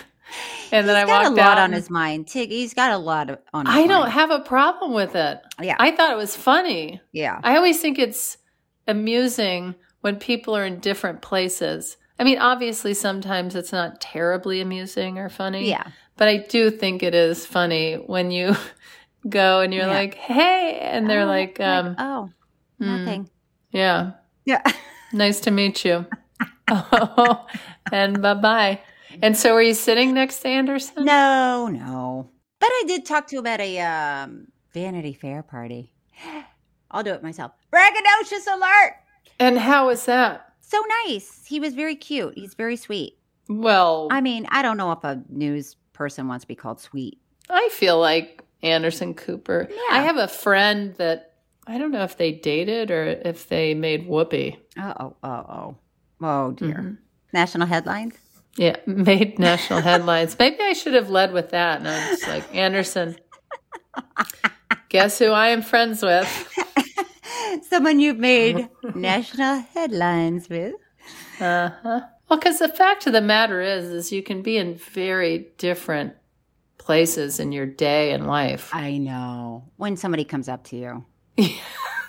And 0.73 0.89
then 0.89 0.97
He's 0.97 1.05
I 1.05 1.07
got 1.07 1.25
walked 1.25 1.39
a 1.39 1.43
lot 1.43 1.59
on 1.59 1.73
his 1.73 1.91
mind. 1.91 2.27
Tig, 2.29 2.51
he's 2.51 2.75
got 2.75 2.93
a 2.93 2.97
lot 2.99 3.31
of, 3.31 3.39
on 3.53 3.67
his 3.67 3.75
I 3.75 3.87
don't 3.87 4.01
mind. 4.03 4.13
have 4.13 4.31
a 4.31 4.41
problem 4.41 4.93
with 4.93 5.15
it. 5.15 5.41
Yeah. 5.61 5.77
I 5.79 5.91
thought 5.93 6.13
it 6.13 6.17
was 6.17 6.35
funny. 6.37 7.01
yeah. 7.13 7.41
I 7.43 7.57
always 7.57 7.81
think 7.81 7.99
it's 7.99 8.39
amusing 8.87 9.75
when 10.01 10.17
people 10.17 10.57
are 10.57 10.65
in 10.65 10.81
different 10.81 11.23
places. 11.23 11.97
I 12.19 12.25
mean, 12.25 12.39
obviously, 12.39 12.95
sometimes 12.95 13.55
it's 13.55 13.73
not 13.73 14.01
terribly 14.01 14.61
amusing 14.61 15.19
or 15.19 15.29
funny. 15.29 15.69
Yeah. 15.69 15.85
But 16.17 16.29
I 16.29 16.37
do 16.39 16.71
think 16.71 17.03
it 17.03 17.15
is 17.15 17.45
funny 17.45 17.95
when 17.97 18.31
you 18.31 18.55
go 19.29 19.61
and 19.61 19.75
you're 19.75 19.87
Yeah. 19.87 19.93
like, 19.93 20.15
hey, 20.15 20.79
and 20.81 21.11
they're 21.11 21.23
Oh, 21.23 21.27
like, 21.27 21.59
um, 21.61 21.97
oh, 21.99 22.31
hmm, 22.79 22.87
nothing. 22.87 23.31
yeah, 23.73 24.13
Yeah. 24.45 24.63
nice 25.13 25.41
to 25.41 25.51
meet 25.51 25.85
you. 25.85 26.07
oh, 26.71 27.47
and 27.93 28.23
bye 28.23 28.35
bye. 28.35 28.81
And 29.23 29.37
so, 29.37 29.55
were 29.55 29.63
you 29.63 29.75
sitting 29.75 30.15
next 30.15 30.41
to 30.41 30.49
Anderson? 30.49 31.05
No, 31.05 31.69
no. 31.69 32.31
But 32.61 32.69
I 32.71 32.85
did 32.87 33.05
talk 33.07 33.27
to 33.29 33.39
him 33.39 33.47
at 33.47 33.61
a 33.61 33.79
um, 33.81 34.49
Vanity 34.73 35.13
Fair 35.15 35.43
party. 35.43 35.93
I'll 36.91 37.03
do 37.03 37.13
it 37.13 37.23
myself. 37.23 37.53
Braggadocious 37.73 38.47
alert! 38.53 38.95
And 39.41 39.59
how 39.59 39.89
was 39.89 40.05
that? 40.07 40.44
So 40.67 40.83
nice. 41.07 41.43
He 41.47 41.61
was 41.61 41.75
very 41.75 41.95
cute. 41.95 42.35
He's 42.37 42.55
very 42.55 42.77
sweet. 42.77 43.19
Well, 43.49 44.09
I 44.11 44.21
mean, 44.21 44.47
I 44.51 44.63
don't 44.63 44.77
know 44.77 44.91
if 44.93 45.05
a 45.05 45.23
news 45.29 45.77
person 45.93 46.27
wants 46.29 46.45
to 46.45 46.49
be 46.49 46.55
called 46.55 46.81
sweet. 46.81 47.19
I 47.51 47.69
feel 47.73 48.01
like 48.01 48.43
Anderson 48.63 49.13
Cooper. 49.15 49.69
Yeah. 49.71 49.77
I 49.91 50.01
have 50.03 50.17
a 50.17 50.27
friend 50.29 50.95
that 50.97 51.35
I 51.67 51.77
don't 51.79 51.91
know 51.91 52.03
if 52.05 52.17
they 52.17 52.33
dated 52.33 52.91
or 52.91 53.05
if 53.05 53.49
they 53.49 53.75
made 53.75 54.07
whoopee. 54.09 54.57
Uh 54.79 54.95
oh, 54.99 55.17
uh 55.23 55.43
oh. 55.49 55.77
Oh 56.23 56.53
dear. 56.53 56.75
Mhm. 56.75 56.99
National 57.33 57.67
headlines? 57.67 58.15
Yeah, 58.57 58.77
made 58.87 59.39
national 59.39 59.83
headlines. 59.83 60.37
Maybe 60.39 60.59
I 60.63 60.73
should 60.73 60.95
have 60.95 61.11
led 61.11 61.33
with 61.33 61.51
that. 61.51 61.79
And 61.81 61.89
I'm 61.89 62.11
just 62.17 62.27
like, 62.29 62.55
Anderson, 62.55 63.17
guess 64.89 65.19
who 65.19 65.31
I 65.31 65.49
am 65.49 65.63
friends 65.63 66.03
with? 66.03 66.29
Someone 67.69 68.01
you've 68.01 68.19
made 68.19 68.69
national 68.95 69.61
headlines 69.61 70.49
with. 70.49 70.75
Uh 71.41 71.71
huh. 71.83 72.01
Well, 72.29 72.39
because 72.39 72.59
the 72.59 72.69
fact 72.69 73.07
of 73.07 73.13
the 73.13 73.21
matter 73.21 73.61
is, 73.61 73.85
is 73.87 74.13
you 74.13 74.23
can 74.23 74.43
be 74.43 74.57
in 74.57 74.77
very 74.77 75.49
different 75.59 76.15
places 76.79 77.39
in 77.41 77.53
your 77.53 77.67
day 77.67 78.13
and 78.13 78.27
life. 78.27 78.71
I 78.73 78.99
know. 78.99 79.65
When 79.77 79.97
somebody 79.97 80.25
comes 80.25 80.49
up 80.49 80.65
to 80.65 80.77
you. 80.77 81.05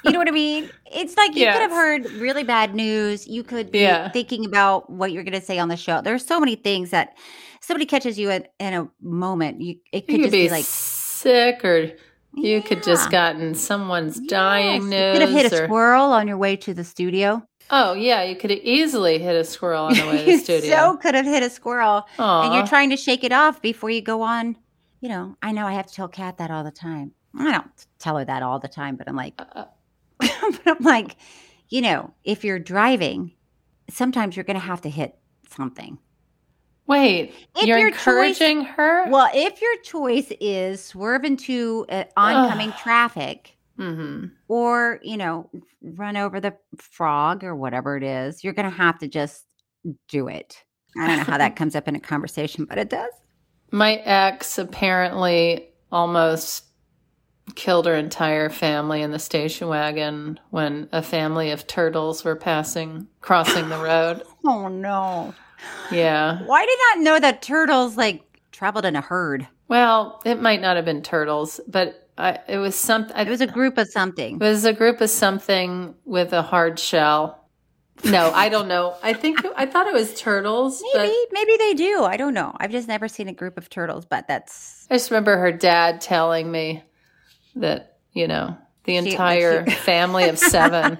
You 0.04 0.12
know 0.12 0.20
what 0.20 0.28
I 0.28 0.32
mean? 0.32 0.70
It's 0.86 1.18
like 1.18 1.36
you 1.36 1.46
could 1.48 1.62
have 1.64 1.72
heard 1.72 2.06
really 2.12 2.44
bad 2.44 2.76
news. 2.76 3.26
You 3.28 3.42
could 3.42 3.72
be 3.72 3.80
Yeah. 3.80 4.12
thinking 4.12 4.46
about 4.46 4.88
what 4.88 5.12
you're 5.12 5.24
going 5.24 5.34
to 5.34 5.42
say 5.44 5.58
on 5.58 5.68
the 5.68 5.76
show. 5.78 6.00
There's 6.04 6.24
so 6.24 6.40
many 6.40 6.56
things 6.56 6.92
that 6.92 7.18
somebody 7.60 7.88
catches 7.88 8.20
you 8.20 8.30
at, 8.30 8.54
in 8.60 8.76
a 8.76 8.88
moment. 9.02 9.62
You 9.62 9.78
it 9.92 10.02
could 10.02 10.12
You 10.12 10.18
could 10.20 10.24
just 10.26 10.32
be 10.34 10.44
be, 10.44 10.50
like 10.52 10.64
sick, 10.66 11.66
or 11.66 11.92
you 12.36 12.62
could 12.62 12.84
just 12.84 13.10
gotten 13.12 13.56
someone's 13.56 14.20
dying 14.20 14.90
news. 14.90 14.94
You 14.94 15.12
could 15.14 15.22
have 15.22 15.30
hit 15.32 15.52
a 15.54 15.62
or- 15.64 15.66
squirrel 15.66 16.12
on 16.12 16.28
your 16.28 16.38
way 16.38 16.56
to 16.58 16.74
the 16.74 16.84
studio. 16.84 17.46
Oh 17.72 17.94
yeah, 17.94 18.22
you 18.24 18.36
could 18.36 18.52
have 18.52 18.60
easily 18.60 19.18
hit 19.18 19.36
a 19.36 19.44
squirrel 19.44 19.86
on 19.86 19.94
the 19.96 20.06
way 20.06 20.20
to 20.26 20.32
the 20.34 20.38
studio. 20.44 20.76
so 20.76 20.98
could 20.98 21.16
have 21.16 21.26
hit 21.26 21.42
a 21.42 21.50
squirrel, 21.50 22.06
and 22.20 22.54
you're 22.54 22.68
trying 22.68 22.92
to 22.92 22.98
shake 22.98 23.24
it 23.24 23.32
off 23.32 23.62
before 23.62 23.90
you 23.90 24.02
go 24.02 24.22
on. 24.22 24.56
You 25.02 25.10
know, 25.10 25.36
I 25.42 25.52
know 25.52 25.66
I 25.66 25.74
have 25.74 25.88
to 25.88 25.94
tell 25.94 26.08
Kat 26.08 26.38
that 26.38 26.52
all 26.52 26.64
the 26.64 26.72
time. 26.72 27.12
I 27.38 27.52
don't 27.52 27.70
tell 28.00 28.18
her 28.18 28.26
that 28.26 28.44
all 28.44 28.60
the 28.60 28.68
time, 28.68 28.96
but 28.96 29.08
I'm 29.10 29.16
like, 29.16 29.34
Uh, 29.40 29.66
but 30.20 30.62
I'm 30.66 30.84
like, 30.84 31.16
you 31.70 31.82
know, 31.82 32.14
if 32.24 32.44
you're 32.44 32.60
driving, 32.60 33.34
sometimes 33.90 34.36
you're 34.36 34.46
going 34.46 34.60
to 34.60 34.66
have 34.66 34.82
to 34.82 34.90
hit 34.90 35.18
something. 35.50 35.98
Wait, 36.88 37.34
If 37.56 37.68
you're 37.68 37.80
your 37.80 37.90
choice- 37.92 38.00
encouraging 38.42 38.62
her? 38.66 39.10
Well, 39.10 39.30
if 39.34 39.62
your 39.62 39.76
choice 39.78 40.32
is 40.40 40.84
swerve 40.84 41.24
into 41.24 41.86
uh, 41.90 42.04
oncoming 42.16 42.72
traffic 42.74 43.52
hmm 43.78 44.26
or, 44.48 45.00
you 45.04 45.18
know, 45.18 45.50
run 45.82 46.16
over 46.16 46.40
the 46.40 46.56
frog 46.78 47.44
or 47.44 47.56
whatever 47.56 47.98
it 47.98 48.04
is, 48.04 48.44
you're 48.44 48.54
going 48.54 48.70
to 48.70 48.76
have 48.78 48.98
to 49.00 49.08
just 49.08 49.46
do 50.08 50.28
it. 50.30 50.64
I 50.98 51.08
don't 51.08 51.18
know 51.18 51.24
how 51.26 51.38
that 51.38 51.56
comes 51.58 51.76
up 51.76 51.88
in 51.88 51.96
a 51.96 52.00
conversation, 52.00 52.64
but 52.66 52.78
it 52.78 52.90
does. 52.90 53.12
My 53.72 53.96
ex 53.96 54.58
apparently 54.58 55.68
almost 55.92 56.64
killed 57.56 57.86
her 57.86 57.96
entire 57.96 58.50
family 58.50 59.02
in 59.02 59.12
the 59.12 59.20
station 59.20 59.68
wagon 59.68 60.40
when 60.52 60.88
a 60.94 61.02
family 61.02 61.52
of 61.52 61.68
turtles 61.68 62.24
were 62.24 62.36
passing, 62.36 63.08
crossing 63.22 63.68
the 63.70 63.78
road. 63.80 64.24
Oh, 64.48 64.68
no. 64.68 65.34
Yeah. 65.92 66.42
Why 66.46 66.66
did 66.66 66.70
I 66.80 66.94
not 66.96 67.04
know 67.04 67.20
that 67.20 67.42
turtles 67.42 67.98
like 67.98 68.24
traveled 68.52 68.86
in 68.86 68.96
a 68.96 69.02
herd? 69.02 69.48
Well, 69.68 70.22
it 70.26 70.42
might 70.42 70.62
not 70.62 70.76
have 70.76 70.86
been 70.86 71.02
turtles, 71.02 71.60
but 71.68 72.08
I, 72.18 72.40
it 72.48 72.58
was 72.58 72.76
something. 72.76 73.16
It 73.18 73.28
was 73.30 73.42
a 73.42 73.48
group 73.48 73.78
of 73.78 73.88
something. 73.90 74.36
It 74.36 74.40
was 74.42 74.64
a 74.66 74.74
group 74.74 75.02
of 75.02 75.10
something 75.10 75.96
with 76.06 76.34
a 76.34 76.42
hard 76.42 76.80
shell. 76.80 77.42
No, 78.04 78.30
I 78.32 78.50
don't 78.50 78.68
know. 78.68 78.96
I 79.02 79.14
think 79.14 79.40
I 79.56 79.66
thought 79.66 79.88
it 79.88 79.94
was 79.94 80.14
turtles. 80.20 80.84
Maybe, 80.94 81.16
maybe 81.32 81.56
they 81.58 81.74
do. 81.74 82.04
I 82.04 82.18
don't 82.18 82.34
know. 82.34 82.54
I've 82.60 82.72
just 82.72 82.88
never 82.88 83.08
seen 83.08 83.28
a 83.30 83.34
group 83.34 83.58
of 83.58 83.70
turtles, 83.70 84.06
but 84.06 84.28
that's 84.28 84.86
I 84.90 84.96
just 84.96 85.10
remember 85.12 85.38
her 85.38 85.52
dad 85.52 86.02
telling 86.02 86.52
me 86.52 86.84
that 87.56 87.98
you 88.12 88.28
know 88.28 88.58
the 88.84 88.94
She- 89.02 89.12
entire 89.12 89.66
she- 89.68 89.76
family 89.76 90.28
of 90.30 90.38
seven. 90.38 91.00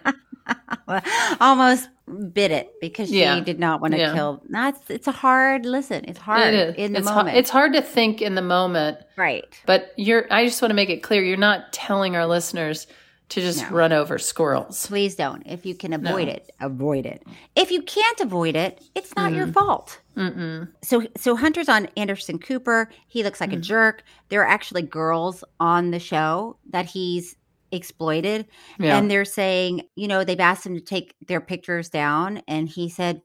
almost 1.42 1.90
bit 2.32 2.52
it 2.52 2.74
because 2.80 3.10
she 3.10 3.20
Yeah. 3.22 3.40
did 3.40 3.60
not 3.60 3.82
want 3.82 3.94
to 3.94 4.00
Yeah. 4.00 4.14
kill. 4.14 4.42
That's 4.50 4.80
it's 4.90 5.08
a 5.08 5.12
hard 5.12 5.66
listen. 5.66 6.06
It's 6.08 6.20
hard 6.20 6.54
it 6.54 6.76
in 6.78 6.94
the 6.94 7.00
it's, 7.00 7.06
moment. 7.08 7.38
it's 7.38 7.50
hard 7.50 7.74
to 7.74 7.82
think 7.82 8.22
in 8.22 8.36
the 8.36 8.42
moment, 8.42 9.00
right. 9.18 9.44
but 9.66 9.92
you're. 9.98 10.28
I 10.32 10.46
just 10.46 10.62
want 10.62 10.70
to 10.72 10.76
make 10.76 10.90
it 10.90 11.02
clear: 11.04 11.24
you're 11.24 11.38
not 11.38 11.74
telling 11.74 12.16
our 12.16 12.28
listeners 12.28 12.86
to 13.30 13.42
just 13.42 13.64
No. 13.72 13.76
run 13.78 13.92
over 13.92 14.20
squirrels. 14.20 14.86
Please 14.86 15.16
don't. 15.16 15.42
If 15.48 15.66
you 15.66 15.74
can 15.74 15.94
avoid 15.94 16.28
No. 16.28 16.34
it, 16.34 16.52
avoid 16.62 17.08
it. 17.08 17.24
If 17.56 17.72
you 17.72 17.82
can't 17.82 18.20
avoid 18.20 18.56
it, 18.56 18.84
it's 18.94 19.16
not 19.16 19.30
Mm-hmm. 19.30 19.38
your 19.38 19.48
fault. 19.48 20.00
Mm-mm. 20.16 20.68
So 20.84 21.08
so 21.18 21.36
Hunter's 21.36 21.68
on 21.68 21.88
Anderson 21.98 22.38
Cooper. 22.38 22.92
He 23.08 23.24
looks 23.24 23.42
like 23.42 23.52
a 23.52 23.58
jerk. 23.58 24.04
There 24.30 24.42
are 24.42 24.48
actually 24.48 24.84
girls 24.84 25.44
on 25.60 25.90
the 25.90 26.00
show 26.00 26.58
that 26.70 26.86
he's 26.86 27.36
exploited 27.76 28.48
Yeah. 28.80 28.98
and 28.98 29.10
they're 29.10 29.26
saying, 29.26 29.84
you 29.96 30.08
know, 30.08 30.24
they've 30.24 30.40
asked 30.40 30.66
him 30.66 30.76
to 30.76 30.82
take 30.82 31.16
their 31.28 31.42
pictures 31.42 31.90
down 31.90 32.42
and 32.48 32.68
he 32.70 32.90
said 32.90 33.22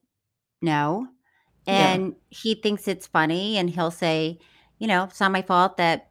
no. 0.63 1.07
Yeah. 1.67 1.93
And 1.95 2.15
he 2.31 2.55
thinks 2.55 2.89
it's 2.89 3.07
funny 3.07 3.57
and 3.57 3.69
he'll 3.71 3.91
say, 3.91 4.39
you 4.79 4.87
know, 4.87 5.05
it's 5.05 5.21
not 5.21 5.33
my 5.33 5.43
fault 5.43 5.77
that 5.77 6.09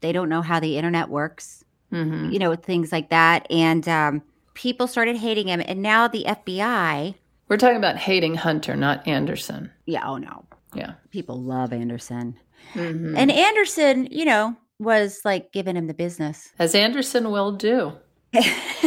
they 0.00 0.12
don't 0.12 0.28
know 0.28 0.42
how 0.42 0.60
the 0.60 0.76
internet 0.76 1.08
works, 1.08 1.64
Mhm. 1.92 2.32
you 2.32 2.38
know, 2.38 2.54
things 2.54 2.92
like 2.92 3.10
that. 3.10 3.46
And 3.50 3.88
um, 3.88 4.22
people 4.54 4.86
started 4.86 5.16
hating 5.16 5.48
him. 5.48 5.62
And 5.66 5.82
now 5.82 6.08
the 6.08 6.24
FBI, 6.26 7.14
We're 7.48 7.56
talking 7.56 7.76
about 7.76 7.96
hating 7.96 8.34
Hunter, 8.36 8.74
not 8.76 9.06
Anderson. 9.06 9.70
yeah, 9.86 10.02
oh 10.06 10.16
no, 10.18 10.44
Yeah. 10.74 10.94
people 11.10 11.40
love 11.40 11.72
Anderson. 11.72 12.38
Mhm. 12.74 13.14
And 13.16 13.30
Anderson, 13.30 14.08
you 14.10 14.24
know, 14.24 14.56
was 14.78 15.20
like 15.24 15.52
giving 15.52 15.76
him 15.76 15.86
the 15.86 15.94
business. 15.94 16.50
As 16.58 16.74
Anderson 16.74 17.30
will 17.30 17.52
do. 17.52 17.92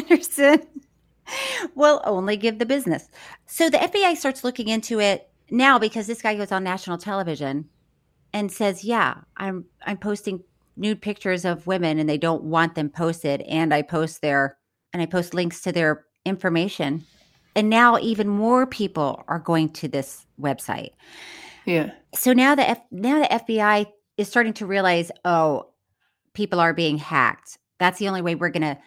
Anderson 0.09 0.61
will 1.75 2.01
only 2.05 2.37
give 2.37 2.59
the 2.59 2.65
business. 2.65 3.07
So 3.45 3.69
the 3.69 3.77
FBI 3.77 4.15
starts 4.15 4.43
looking 4.43 4.67
into 4.67 4.99
it 4.99 5.29
now 5.49 5.79
because 5.79 6.07
this 6.07 6.21
guy 6.21 6.35
goes 6.35 6.51
on 6.51 6.63
national 6.63 6.97
television 6.97 7.69
and 8.33 8.51
says, 8.51 8.83
"Yeah, 8.83 9.15
I'm 9.37 9.65
I'm 9.85 9.97
posting 9.97 10.43
nude 10.79 11.01
pictures 11.01 11.45
of 11.45 11.67
women 11.67 11.99
and 11.99 12.09
they 12.09 12.17
don't 12.17 12.43
want 12.43 12.75
them 12.75 12.89
posted 12.89 13.41
and 13.41 13.73
I 13.73 13.81
post 13.81 14.21
their 14.21 14.57
and 14.93 15.01
I 15.01 15.05
post 15.05 15.33
links 15.33 15.61
to 15.61 15.71
their 15.71 16.05
information. 16.25 17.05
And 17.55 17.69
now 17.69 17.97
even 17.99 18.27
more 18.27 18.65
people 18.65 19.23
are 19.27 19.39
going 19.39 19.69
to 19.73 19.87
this 19.87 20.25
website. 20.39 20.91
Yeah. 21.65 21.91
So 22.15 22.33
now 22.33 22.55
the 22.55 22.69
F- 22.69 22.85
now 22.91 23.19
the 23.19 23.27
FBI 23.27 23.87
is 24.17 24.27
starting 24.27 24.53
to 24.53 24.65
realize, 24.65 25.11
oh, 25.25 25.67
people 26.33 26.59
are 26.59 26.73
being 26.73 26.97
hacked. 26.97 27.57
That's 27.79 27.99
the 27.99 28.07
only 28.07 28.21
way 28.21 28.35
we're 28.35 28.49
going 28.49 28.75
to 28.75 28.77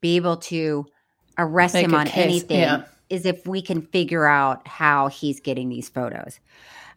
be 0.00 0.16
able 0.16 0.36
to 0.36 0.86
arrest 1.38 1.74
Make 1.74 1.86
him 1.86 1.94
on 1.94 2.06
case, 2.06 2.24
anything 2.24 2.60
yeah. 2.60 2.84
is 3.10 3.26
if 3.26 3.46
we 3.46 3.60
can 3.62 3.82
figure 3.82 4.26
out 4.26 4.66
how 4.66 5.08
he's 5.08 5.40
getting 5.40 5.68
these 5.68 5.88
photos. 5.88 6.38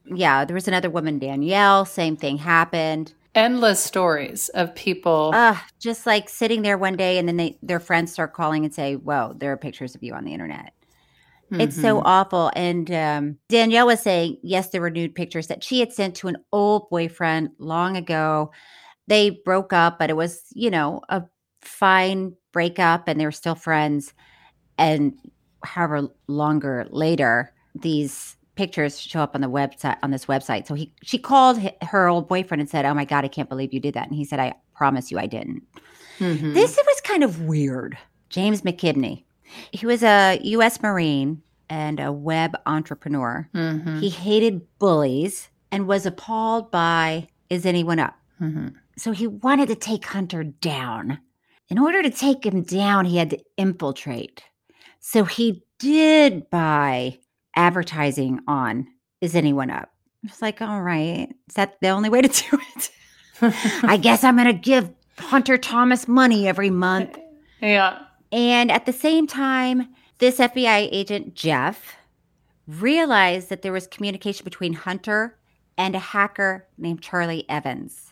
Yeah, 0.06 0.46
there 0.46 0.56
was 0.56 0.68
another 0.68 0.90
woman, 0.90 1.20
Danielle, 1.20 1.86
same 1.86 2.16
thing 2.16 2.38
happened. 2.38 3.14
Endless 3.36 3.80
stories 3.80 4.50
of 4.50 4.74
people. 4.74 5.32
Uh, 5.34 5.58
just 5.80 6.06
like 6.06 6.30
sitting 6.30 6.62
there 6.62 6.78
one 6.78 6.96
day 6.96 7.18
and 7.20 7.28
then 7.28 7.38
they, 7.38 7.58
their 7.62 7.80
friends 7.80 8.12
start 8.12 8.34
calling 8.34 8.66
and 8.66 8.74
say, 8.74 8.96
Whoa, 8.96 9.34
there 9.38 9.52
are 9.52 9.58
pictures 9.58 9.94
of 9.96 10.02
you 10.04 10.14
on 10.14 10.24
the 10.26 10.34
internet. 10.34 10.74
It's 11.52 11.76
so 11.76 12.00
Mhm. 12.00 12.04
awful. 12.06 12.52
And 12.56 12.92
um, 12.92 13.38
Danielle 13.50 13.88
was 13.88 14.00
saying, 14.02 14.38
yes, 14.44 14.70
there 14.70 14.82
were 14.82 14.92
nude 14.92 15.16
pictures 15.16 15.48
that 15.48 15.64
she 15.64 15.80
had 15.80 15.92
sent 15.92 16.14
to 16.18 16.28
an 16.28 16.38
old 16.52 16.92
boyfriend 16.92 17.50
long 17.58 17.98
ago. 17.98 18.52
They 19.10 19.32
broke 19.32 19.74
up, 19.74 20.00
but 20.00 20.10
it 20.10 20.16
was, 20.16 20.44
you 20.54 20.70
know, 20.70 21.02
a 21.10 21.24
fine 21.62 22.36
breakup 22.54 23.08
and 23.08 23.20
they 23.20 23.26
were 23.26 23.32
still 23.32 23.56
friends. 23.56 24.14
And 24.78 25.14
however 25.64 26.08
longer 26.28 26.88
later, 26.90 27.54
these 27.76 28.38
pictures 28.56 29.00
show 29.00 29.22
up 29.22 29.36
on 29.36 29.42
the 29.42 29.50
website 29.50 29.98
on 30.04 30.12
this 30.12 30.26
website. 30.26 30.68
So 30.68 30.74
he 30.76 30.94
she 31.02 31.18
called 31.18 31.60
her 31.82 32.08
old 32.08 32.28
boyfriend 32.28 32.62
and 32.62 32.70
said, 32.70 32.86
"Oh 32.86 32.94
my 32.94 33.06
god, 33.06 33.26
I 33.26 33.30
can't 33.30 33.50
believe 33.50 33.74
you 33.74 33.80
did 33.80 33.94
that." 33.96 34.08
And 34.08 34.16
he 34.16 34.26
said, 34.26 34.40
"I 34.40 34.54
promise 34.76 35.12
you 35.12 35.18
I 35.20 35.26
didn't." 35.28 35.64
Mhm. 36.20 36.54
This 36.54 36.78
was 36.78 37.02
kind 37.02 37.24
of 37.24 37.42
weird. 37.44 37.98
James 38.30 38.62
McKibben. 38.62 39.24
He 39.72 39.86
was 39.86 40.04
a 40.04 40.40
U.S. 40.44 40.82
Marine 40.84 41.42
and 41.70 42.00
a 42.00 42.12
web 42.12 42.56
entrepreneur. 42.66 43.50
Mhm. 43.56 44.00
He 44.02 44.10
hated 44.10 44.62
bullies 44.78 45.50
and 45.72 45.88
was 45.88 46.06
appalled 46.06 46.70
by 46.70 47.28
Is 47.50 47.66
Anyone 47.66 48.00
Up? 48.00 48.16
Mhm. 48.42 48.74
So 49.00 49.14
he 49.14 49.28
wanted 49.28 49.70
to 49.70 49.76
take 49.76 50.06
Hunter 50.06 50.44
down. 50.44 51.20
In 51.70 51.80
order 51.80 52.04
to 52.04 52.10
take 52.10 52.46
him 52.46 52.64
down, 52.64 53.06
he 53.06 53.18
had 53.18 53.30
to 53.30 53.40
infiltrate. 53.56 54.44
So 55.00 55.24
he 55.24 55.64
did 55.80 56.50
buy 56.50 57.20
advertising 57.56 58.42
on 58.46 58.88
Is 59.22 59.36
Anyone 59.36 59.70
Up? 59.70 59.90
It's 60.24 60.42
like, 60.42 60.62
all 60.62 60.82
right, 60.82 61.30
is 61.48 61.56
that 61.56 61.80
the 61.80 61.90
only 61.90 62.10
way 62.10 62.22
to 62.22 62.28
do 62.28 62.60
it? 62.76 62.92
I 63.84 63.96
guess 63.96 64.26
I'm 64.26 64.36
going 64.36 64.48
to 64.48 64.54
give 64.54 64.92
Hunter 65.18 65.58
Thomas 65.58 66.08
money 66.08 66.48
every 66.48 66.70
month. 66.70 67.18
Yeah. 67.62 68.00
And 68.32 68.72
at 68.72 68.86
the 68.86 68.94
same 68.94 69.28
time, 69.28 69.90
this 70.20 70.38
FBI 70.38 70.88
agent, 70.94 71.36
Jeff, 71.36 71.98
realized 72.68 73.50
that 73.50 73.64
there 73.64 73.74
was 73.74 73.86
communication 73.86 74.46
between 74.46 74.72
Hunter 74.72 75.38
and 75.78 75.94
a 75.94 76.00
hacker 76.00 76.70
named 76.78 77.02
Charlie 77.02 77.44
Evens. 77.50 78.09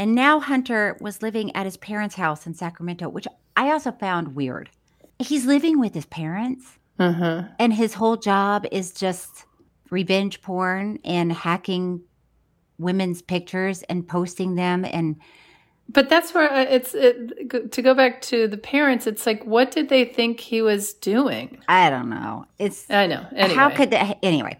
And 0.00 0.14
now 0.14 0.40
Hunter 0.40 0.96
was 0.98 1.20
living 1.20 1.54
at 1.54 1.66
his 1.66 1.76
parents' 1.76 2.14
house 2.14 2.46
in 2.46 2.54
Sacramento, 2.54 3.10
which 3.10 3.26
I 3.54 3.70
also 3.70 3.92
found 3.92 4.34
weird. 4.34 4.70
He's 5.18 5.44
living 5.44 5.78
with 5.78 5.92
his 5.92 6.06
parents, 6.06 6.78
Mhm. 6.98 7.50
and 7.58 7.74
his 7.74 7.92
whole 7.92 8.16
job 8.16 8.64
is 8.72 8.92
just 8.92 9.44
revenge 9.90 10.40
porn 10.40 10.98
and 11.04 11.30
hacking 11.30 12.00
women's 12.78 13.20
pictures 13.20 13.82
and 13.90 14.08
posting 14.08 14.54
them 14.54 14.86
and 14.86 15.16
But 15.92 16.08
that's 16.08 16.32
where 16.32 16.48
it's 16.50 16.94
it, 16.94 17.72
to 17.72 17.82
go 17.82 17.92
back 17.94 18.22
to 18.22 18.46
the 18.48 18.56
parents. 18.56 19.06
It's 19.08 19.26
like, 19.26 19.44
what 19.44 19.70
did 19.72 19.88
they 19.90 20.04
think 20.06 20.38
he 20.40 20.62
was 20.62 20.94
doing? 20.94 21.58
I 21.68 21.90
don't 21.90 22.08
know. 22.08 22.46
It's 22.58 22.88
I 22.88 23.06
know. 23.06 23.26
Anyway. 23.34 23.54
How 23.54 23.68
could 23.68 23.90
that 23.90 24.16
anyway? 24.22 24.56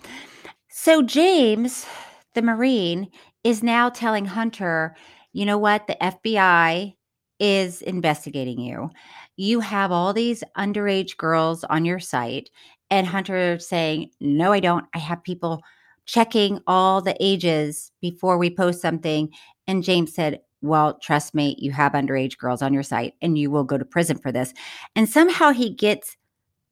So 0.68 1.02
James, 1.02 1.86
the 2.34 2.42
Marine, 2.42 3.08
is 3.44 3.62
now 3.62 3.88
telling 3.88 4.26
Hunter, 4.26 4.94
you 5.32 5.46
know 5.46 5.58
what? 5.58 5.86
The 5.86 5.96
FBI 6.00 6.94
is 7.38 7.82
investigating 7.82 8.60
you. 8.60 8.90
You 9.36 9.60
have 9.60 9.92
all 9.92 10.12
these 10.12 10.44
underage 10.56 11.16
girls 11.16 11.64
on 11.64 11.84
your 11.84 11.98
site. 11.98 12.50
And 12.90 13.06
Hunter 13.06 13.58
saying, 13.58 14.10
No, 14.20 14.52
I 14.52 14.60
don't. 14.60 14.84
I 14.94 14.98
have 14.98 15.22
people 15.22 15.62
checking 16.04 16.60
all 16.66 17.00
the 17.00 17.16
ages 17.20 17.92
before 18.00 18.36
we 18.36 18.50
post 18.50 18.82
something. 18.82 19.30
And 19.66 19.82
James 19.82 20.14
said, 20.14 20.40
Well, 20.60 20.98
trust 20.98 21.34
me, 21.34 21.56
you 21.58 21.72
have 21.72 21.92
underage 21.92 22.36
girls 22.36 22.62
on 22.62 22.74
your 22.74 22.82
site 22.82 23.14
and 23.22 23.38
you 23.38 23.50
will 23.50 23.64
go 23.64 23.78
to 23.78 23.84
prison 23.84 24.18
for 24.18 24.32
this. 24.32 24.52
And 24.94 25.08
somehow 25.08 25.52
he 25.52 25.70
gets 25.70 26.16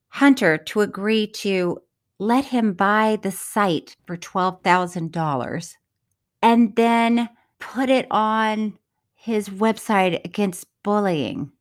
Hunter 0.09 0.57
to 0.57 0.81
agree 0.81 1.27
to 1.27 1.79
let 2.19 2.45
him 2.45 2.73
buy 2.73 3.17
the 3.21 3.31
site 3.31 3.95
for 4.05 4.17
$12,000 4.17 5.73
and 6.41 6.75
then 6.75 7.29
put 7.59 7.89
it 7.89 8.07
on 8.09 8.77
his 9.15 9.49
website 9.49 10.23
against 10.25 10.65
bullying. 10.83 11.51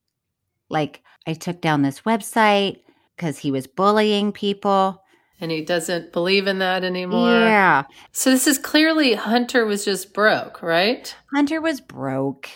Like, 0.68 1.02
I 1.26 1.34
took 1.34 1.60
down 1.60 1.82
this 1.82 2.02
website 2.02 2.80
because 3.16 3.38
he 3.38 3.50
was 3.50 3.66
bullying 3.66 4.32
people. 4.32 5.02
and 5.40 5.50
he 5.50 5.62
doesn't 5.62 6.12
believe 6.12 6.46
in 6.46 6.58
that 6.58 6.84
anymore. 6.84 7.30
Yeah. 7.30 7.84
So 8.12 8.30
this 8.30 8.46
is 8.46 8.58
clearly 8.58 9.14
Hunter 9.14 9.66
was 9.66 9.84
just 9.84 10.12
broke, 10.12 10.62
right? 10.62 11.14
Hunter 11.32 11.60
was 11.60 11.80
broke. 11.80 12.48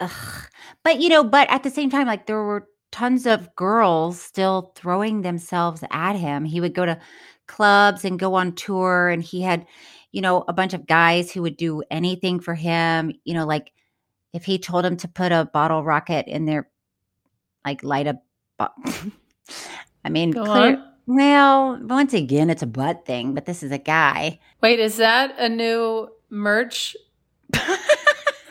Ugh. 0.00 0.46
But, 0.84 1.00
you 1.00 1.08
know, 1.08 1.24
but 1.24 1.50
at 1.50 1.64
the 1.64 1.70
same 1.70 1.90
time, 1.90 2.06
like, 2.06 2.26
there 2.26 2.42
were 2.42 2.68
tons 2.92 3.26
of 3.26 3.54
girls 3.56 4.20
still 4.20 4.72
throwing 4.76 5.22
themselves 5.22 5.82
at 5.90 6.14
him. 6.14 6.44
He 6.44 6.60
would 6.60 6.74
go 6.74 6.86
to 6.86 7.00
clubs 7.48 8.04
and 8.04 8.18
go 8.18 8.34
on 8.34 8.52
tour, 8.52 9.08
and 9.08 9.22
he 9.22 9.42
had, 9.42 9.66
you 10.18 10.22
know, 10.22 10.44
a 10.48 10.52
bunch 10.52 10.74
of 10.74 10.84
guys 10.84 11.30
who 11.30 11.42
would 11.42 11.56
do 11.56 11.84
anything 11.92 12.40
for 12.40 12.52
him. 12.56 13.12
You 13.22 13.34
know, 13.34 13.46
like 13.46 13.70
if 14.32 14.44
he 14.44 14.58
told 14.58 14.84
him 14.84 14.96
to 14.96 15.06
put 15.06 15.30
a 15.30 15.44
bottle 15.52 15.84
rocket 15.84 16.26
in 16.26 16.44
their, 16.44 16.68
like, 17.64 17.84
light 17.84 18.08
a, 18.08 18.18
bo- 18.58 18.74
I 20.04 20.08
mean, 20.10 20.32
clear- 20.32 20.82
well, 21.06 21.78
once 21.80 22.14
again, 22.14 22.50
it's 22.50 22.62
a 22.64 22.66
butt 22.66 23.06
thing, 23.06 23.32
but 23.32 23.46
this 23.46 23.62
is 23.62 23.70
a 23.70 23.78
guy. 23.78 24.40
Wait, 24.60 24.80
is 24.80 24.96
that 24.96 25.38
a 25.38 25.48
new 25.48 26.08
merch? 26.30 26.96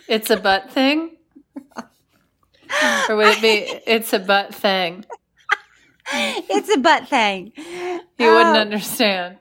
it's 0.07 0.29
a 0.29 0.37
butt 0.37 0.71
thing? 0.71 1.17
or 3.09 3.15
would 3.17 3.27
it 3.27 3.41
be 3.41 3.81
it's 3.91 4.13
a 4.13 4.19
butt 4.19 4.55
thing? 4.55 5.03
it's 6.13 6.73
a 6.73 6.79
butt 6.79 7.09
thing. 7.09 7.51
You 7.57 8.31
wouldn't 8.31 8.55
Oh. 8.55 8.61
understand. 8.61 9.39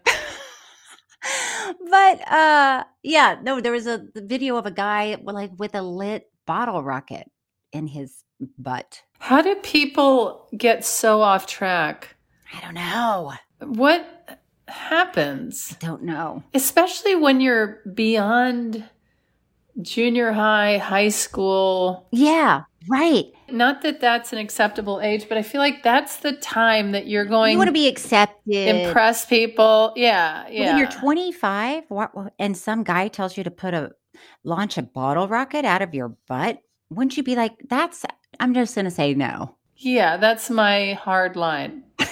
But 1.91 2.29
uh 2.33 2.85
yeah 3.03 3.37
no 3.43 3.61
there 3.61 3.73
was 3.73 3.87
a 3.87 4.07
the 4.14 4.23
video 4.23 4.57
of 4.57 4.67
a 4.67 4.71
guy 4.71 5.17
like 5.23 5.51
with 5.59 5.75
a 5.75 5.83
lit 5.83 6.31
bottle 6.47 6.83
rocket 6.83 7.31
in 7.73 7.87
his 7.87 8.23
butt 8.59 9.03
How 9.19 9.41
do 9.43 9.55
people 9.57 10.49
get 10.57 10.85
so 10.85 11.21
off 11.23 11.47
track? 11.47 12.17
i 12.55 12.61
don't 12.61 12.75
know 12.75 13.33
What 13.61 14.41
happens? 14.69 15.77
don't 15.81 16.03
know 16.03 16.43
Especially 16.55 17.14
when 17.14 17.41
you're 17.41 17.81
beyond 17.95 18.85
junior 19.83 20.33
high, 20.33 20.79
high 20.79 21.09
school. 21.09 22.07
yeah 22.12 22.62
right 22.89 23.27
Not 23.51 23.83
that 23.83 24.01
that's 24.01 24.33
an 24.33 24.39
acceptable 24.39 25.01
age, 25.01 25.29
but 25.29 25.37
I 25.39 25.43
feel 25.43 25.61
like 25.61 25.83
that's 25.83 26.18
the 26.18 26.33
time 26.33 26.93
that 26.93 27.07
you're 27.09 27.24
going 27.24 27.53
you 27.53 27.59
want 27.59 27.68
to 27.68 27.72
be 27.72 27.89
accepted 27.89 28.87
impress 28.87 29.24
people. 29.27 29.93
Yeah, 29.97 30.47
yeah. 30.49 30.68
when 30.74 30.79
you're 30.79 30.91
25 30.91 31.85
what, 31.89 32.14
what- 32.14 32.33
and 32.39 32.57
some 32.57 32.85
guy 32.85 33.09
tells 33.09 33.37
you 33.37 33.45
to 33.45 33.51
put 33.51 33.74
a 33.74 33.91
launch 34.45 34.79
a 34.79 34.83
bottle 34.83 35.27
rocket 35.29 35.64
out 35.64 35.83
of 35.83 35.95
your 35.95 36.16
butt 36.29 36.62
wouldn't 36.91 37.16
you 37.16 37.22
be 37.22 37.35
like 37.37 37.53
that's 37.68 38.05
i'm 38.41 38.55
just 38.55 38.74
gonna 38.74 38.91
say 38.91 39.12
no 39.14 39.57
yeah, 39.79 40.16
that's 40.16 40.49
my 40.49 40.95
hard 40.95 41.37
line. 41.37 41.83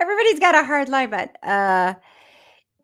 everybody's 0.00 0.38
got 0.38 0.54
a 0.54 0.62
hard 0.62 0.88
line 0.88 1.10
but 1.10 1.36
uh 1.42 1.94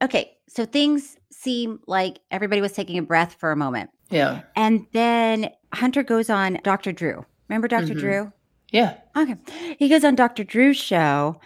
okay 0.02 0.32
so 0.48 0.64
things 0.64 1.16
seem 1.46 1.78
like 1.86 2.18
everybody 2.30 2.60
was 2.60 2.72
taking 2.72 2.98
a 2.98 3.02
breath 3.02 3.32
for 3.40 3.50
a 3.52 3.56
moment 3.56 3.90
Yeah. 4.10 4.42
And 4.54 4.86
then 4.92 5.50
Hunter 5.72 6.02
goes 6.02 6.28
on 6.30 6.58
Dr. 6.62 6.92
Drew. 6.92 7.24
Remember 7.48 7.68
doctor 7.68 7.94
Mhm. 7.94 7.98
Drew? 8.00 8.32
Yeah. 8.72 8.94
Okay. 9.16 9.36
He 9.78 9.88
goes 9.88 10.04
on 10.04 10.14
Dr. 10.16 10.44
Drew's 10.44 10.76
show. 10.76 11.40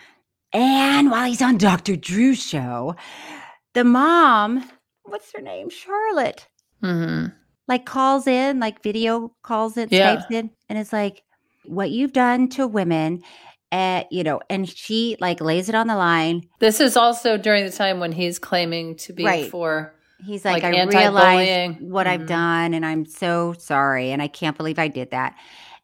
And 0.52 1.10
while 1.10 1.26
he's 1.28 1.42
on 1.42 1.58
Dr. 1.58 1.94
Drew's 1.96 2.42
show, 2.42 2.96
the 3.74 3.84
mom, 3.84 4.68
what's 5.04 5.30
her 5.34 5.42
name? 5.42 5.68
Charlotte, 5.70 6.48
hmm 6.82 7.26
like 7.68 7.84
calls 7.86 8.26
in, 8.26 8.58
like 8.58 8.82
video 8.82 9.32
calls 9.42 9.76
in, 9.76 9.88
Yeah. 9.90 10.16
Skypes 10.16 10.30
in, 10.32 10.50
and 10.68 10.76
it's 10.78 10.92
like, 10.92 11.22
what 11.66 11.90
you've 11.92 12.12
done 12.12 12.48
to 12.56 12.66
women, 12.66 13.22
uh, 13.72 14.04
you 14.10 14.22
know, 14.24 14.40
and 14.50 14.68
she 14.68 15.16
like 15.20 15.40
lays 15.40 15.68
it 15.68 15.74
on 15.74 15.86
the 15.86 15.96
line. 15.96 16.42
This 16.58 16.80
is 16.80 16.96
also 16.96 17.36
during 17.36 17.64
the 17.64 17.70
time 17.72 18.00
when 18.00 18.12
he's 18.12 18.38
claiming 18.38 18.96
to 18.96 19.12
be 19.12 19.24
Right. 19.24 19.50
for 19.50 19.94
He's 20.22 20.44
like, 20.44 20.62
Like 20.62 20.74
I 20.74 20.84
realize 20.84 21.76
what 21.80 22.06
I've 22.06 22.22
Mhm. 22.22 22.26
done 22.26 22.74
and 22.74 22.84
I'm 22.84 23.06
so 23.06 23.54
sorry. 23.56 24.10
And 24.12 24.20
I 24.20 24.28
can't 24.28 24.54
believe 24.56 24.78
I 24.78 24.88
did 24.88 25.12
that. 25.12 25.34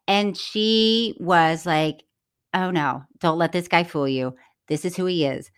And 0.07 0.37
she 0.37 1.15
was 1.19 1.65
like, 1.65 2.03
Oh 2.53 2.71
no, 2.71 3.05
don't 3.21 3.39
let 3.39 3.53
this 3.53 3.67
guy 3.69 3.85
fool 3.85 4.07
you. 4.09 4.37
This 4.69 4.85
is 4.85 4.95
who 4.97 5.07
he 5.07 5.25
is. 5.25 5.51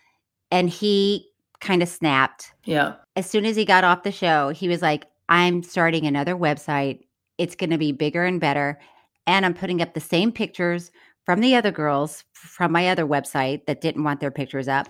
And 0.53 0.71
he 0.71 1.27
kind 1.61 1.83
of 1.83 1.89
snapped. 1.89 2.53
Yeah. 2.65 2.95
As 3.17 3.29
soon 3.29 3.45
as 3.47 3.57
he 3.57 3.65
got 3.65 3.83
off 3.85 4.05
the 4.05 4.13
show, 4.13 4.51
he 4.51 4.69
was 4.69 4.81
like, 4.81 5.07
I'm 5.29 5.63
starting 5.65 6.07
another 6.07 6.37
website. 6.37 7.01
It's 7.37 7.57
going 7.57 7.71
to 7.71 7.79
be 7.79 7.91
bigger 7.93 8.25
and 8.25 8.41
better. 8.41 8.79
And 9.27 9.45
I'm 9.45 9.55
putting 9.55 9.83
up 9.83 9.93
the 9.95 10.01
same 10.01 10.31
pictures 10.31 10.91
from 11.29 11.41
the 11.41 11.55
other 11.55 11.71
girls 11.71 12.25
from 12.33 12.73
my 12.73 12.89
other 12.89 13.05
website 13.05 13.67
that 13.67 13.83
didn't 13.83 14.03
want 14.03 14.19
their 14.19 14.31
pictures 14.31 14.67
up. 14.67 14.89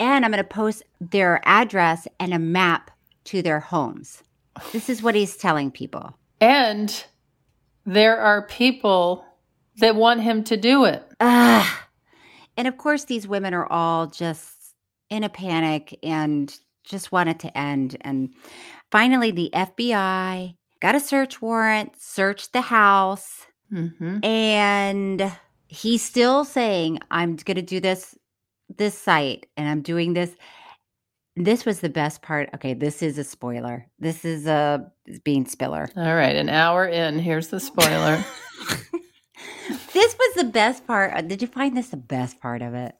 And 0.00 0.24
I'm 0.24 0.32
going 0.32 0.42
to 0.42 0.48
post 0.48 0.82
their 1.00 1.40
address 1.44 2.08
and 2.18 2.34
a 2.34 2.40
map 2.40 2.90
to 3.26 3.40
their 3.40 3.60
homes. 3.60 4.24
This 4.72 4.88
is 4.90 5.00
what 5.00 5.14
he's 5.14 5.36
telling 5.36 5.70
people. 5.70 6.18
And 6.40 7.04
there 7.84 8.18
are 8.18 8.48
people 8.48 9.24
that 9.76 9.94
want 9.94 10.22
him 10.22 10.42
to 10.44 10.56
do 10.56 10.86
it. 10.86 11.04
Ah. 11.20 11.86
And 12.56 12.66
of 12.66 12.78
course, 12.78 13.04
these 13.04 13.28
women 13.28 13.54
are 13.54 13.70
all 13.70 14.08
just 14.08 14.74
in 15.08 15.22
a 15.22 15.28
panic 15.28 15.96
and 16.02 16.52
just 16.82 17.12
want 17.12 17.28
it 17.28 17.38
to 17.40 17.56
end. 17.56 17.96
And 18.00 18.34
finally, 18.90 19.30
the 19.30 19.50
FBI 19.54 20.56
got 20.80 20.96
a 20.96 21.00
search 21.00 21.40
warrant, 21.40 21.92
searched 21.96 22.52
the 22.52 22.62
house, 22.62 23.46
Mm-hmm. 23.72 24.24
and 24.24 25.32
he's 25.68 26.02
still 26.02 26.44
saying, 26.44 27.00
I'm 27.10 27.36
going 27.36 27.56
to 27.56 27.62
do 27.62 27.80
this, 27.80 28.16
this 28.76 28.96
site, 28.96 29.46
and 29.56 29.68
I'm 29.68 29.82
doing 29.82 30.14
this. 30.14 30.34
This 31.36 31.66
was 31.66 31.80
the 31.80 31.88
best 31.90 32.22
part. 32.22 32.48
Okay, 32.54 32.72
this 32.72 33.02
is 33.02 33.18
a 33.18 33.24
spoiler. 33.24 33.86
This 33.98 34.24
is 34.24 34.46
a 34.46 34.90
bean 35.22 35.44
spiller. 35.46 35.88
All 35.94 36.14
right, 36.14 36.34
an 36.34 36.48
hour 36.48 36.86
in. 36.86 37.18
Here's 37.18 37.48
the 37.48 37.60
spoiler. 37.60 38.24
This 39.92 40.14
was 40.18 40.34
the 40.34 40.44
best 40.44 40.86
part. 40.86 41.14
Uh, 41.14 41.22
Did 41.22 41.40
you 41.40 41.48
find 41.48 41.74
this 41.74 41.88
the 41.88 41.96
best 41.96 42.38
part 42.38 42.60
of 42.60 42.74
it? 42.74 42.94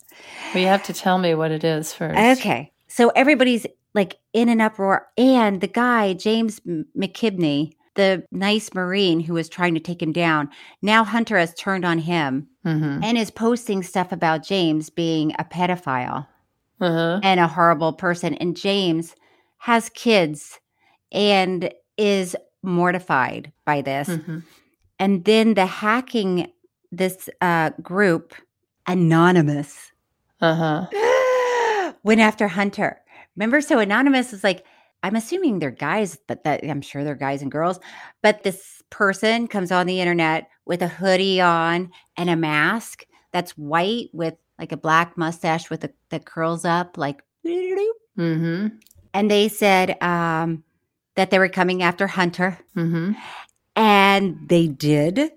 well, 0.55 0.63
you 0.63 0.69
have 0.69 0.83
to 0.85 0.95
tell 0.95 1.19
me 1.19 1.35
what 1.35 1.51
it 1.51 1.63
is 1.63 1.93
first. 1.93 2.19
Okay. 2.19 2.73
So 2.89 3.11
everybody's 3.11 3.67
like 3.95 4.17
in 4.33 4.49
an 4.49 4.63
uproar. 4.63 5.07
And 5.19 5.61
the 5.61 5.67
guy, 5.69 6.15
James 6.15 6.61
McKibben, 6.61 7.73
the 7.97 8.25
nice 8.31 8.73
Marine 8.75 9.21
who 9.21 9.35
was 9.35 9.49
trying 9.49 9.75
to 9.75 9.81
take 9.81 10.01
him 10.01 10.13
down, 10.13 10.49
now 10.83 11.03
Hunter 11.05 11.37
has 11.39 11.53
turned 11.55 11.85
on 11.85 11.99
him 11.99 12.47
Mm-hmm. 12.65 13.05
and 13.05 13.17
is 13.19 13.31
posting 13.31 13.83
stuff 13.83 14.11
about 14.11 14.45
James 14.45 14.91
being 14.91 15.33
a 15.39 15.45
pedophile 15.45 16.27
Uh-huh. 16.81 17.21
and 17.23 17.39
a 17.41 17.47
horrible 17.47 17.93
person. 17.93 18.35
And 18.35 18.57
James 18.57 19.15
has 19.59 19.89
kids 19.91 20.59
and 21.13 21.71
is 21.97 22.37
mortified 22.63 23.53
by 23.65 23.83
this. 23.83 24.09
Mhm. 24.09 24.43
And 24.99 25.25
then 25.25 25.55
the 25.55 25.67
hacking, 25.67 26.51
this 26.91 27.29
uh, 27.41 27.71
group, 27.83 28.35
Anonymous, 28.87 29.93
Uh-huh. 30.41 30.87
went 32.03 32.21
after 32.21 32.49
Hunter. 32.49 33.01
Remember, 33.37 33.61
so 33.61 33.79
Anonymous 33.79 34.33
is 34.33 34.43
like, 34.43 34.65
I'm 35.07 35.15
assuming 35.15 35.61
they're 35.61 35.71
guys, 35.71 36.19
but 36.27 36.43
that 36.43 36.65
I'm 36.65 36.81
sure 36.81 37.05
they're 37.05 37.15
guys 37.15 37.41
and 37.41 37.49
girls. 37.49 37.79
But 38.25 38.43
this 38.43 38.83
person 38.91 39.47
comes 39.47 39.71
on 39.71 39.87
the 39.87 40.01
internet 40.01 40.49
with 40.65 40.83
a 40.83 40.89
hoodie 40.89 41.41
on 41.41 41.93
and 42.17 42.29
a 42.29 42.35
mask 42.35 43.07
that's 43.31 43.53
white 43.53 44.09
with 44.13 44.35
like 44.59 44.73
a 44.73 44.77
black 44.77 45.17
mustache 45.17 45.71
with 45.71 45.85
a, 45.85 45.91
that 46.11 46.25
curls 46.25 46.65
up 46.65 46.99
like 46.99 47.23
Mm-hmm. 48.19 48.79
and 49.15 49.31
they 49.31 49.47
said 49.47 50.03
um, 50.03 50.65
that 51.15 51.31
they 51.31 51.39
were 51.39 51.51
coming 51.51 51.85
after 51.85 52.09
Hunter. 52.09 52.59
Mm-hmm. 52.75 53.13
And 53.77 54.49
they 54.49 54.67
did. 54.67 55.31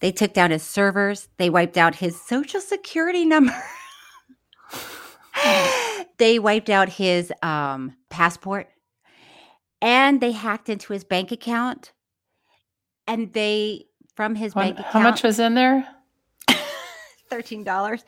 They 0.00 0.12
took 0.12 0.34
down 0.34 0.50
his 0.50 0.62
servers. 0.62 1.28
They 1.38 1.48
wiped 1.48 1.78
out 1.78 1.94
his 1.94 2.20
social 2.20 2.60
security 2.60 3.24
number. 3.24 3.54
they 6.18 6.38
wiped 6.38 6.68
out 6.68 6.90
his 6.90 7.32
um, 7.42 7.96
passport. 8.10 8.68
And 9.86 10.20
they 10.20 10.32
hacked 10.32 10.68
into 10.68 10.92
his 10.92 11.04
bank 11.04 11.30
account. 11.30 11.92
And 13.06 13.32
they, 13.32 13.84
from 14.16 14.34
his 14.34 14.52
bank 14.52 14.78
account, 14.80 14.92
How 14.92 15.00
much 15.00 15.22
was 15.22 15.38
in 15.38 15.54
there? 15.54 15.86
thirteen 17.30 17.62
dollars. 17.62 18.04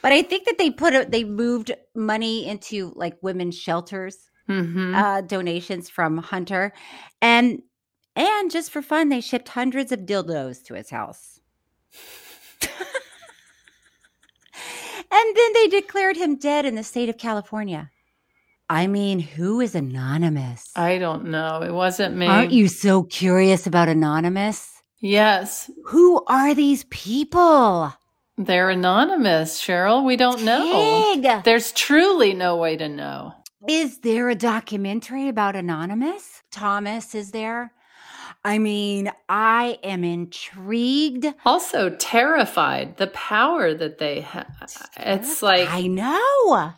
But 0.00 0.12
I 0.12 0.22
think 0.22 0.46
that 0.46 0.56
they 0.58 0.70
put 0.70 0.94
it. 0.94 1.10
They 1.10 1.24
moved 1.24 1.70
money 1.94 2.46
into 2.46 2.92
like 2.96 3.16
women's 3.22 3.56
shelters 3.56 4.16
Mm-hmm. 4.48 4.94
uh, 4.94 5.20
donations 5.20 5.90
from 5.90 6.16
Hunter, 6.16 6.72
and 7.20 7.60
and 8.16 8.50
just 8.50 8.70
for 8.70 8.80
fun, 8.80 9.10
they 9.10 9.20
shipped 9.20 9.50
hundreds 9.50 9.92
of 9.92 10.00
dildos 10.00 10.64
to 10.64 10.72
his 10.74 10.88
house. 10.88 11.38
and 15.10 15.36
then 15.36 15.52
they 15.52 15.68
declared 15.68 16.16
him 16.16 16.36
dead 16.36 16.64
in 16.64 16.76
the 16.76 16.82
state 16.82 17.10
of 17.10 17.18
California. 17.18 17.90
I 18.70 18.86
mean, 18.86 19.18
who 19.18 19.60
is 19.60 19.74
anonymous? 19.74 20.70
I 20.76 20.98
don't 20.98 21.26
know. 21.26 21.62
It 21.62 21.72
wasn't 21.72 22.16
me. 22.16 22.26
Aren't 22.26 22.52
you 22.52 22.68
so 22.68 23.02
curious 23.02 23.66
about 23.66 23.88
anonymous? 23.88 24.82
Yes. 25.00 25.70
Who 25.86 26.22
are 26.26 26.54
these 26.54 26.84
people? 26.90 27.92
They're 28.36 28.70
anonymous, 28.70 29.60
Cheryl. 29.60 30.04
We 30.04 30.16
don't 30.16 30.42
know. 30.42 31.14
Tig! 31.14 31.44
There's 31.44 31.72
truly 31.72 32.34
no 32.34 32.56
way 32.56 32.76
to 32.76 32.88
know. 32.88 33.32
Is 33.68 33.98
there 34.00 34.28
a 34.28 34.34
documentary 34.36 35.28
about 35.28 35.56
Anonymous? 35.56 36.42
Thomas 36.52 37.14
is 37.14 37.32
there? 37.32 37.72
I 38.44 38.58
mean, 38.58 39.10
I 39.28 39.80
am 39.82 40.04
intrigued. 40.04 41.26
Also 41.44 41.90
terrified. 41.90 42.98
The 42.98 43.08
power 43.08 43.74
that 43.74 43.98
they 43.98 44.20
have. 44.20 44.46
It's 44.96 45.42
like 45.42 45.68
I 45.68 45.88
know. 45.88 46.72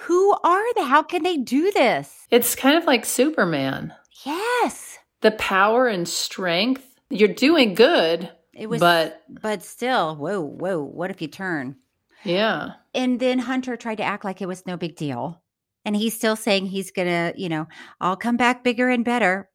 Who 0.00 0.34
are 0.44 0.74
they? 0.74 0.84
How 0.84 1.02
can 1.02 1.22
they 1.22 1.36
do 1.38 1.70
this? 1.72 2.26
it's 2.30 2.54
kind 2.54 2.76
of 2.76 2.84
like 2.84 3.04
Superman. 3.04 3.92
Yes. 4.24 4.98
The 5.22 5.30
power 5.32 5.86
and 5.88 6.06
strength. 6.08 6.84
You're 7.10 7.28
doing 7.28 7.74
good, 7.74 8.30
It 8.52 8.68
was 8.68 8.80
but 8.80 9.22
but 9.28 9.62
still, 9.62 10.16
whoa, 10.16 10.40
whoa, 10.40 10.82
what 10.82 11.10
if 11.10 11.22
you 11.22 11.28
turn? 11.28 11.76
yeah. 12.24 12.70
And 12.94 13.20
then 13.20 13.38
Hunter 13.38 13.76
tried 13.76 13.96
to 13.96 14.02
act 14.04 14.24
like 14.24 14.40
it 14.42 14.48
was 14.48 14.66
no 14.66 14.76
big 14.76 14.96
deal. 14.96 15.42
And 15.84 15.94
he's 15.94 16.16
still 16.16 16.34
saying 16.34 16.66
he's 16.66 16.90
gonna, 16.90 17.32
you 17.36 17.48
know, 17.48 17.68
I'll 18.00 18.16
come 18.16 18.36
back 18.36 18.64
bigger 18.64 18.88
and 18.88 19.04
better. 19.04 19.48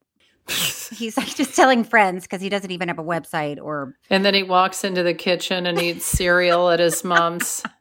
he's 0.48 1.18
like 1.18 1.36
just 1.36 1.56
telling 1.56 1.84
friends 1.84 2.24
because 2.24 2.42
he 2.42 2.50
doesn't 2.50 2.72
even 2.72 2.88
have 2.88 3.00
a 3.00 3.04
website 3.04 3.58
or 3.62 3.96
And 4.10 4.24
then 4.24 4.34
he 4.34 4.44
walks 4.44 4.84
into 4.84 5.04
the 5.04 5.14
kitchen 5.14 5.66
and 5.66 5.80
eats 5.82 6.06
cereal 6.06 6.70
at 6.70 6.80
his 6.80 7.04
mom's. 7.04 7.64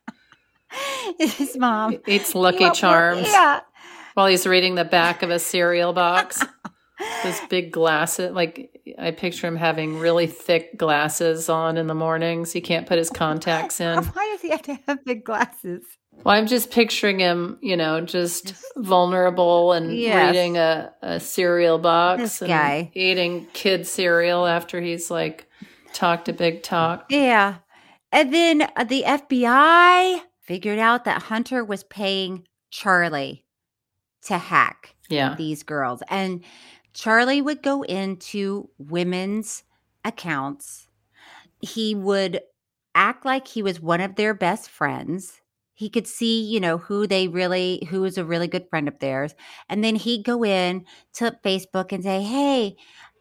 his 1.19 1.57
mom. 1.57 1.99
Eats 2.07 2.35
Lucky 2.35 2.71
Charms 2.71 3.27
Yeah. 3.29 3.61
while 4.15 4.27
he's 4.27 4.47
reading 4.47 4.75
the 4.75 4.85
back 4.85 5.23
of 5.23 5.31
a 5.31 5.39
cereal 5.39 5.93
box. 5.93 6.45
Those 7.25 7.41
big 7.49 7.73
glasses. 7.73 8.33
Like, 8.33 8.79
I 8.99 9.11
picture 9.13 9.47
him 9.47 9.57
having 9.57 9.99
really 9.99 10.27
thick 10.27 10.77
glasses 10.77 11.49
on 11.49 11.79
in 11.79 11.87
the 11.87 11.95
mornings. 11.95 12.53
He 12.53 12.61
can't 12.61 12.87
put 12.87 12.99
his 12.99 13.09
contacts 13.09 13.81
in. 13.81 13.99
Why 14.05 14.29
does 14.33 14.43
he 14.43 14.51
have 14.51 14.63
to 14.63 14.79
have 14.87 15.05
big 15.07 15.25
glasses? 15.25 15.83
Well, 16.13 16.35
I'm 16.37 16.47
just 16.47 16.71
picturing 16.71 17.19
him, 17.19 17.59
you 17.63 17.79
know, 17.79 18.03
just 18.03 18.53
vulnerable 18.77 19.73
and 19.73 19.97
Yes. 19.97 20.27
reading 20.35 20.59
a, 20.59 20.93
a 21.01 21.19
cereal 21.21 21.79
box 21.79 22.21
This 22.21 22.43
and 22.43 22.49
guy. 22.51 22.91
eating 22.95 23.47
kid 23.55 23.87
cereal 23.87 24.47
after 24.47 24.83
he's 24.83 25.11
like 25.11 25.47
talked 25.95 26.29
a 26.29 26.35
big 26.35 26.63
talk. 26.63 27.07
Yeah. 27.09 27.57
And 28.13 28.35
then 28.35 28.69
uh, 28.77 28.85
the 28.85 29.05
FBI 29.07 30.21
figured 30.51 30.81
out 30.81 31.05
that 31.05 31.23
Hunter 31.23 31.65
was 31.65 31.85
paying 31.85 32.45
Charlie 32.71 33.45
to 34.23 34.37
hack 34.37 34.97
Yeah. 35.09 35.37
these 35.37 35.63
girls. 35.63 36.03
And 36.09 36.43
Charlie 36.93 37.41
would 37.41 37.63
go 37.63 37.83
into 37.83 38.69
women's 38.77 39.63
accounts. 40.05 40.89
He 41.61 41.95
would 41.95 42.41
act 42.97 43.25
like 43.25 43.47
he 43.47 43.63
was 43.63 43.79
one 43.81 44.01
of 44.01 44.17
their 44.17 44.35
best 44.35 44.69
friends. 44.69 45.41
He 45.73 45.89
could 45.89 46.09
see, 46.09 46.43
you 46.43 46.59
know, 46.59 46.79
who 46.79 47.07
they 47.07 47.29
really, 47.29 47.87
who 47.89 48.01
was 48.01 48.19
a 48.19 48.25
really 48.25 48.49
good 48.49 48.69
friend 48.69 48.89
of 48.89 48.99
theirs. 48.99 49.37
And 49.69 49.85
then 49.85 49.95
he'd 49.95 50.25
go 50.25 50.45
in 50.45 50.85
to 51.15 51.39
Facebook 51.45 51.93
and 51.93 52.03
say, 52.03 52.23
Hey, 52.23 52.75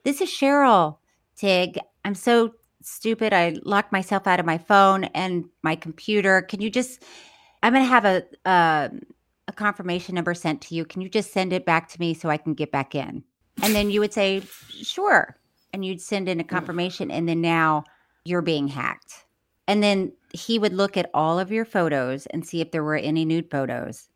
this 0.04 0.20
is 0.20 0.30
Cheryl 0.30 0.98
Tig. 1.36 1.78
I'm 2.04 2.16
so 2.16 2.56
stupid. 2.82 3.34
I 3.34 3.56
locked 3.64 3.92
myself 3.92 4.28
out 4.28 4.40
of 4.40 4.46
my 4.46 4.58
phone 4.58 5.06
and 5.06 5.46
my 5.64 5.76
computer. 5.76 6.42
Can 6.42 6.62
you 6.62 6.70
just, 6.70 7.04
I'm 7.64 7.74
going 7.74 7.84
to 7.86 7.90
have 7.90 8.06
a, 8.06 8.24
uh, 8.46 8.90
a 9.48 9.52
confirmation 9.54 10.16
number 10.16 10.34
sent 10.34 10.62
to 10.62 10.76
you. 10.76 10.86
Can 10.86 11.02
you 11.02 11.10
just 11.10 11.32
send 11.34 11.54
it 11.54 11.66
back 11.66 11.90
to 11.90 12.00
me 12.00 12.14
so 12.14 12.30
I 12.30 12.38
can 12.38 12.54
get 12.54 12.72
back 12.72 12.96
in? 12.96 13.24
And 13.62 13.76
then 13.76 13.90
you 13.90 14.00
would 14.00 14.14
say, 14.14 14.42
sure. 14.82 15.36
And 15.74 15.84
you'd 15.84 16.02
send 16.02 16.30
in 16.30 16.40
a 16.40 16.44
confirmation. 16.44 17.12
And 17.12 17.28
then 17.28 17.42
now 17.42 17.84
you're 18.26 18.42
being 18.42 18.68
hacked. 18.68 19.26
And 19.68 19.84
then 19.84 20.14
he 20.34 20.58
would 20.60 20.74
look 20.74 20.98
at 20.98 21.10
all 21.14 21.40
of 21.40 21.52
your 21.52 21.66
photos 21.66 22.26
and 22.28 22.46
see 22.46 22.62
if 22.62 22.72
there 22.72 22.84
were 22.84 22.96
any 22.96 23.26
nude 23.26 23.50
photos 23.52 24.08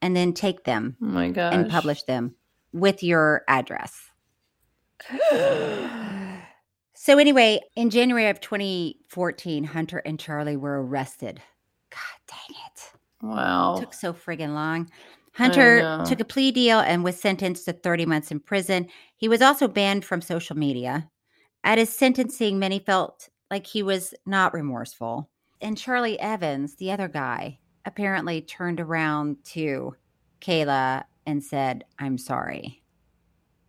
and 0.00 0.16
then 0.16 0.32
take 0.32 0.64
them 0.64 0.96
Oh 1.00 1.06
my 1.06 1.28
gosh. 1.30 1.54
and 1.54 1.70
publish 1.70 2.02
them. 2.04 2.34
with 2.72 3.02
your 3.02 3.42
address. 3.48 4.10
So, 7.04 7.18
anyway, 7.18 7.58
in 7.74 7.90
January 7.90 8.28
of 8.28 8.40
2014, 8.40 9.64
Hunter 9.64 9.98
and 10.06 10.20
Charlie 10.20 10.56
were 10.56 10.86
arrested. 10.86 11.42
God 11.90 11.98
dang 12.28 12.56
it. 12.68 12.92
Wow. 13.20 13.76
took 13.76 13.92
so 13.92 14.12
friggin' 14.12 14.54
long. 14.54 14.88
Hunter 15.34 16.00
took 16.06 16.20
a 16.20 16.24
plea 16.24 16.52
deal 16.52 16.78
and 16.78 17.02
was 17.02 17.20
sentenced 17.20 17.64
to 17.64 17.72
30 17.72 18.06
months 18.06 18.30
in 18.30 18.38
prison. 18.38 18.86
He 19.16 19.26
was 19.26 19.42
also 19.42 19.66
banned 19.66 20.04
from 20.04 20.20
social 20.20 20.56
media. 20.56 21.10
At 21.64 21.78
his 21.78 21.90
sentencing, 21.90 22.60
many 22.60 22.78
felt 22.78 23.28
like 23.50 23.66
he 23.66 23.82
was 23.82 24.14
not 24.24 24.54
remorseful. 24.54 25.28
And 25.60 25.76
Charlie 25.76 26.20
Evens, 26.20 26.76
the 26.76 26.92
other 26.92 27.08
guy, 27.08 27.58
apparently 27.84 28.42
turned 28.42 28.78
around 28.78 29.38
to 29.46 29.96
Kayla 30.40 31.02
and 31.26 31.42
said, 31.42 31.82
I'm 31.98 32.16
sorry. 32.16 32.80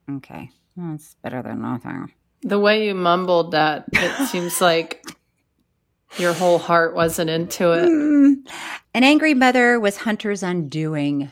Okay. 0.08 0.52
That's 0.78 1.16
better 1.24 1.42
than 1.42 1.64
nothing. 1.64 2.12
The 2.44 2.60
way 2.60 2.88
you 2.88 2.94
mumbled 2.96 3.52
that, 3.52 3.86
it 3.94 4.28
seems 4.30 4.62
like 4.62 5.06
your 6.18 6.34
whole 6.34 6.60
heart 6.60 6.94
wasn't 6.94 7.30
into 7.30 7.72
it. 7.72 7.90
Mm. 7.90 8.48
An 8.94 9.04
angry 9.04 9.34
mother 9.34 9.80
was 9.80 9.98
Hunter's 9.98 10.44
undoing. 10.44 11.32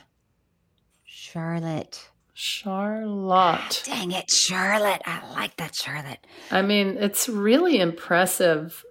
Charlotte. 1.04 2.10
Charlotte. 2.34 3.82
Dang 3.84 4.10
it, 4.10 4.30
Charlotte. 4.30 5.02
I 5.06 5.22
like 5.34 5.56
that, 5.56 5.74
Charlotte. 5.74 6.26
I 6.50 6.62
mean, 6.62 6.96
it's 6.98 7.28
really 7.28 7.78
impressive 7.78 8.84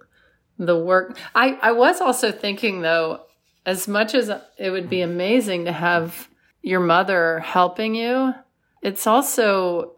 the 0.58 0.78
work. 0.78 1.18
I, 1.34 1.58
I 1.60 1.72
was 1.72 2.00
also 2.00 2.30
thinking, 2.30 2.82
though, 2.82 3.22
as 3.66 3.88
much 3.88 4.14
as 4.14 4.30
it 4.58 4.70
would 4.70 4.88
be 4.88 5.02
amazing 5.02 5.64
to 5.64 5.72
have 5.72 6.28
your 6.62 6.80
mother 6.80 7.40
helping 7.40 7.94
you, 7.94 8.34
it's 8.80 9.06
also 9.06 9.94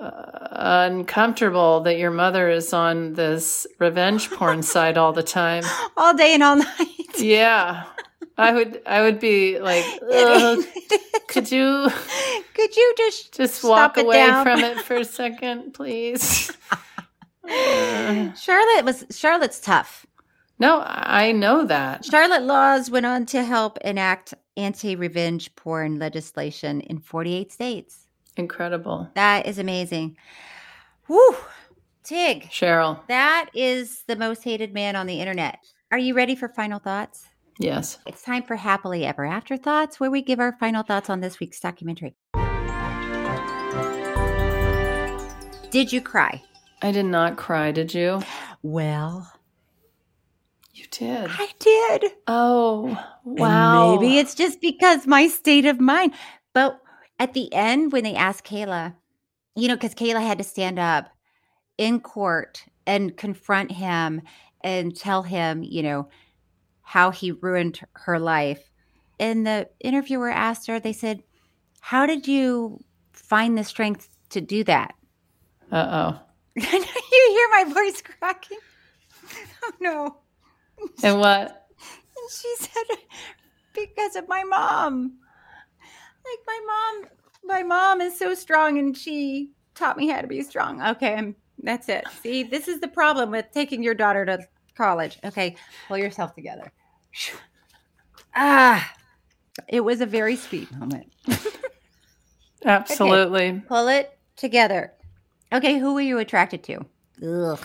uh, 0.00 0.47
uncomfortable 0.58 1.80
that 1.80 1.98
your 1.98 2.10
mother 2.10 2.48
is 2.50 2.72
on 2.72 3.14
this 3.14 3.66
revenge 3.78 4.30
porn 4.30 4.62
site 4.62 4.96
all 4.98 5.12
the 5.12 5.22
time. 5.22 5.64
All 5.96 6.14
day 6.14 6.34
and 6.34 6.42
all 6.42 6.56
night. 6.56 7.18
Yeah. 7.18 7.84
I 8.36 8.52
would 8.52 8.80
I 8.86 9.02
would 9.02 9.18
be 9.18 9.58
like, 9.58 9.84
"Ugh, 10.12 10.64
could 11.26 11.50
you 11.50 11.88
Could 12.54 12.76
you 12.76 12.94
just 12.96 13.34
just 13.34 13.64
walk 13.64 13.96
away 13.96 14.26
from 14.42 14.60
it 14.60 14.80
for 14.80 14.96
a 14.96 15.04
second, 15.04 15.74
please? 15.74 16.52
Charlotte 17.46 18.84
was 18.84 19.04
Charlotte's 19.10 19.60
tough. 19.60 20.06
No, 20.58 20.82
I 20.84 21.30
know 21.30 21.64
that. 21.64 22.04
Charlotte 22.04 22.42
Laws 22.42 22.90
went 22.90 23.06
on 23.06 23.26
to 23.26 23.44
help 23.44 23.78
enact 23.78 24.34
anti-revenge 24.56 25.54
porn 25.54 26.00
legislation 26.00 26.80
in 26.80 26.98
48 26.98 27.52
states. 27.52 28.07
Incredible. 28.38 29.10
That 29.14 29.46
is 29.46 29.58
amazing. 29.58 30.16
Woo! 31.08 31.34
Tig, 32.04 32.44
Cheryl. 32.44 33.00
that 33.08 33.50
is 33.52 34.04
the 34.06 34.16
most 34.16 34.42
hated 34.44 34.72
man 34.72 34.96
on 34.96 35.06
the 35.06 35.20
internet. 35.20 35.58
Are 35.90 35.98
you 35.98 36.14
ready 36.14 36.34
for 36.34 36.48
final 36.48 36.78
thoughts? 36.78 37.26
Yes. 37.58 37.98
It's 38.06 38.22
time 38.22 38.44
for 38.44 38.56
Happily 38.56 39.04
Ever 39.04 39.26
After 39.26 39.56
Thoughts, 39.56 39.98
where 40.00 40.10
we 40.10 40.22
give 40.22 40.38
our 40.40 40.52
final 40.58 40.82
thoughts 40.84 41.10
on 41.10 41.20
this 41.20 41.40
week's 41.40 41.60
documentary. 41.60 42.14
Did 45.70 45.92
you 45.92 46.00
cry? 46.00 46.42
I 46.80 46.92
did 46.92 47.04
not 47.04 47.36
cry, 47.36 47.72
did 47.72 47.92
you? 47.92 48.22
Well, 48.62 49.30
You 50.72 50.84
did. 50.90 51.28
I 51.30 51.48
did. 51.58 52.12
Oh, 52.26 52.86
And 53.26 53.38
wow. 53.38 53.96
maybe 53.96 54.16
it's 54.18 54.34
just 54.34 54.60
because 54.62 55.06
my 55.06 55.26
state 55.26 55.66
of 55.66 55.78
mind. 55.80 56.14
But 56.54 56.80
at 57.18 57.34
the 57.34 57.52
end, 57.52 57.92
when 57.92 58.04
they 58.04 58.14
asked 58.14 58.44
Kayla, 58.44 58.94
you 59.54 59.68
know, 59.68 59.74
because 59.74 59.94
Kayla 59.94 60.24
had 60.24 60.38
to 60.38 60.44
stand 60.44 60.78
up 60.78 61.10
in 61.76 62.00
court 62.00 62.64
and 62.86 63.16
confront 63.16 63.72
him 63.72 64.22
and 64.62 64.96
tell 64.96 65.22
him, 65.22 65.62
you 65.62 65.82
know, 65.82 66.08
how 66.82 67.10
he 67.10 67.32
ruined 67.32 67.80
her 67.92 68.18
life. 68.18 68.70
And 69.20 69.46
the 69.46 69.68
interviewer 69.80 70.30
asked 70.30 70.66
her, 70.68 70.78
they 70.78 70.92
said, 70.92 71.22
How 71.80 72.06
did 72.06 72.26
you 72.28 72.82
find 73.12 73.58
the 73.58 73.64
strength 73.64 74.08
to 74.30 74.40
do 74.40 74.64
that? 74.64 74.94
Uh 75.70 75.86
oh. 75.90 76.20
you 76.56 76.62
hear 76.62 77.48
my 77.50 77.72
voice 77.72 78.02
cracking? 78.02 78.58
Oh 79.60 79.72
no. 79.80 80.16
And 81.02 81.18
what? 81.18 81.66
And 82.16 82.30
she 82.30 82.54
said, 82.58 82.98
because 83.74 84.16
of 84.16 84.28
my 84.28 84.44
mom. 84.44 85.18
Like 86.30 86.46
my 86.46 86.60
mom, 86.66 87.10
my 87.44 87.62
mom 87.62 88.00
is 88.00 88.18
so 88.18 88.34
strong 88.34 88.78
and 88.78 88.96
she 88.96 89.50
taught 89.74 89.96
me 89.96 90.08
how 90.08 90.20
to 90.20 90.26
be 90.26 90.42
strong. 90.42 90.82
Okay, 90.82 91.14
I'm, 91.14 91.36
that's 91.62 91.88
it. 91.88 92.04
See, 92.22 92.42
this 92.42 92.68
is 92.68 92.80
the 92.80 92.88
problem 92.88 93.30
with 93.30 93.46
taking 93.52 93.82
your 93.82 93.94
daughter 93.94 94.24
to 94.26 94.38
college. 94.76 95.18
Okay, 95.24 95.56
pull 95.86 95.98
yourself 95.98 96.34
together. 96.34 96.72
Ah, 98.40 98.94
it 99.66 99.80
was 99.80 100.00
a 100.00 100.06
very 100.06 100.36
sweet 100.36 100.70
moment. 100.70 101.10
Absolutely. 102.64 103.60
Pull 103.66 103.88
it 103.88 104.16
together. 104.36 104.92
Okay, 105.52 105.78
who 105.78 105.94
were 105.94 106.00
you 106.02 106.18
attracted 106.18 106.62
to? 106.64 106.84
Ugh. 107.26 107.58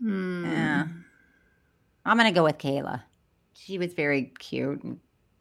Hmm. 0.00 0.44
Yeah. 0.44 0.86
I'm 2.04 2.16
going 2.16 2.32
to 2.32 2.34
go 2.34 2.44
with 2.44 2.58
Kayla. 2.58 3.02
She 3.54 3.78
was 3.78 3.92
very 3.92 4.32
cute. 4.38 4.82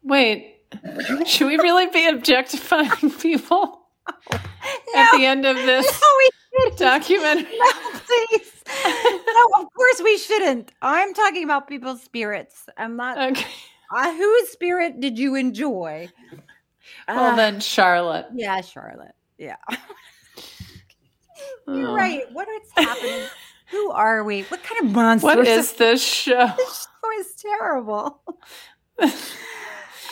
Wait, 0.04 0.53
should 1.26 1.48
we 1.48 1.58
really 1.58 1.88
be 1.88 2.08
objectifying 2.08 3.12
people 3.22 3.82
at 4.32 5.12
the 5.14 5.26
end 5.26 5.46
of 5.46 5.56
this 5.56 6.02
No, 6.58 6.70
documentary? 6.76 7.48
No, 7.58 8.00
please. 8.06 8.64
No, 8.96 9.62
of 9.62 9.68
course 9.74 10.02
we 10.04 10.18
shouldn't. 10.18 10.72
I'm 10.82 11.14
talking 11.14 11.44
about 11.44 11.68
people's 11.68 12.02
spirits. 12.04 12.66
I'm 12.78 12.96
not. 12.96 13.18
Okay. 13.32 13.48
Uh, 13.96 14.14
whose 14.14 14.50
spirit 14.50 15.00
did 15.00 15.18
you 15.20 15.36
enjoy? 15.36 16.10
Well, 17.08 17.34
Uh, 17.34 17.36
then, 17.36 17.60
Charlotte. 17.60 18.28
Yeah, 18.34 18.62
Charlotte. 18.62 19.16
Yeah. 19.38 19.56
You're 21.68 21.90
Oh. 21.90 21.94
right. 21.96 22.24
What 22.32 22.48
is 22.50 22.70
happening? 22.76 23.28
Who 23.72 23.92
are 23.92 24.24
we? 24.24 24.42
What 24.44 24.62
kind 24.64 24.86
of 24.86 24.92
monster? 24.94 25.26
What 25.26 25.48
is 25.48 25.74
this 25.74 26.04
show? 26.04 26.48
this 26.58 26.88
show 26.88 27.20
is 27.20 27.34
terrible. 27.36 28.22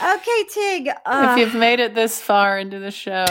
Okay, 0.02 0.44
Tig. 0.54 0.90
Uh, 1.06 1.36
if 1.36 1.40
you've 1.40 1.60
made 1.60 1.80
it 1.80 1.96
this 1.96 2.22
far 2.22 2.58
into 2.60 2.80
the 2.80 2.92
show 2.92 3.26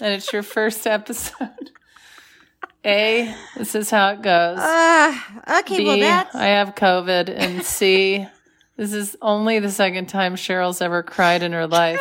and 0.00 0.14
it's 0.14 0.32
your 0.32 0.42
first 0.42 0.86
episode, 0.86 1.70
A, 2.84 3.34
this 3.56 3.74
is 3.74 3.90
how 3.90 4.10
it 4.10 4.22
goes. 4.22 4.58
uh, 4.58 5.14
okay, 5.60 5.78
B, 5.78 5.84
well 5.84 5.98
that's 5.98 6.34
I 6.34 6.46
have 6.46 6.74
COVID. 6.74 7.28
And 7.28 7.62
C, 7.62 8.26
this 8.76 8.92
is 8.92 9.16
only 9.20 9.58
the 9.58 9.70
second 9.70 10.08
time 10.08 10.34
Cheryl's 10.36 10.80
ever 10.80 11.02
cried 11.02 11.42
in 11.42 11.52
her 11.52 11.66
life. 11.66 12.00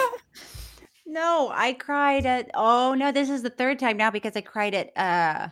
No, 1.05 1.51
I 1.53 1.74
cried 1.74 2.26
at 2.26 2.51
oh 2.53 2.93
no, 2.93 3.12
this 3.12 3.30
is 3.30 3.41
the 3.41 3.49
third 3.49 3.80
time 3.80 3.97
now 3.97 4.12
because 4.12 4.36
I 4.38 4.41
cried 4.41 4.74
at 4.76 4.97
uh 4.97 5.49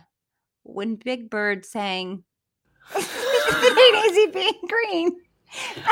when 0.62 0.94
Big 0.96 1.28
Bird 1.30 1.66
sang 1.66 2.22
It 2.94 3.94
ain't 3.94 4.10
easy 4.10 4.30
being 4.32 4.60
green. 4.68 5.10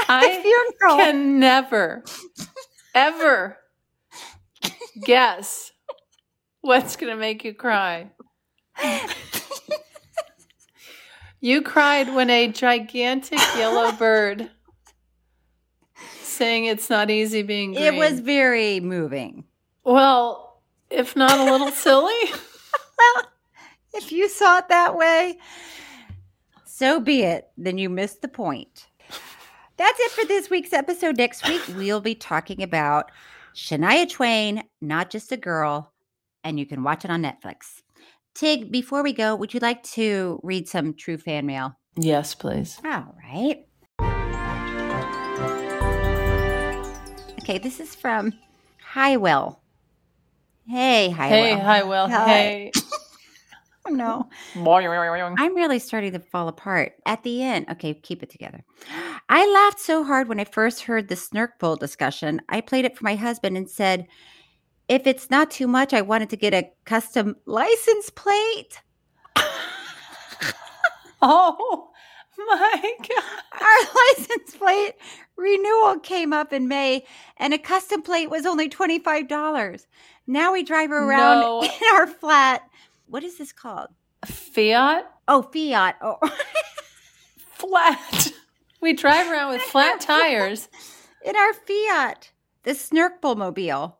I 0.08 0.40
funeral. 0.42 0.96
can 0.98 1.38
never, 1.40 2.04
ever 2.97 3.59
guess 5.05 5.70
what's 6.62 6.97
going 6.97 7.12
to 7.12 7.20
make 7.20 7.44
you 7.44 7.55
cry. 7.55 8.11
You 11.40 11.62
cried 11.62 12.12
when 12.14 12.30
a 12.30 12.49
gigantic 12.49 13.38
yellow 13.57 13.92
bird 13.92 14.51
saying 16.22 16.64
it's 16.64 16.90
not 16.90 17.11
easy 17.11 17.42
being 17.42 17.74
green. 17.74 17.84
It 17.84 17.99
was 17.99 18.20
very 18.20 18.80
moving. 18.80 19.44
well, 19.84 20.62
if 20.90 21.14
not 21.14 21.38
a 21.38 21.51
little 21.51 21.70
silly. 21.70 22.14
Well, 22.99 23.26
if 23.92 24.11
you 24.11 24.26
saw 24.26 24.57
it 24.57 24.68
that 24.68 24.97
way, 24.97 25.36
so 26.64 26.99
be 26.99 27.24
it. 27.24 27.49
Then 27.59 27.76
you 27.76 27.90
missed 27.90 28.22
the 28.22 28.28
point. 28.28 28.86
That's 29.77 30.01
it 30.01 30.11
for 30.12 30.24
this 30.24 30.49
week's 30.49 30.72
episode. 30.72 31.16
Next 31.18 31.47
week, 31.47 31.62
we'll 31.77 32.01
be 32.01 32.14
talking 32.14 32.62
about 32.62 33.11
Shania 33.55 34.09
Twain, 34.11 34.62
Not 34.81 35.11
Just 35.11 35.33
a 35.33 35.37
Girl, 35.37 35.93
and 36.45 36.59
you 36.59 36.66
can 36.66 36.83
watch 36.83 37.05
it 37.05 37.11
on 37.11 37.22
Netflix. 37.22 37.83
Tig, 38.35 38.70
before 38.70 39.03
we 39.03 39.12
go, 39.12 39.35
would 39.35 39.55
you 39.55 39.61
like 39.61 39.83
to 39.83 40.41
read 40.43 40.68
some 40.68 40.95
true 40.95 41.16
fan 41.16 41.47
mail? 41.47 41.79
Yes, 41.97 42.35
please. 42.35 42.79
All 42.85 43.14
right. 43.24 43.64
Okay, 47.43 47.59
this 47.59 47.81
is 47.81 47.95
from 47.95 48.35
Highwell. 48.83 49.62
Hey, 50.68 51.11
Highwell. 51.11 51.45
Hey, 51.45 51.59
hi, 51.59 51.83
well, 51.85 52.09
Hi. 52.09 52.27
hey. 52.27 52.72
Oh, 53.89 53.95
no. 53.95 54.28
I'm 55.39 55.55
really 55.55 55.78
starting 55.78 56.12
to 56.12 56.18
fall 56.18 56.49
apart. 56.49 56.93
At 57.07 57.22
the 57.22 57.43
end, 57.43 57.66
okay, 57.70 57.95
keep 57.95 58.22
it 58.22 58.30
together. 58.30 58.64
I 59.28 59.47
laughed 59.51 59.80
so 59.80 60.05
hard 60.05 60.28
when 60.28 60.41
I 60.41 60.45
first 60.45 60.82
heard 60.82 61.09
the 61.09 61.16
snark 61.16 61.59
Bowl 61.59 61.76
discussion. 61.76 62.41
I 62.49 62.61
played 62.61 62.84
it 62.84 62.97
for 62.97 63.05
my 63.05 63.16
husband 63.16 63.57
and 63.57 63.68
said, 63.68 64.07
if 64.89 65.07
it's 65.07 65.30
not 65.30 65.51
too 65.51 65.66
much, 65.66 65.93
I 65.93 66.03
wanted 66.03 66.30
to 66.30 66.37
get 66.37 66.55
a 66.55 66.70
custom 66.84 67.37
license 67.47 68.11
plate. 68.11 68.80
oh 71.22 71.91
my 72.39 72.93
God. 73.09 73.61
Our 73.61 73.95
license 74.18 74.57
plate 74.57 74.95
renewal 75.37 75.99
came 76.01 76.32
up 76.32 76.53
in 76.53 76.68
May 76.68 77.05
and 77.37 77.53
a 77.53 77.59
custom 77.59 78.03
plate 78.03 78.30
was 78.30 78.47
only 78.47 78.68
$25. 78.68 79.87
Now 80.26 80.53
we 80.53 80.62
drive 80.62 80.91
around 80.91 81.41
No. 81.41 81.62
in 81.62 81.70
our 81.95 82.07
flat. 82.07 82.62
What 83.07 83.22
is 83.24 83.38
this 83.38 83.52
called? 83.52 83.88
Fiat 84.24 85.04
Oh, 85.28 85.42
Fiat. 85.42 85.96
Oh, 86.02 86.18
flat. 87.38 88.32
We 88.80 88.92
drive 88.92 89.30
around 89.30 89.52
with 89.52 89.62
flat 89.62 90.00
tires. 90.00 90.68
in 91.24 91.36
our 91.36 91.52
Fiat, 91.52 92.30
the 92.62 92.72
Snurkbull 92.72 93.36
mobile. 93.36 93.98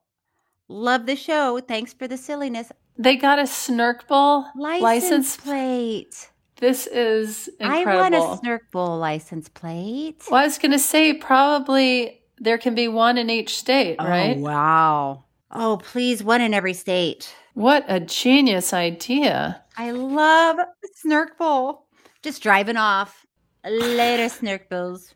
Love 0.69 1.07
the 1.07 1.17
show. 1.17 1.61
Thanks 1.61 1.93
for 1.93 2.09
the 2.09 2.17
silliness. 2.17 2.71
They 2.99 3.17
got 3.17 3.39
a 3.39 3.43
Snurkball 3.43 4.47
License, 4.57 4.83
license. 4.83 5.37
plate. 5.37 6.31
This 6.59 6.87
is 6.87 7.49
incredible. 7.61 7.91
I 7.91 8.11
want 8.11 8.15
a 8.15 8.47
Snurkbull 8.47 8.99
license 8.99 9.49
plate. 9.49 10.23
well, 10.31 10.41
I 10.41 10.45
was 10.45 10.59
going 10.59 10.73
to 10.73 10.79
say 10.79 11.13
probably 11.13 12.23
there 12.39 12.57
can 12.59 12.75
be 12.75 12.89
one 12.89 13.19
in 13.19 13.29
each 13.31 13.57
state, 13.59 13.97
oh, 13.99 14.09
right? 14.09 14.37
Oh, 14.39 14.41
wow. 14.41 15.25
Oh, 15.59 15.79
please, 15.79 16.23
one 16.23 16.41
in 16.41 16.53
every 16.55 16.75
state. 16.75 17.35
What 17.55 17.85
a 17.89 18.01
genius 18.01 18.73
idea. 18.73 19.63
I 19.77 19.91
love 19.93 20.59
Snurkbull. 21.05 21.79
Just 22.23 22.43
driving 22.43 22.77
off. 22.77 23.25
Later, 23.65 24.25
Snurkbulls. 24.29 25.15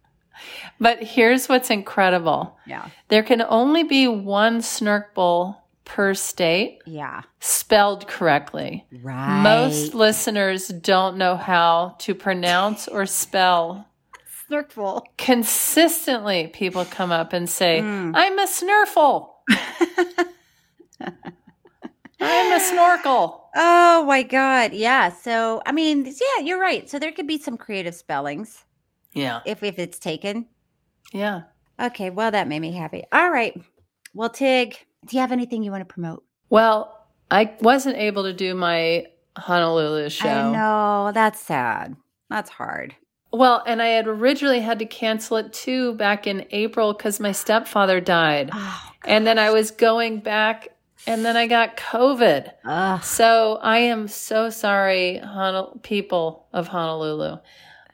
But 0.81 1.03
here's 1.03 1.49
what's 1.49 1.69
incredible. 1.71 2.57
Yeah. 2.67 2.89
There 3.09 3.23
can 3.23 3.43
only 3.43 3.83
be 3.83 4.09
one 4.09 4.61
Snurkbull 4.61 5.57
per 5.85 6.15
state 6.15 6.79
Yeah. 6.87 7.23
spelled 7.41 8.07
correctly. 8.09 8.87
Right. 9.03 9.43
Most 9.43 9.93
listeners 9.93 10.69
don't 10.69 11.17
know 11.19 11.37
how 11.37 11.97
to 12.01 12.15
pronounce 12.15 12.89
or 12.89 13.05
spell. 13.07 13.87
Snurkbull. 14.51 15.03
Consistently, 15.19 16.47
people 16.49 16.85
come 16.85 17.11
up 17.13 17.33
and 17.33 17.49
say, 17.49 17.81
Mm. 17.81 18.13
I'm 18.15 18.39
a 18.39 18.47
snurfle. 18.47 19.30
I'm 22.21 22.53
a 22.53 22.61
snorkel. 22.61 23.49
Oh 23.57 24.05
my 24.07 24.23
God. 24.23 24.73
Yeah. 24.73 25.11
So, 25.11 25.63
I 25.67 25.73
mean, 25.73 26.05
yeah, 26.05 26.45
you're 26.45 26.61
right. 26.61 26.89
So 26.89 26.99
there 26.99 27.13
could 27.13 27.27
be 27.27 27.39
some 27.39 27.57
creative 27.57 27.95
spellings 27.95 28.65
Yeah. 29.15 29.41
if, 29.47 29.63
if 29.63 29.79
it's 29.79 29.99
taken. 29.99 30.47
Yeah. 31.13 31.43
Okay. 31.81 32.11
Well, 32.11 32.31
that 32.31 32.47
made 32.49 32.61
me 32.61 32.73
happy. 32.73 33.05
All 33.13 33.31
right. 33.31 33.61
Well, 34.15 34.29
Tig, 34.29 34.77
do 35.07 35.17
you 35.17 35.21
have 35.21 35.33
anything 35.33 35.63
you 35.63 35.71
want 35.71 35.81
to 35.81 35.93
promote? 35.93 36.25
Well, 36.51 37.07
I 37.31 37.55
wasn't 37.61 37.97
able 37.97 38.25
to 38.25 38.33
do 38.33 38.55
my 38.55 39.07
Honolulu 39.37 40.11
show. 40.11 40.29
I 40.29 40.53
know. 40.53 41.13
That's 41.13 41.41
sad. 41.41 41.97
That's 42.29 42.51
hard. 42.51 42.95
Well, 43.33 43.63
and 43.67 43.81
I 43.81 43.89
had 43.89 44.09
originally 44.09 44.61
had 44.61 44.79
to 44.81 44.87
cancel 44.87 45.37
it 45.37 45.53
too 45.53 45.95
back 45.95 46.27
in 46.27 46.47
April 46.51 46.93
because 46.93 47.21
my 47.21 47.33
stepfather 47.33 48.01
died. 48.01 48.51
Oh, 48.53 48.91
and 49.05 49.27
then 49.27 49.39
I 49.39 49.51
was 49.51 49.71
going 49.71 50.21
back 50.21 50.69
and 51.07 51.25
then 51.25 51.37
I 51.37 51.47
got 51.47 51.77
COVID. 51.77 52.53
Ugh. 52.65 53.03
So 53.03 53.59
I 53.63 53.79
am 53.79 54.09
so 54.09 54.51
sorry, 54.51 55.21
Honol- 55.23 55.83
people 55.83 56.47
of 56.53 56.69
Honolulu. 56.69 57.39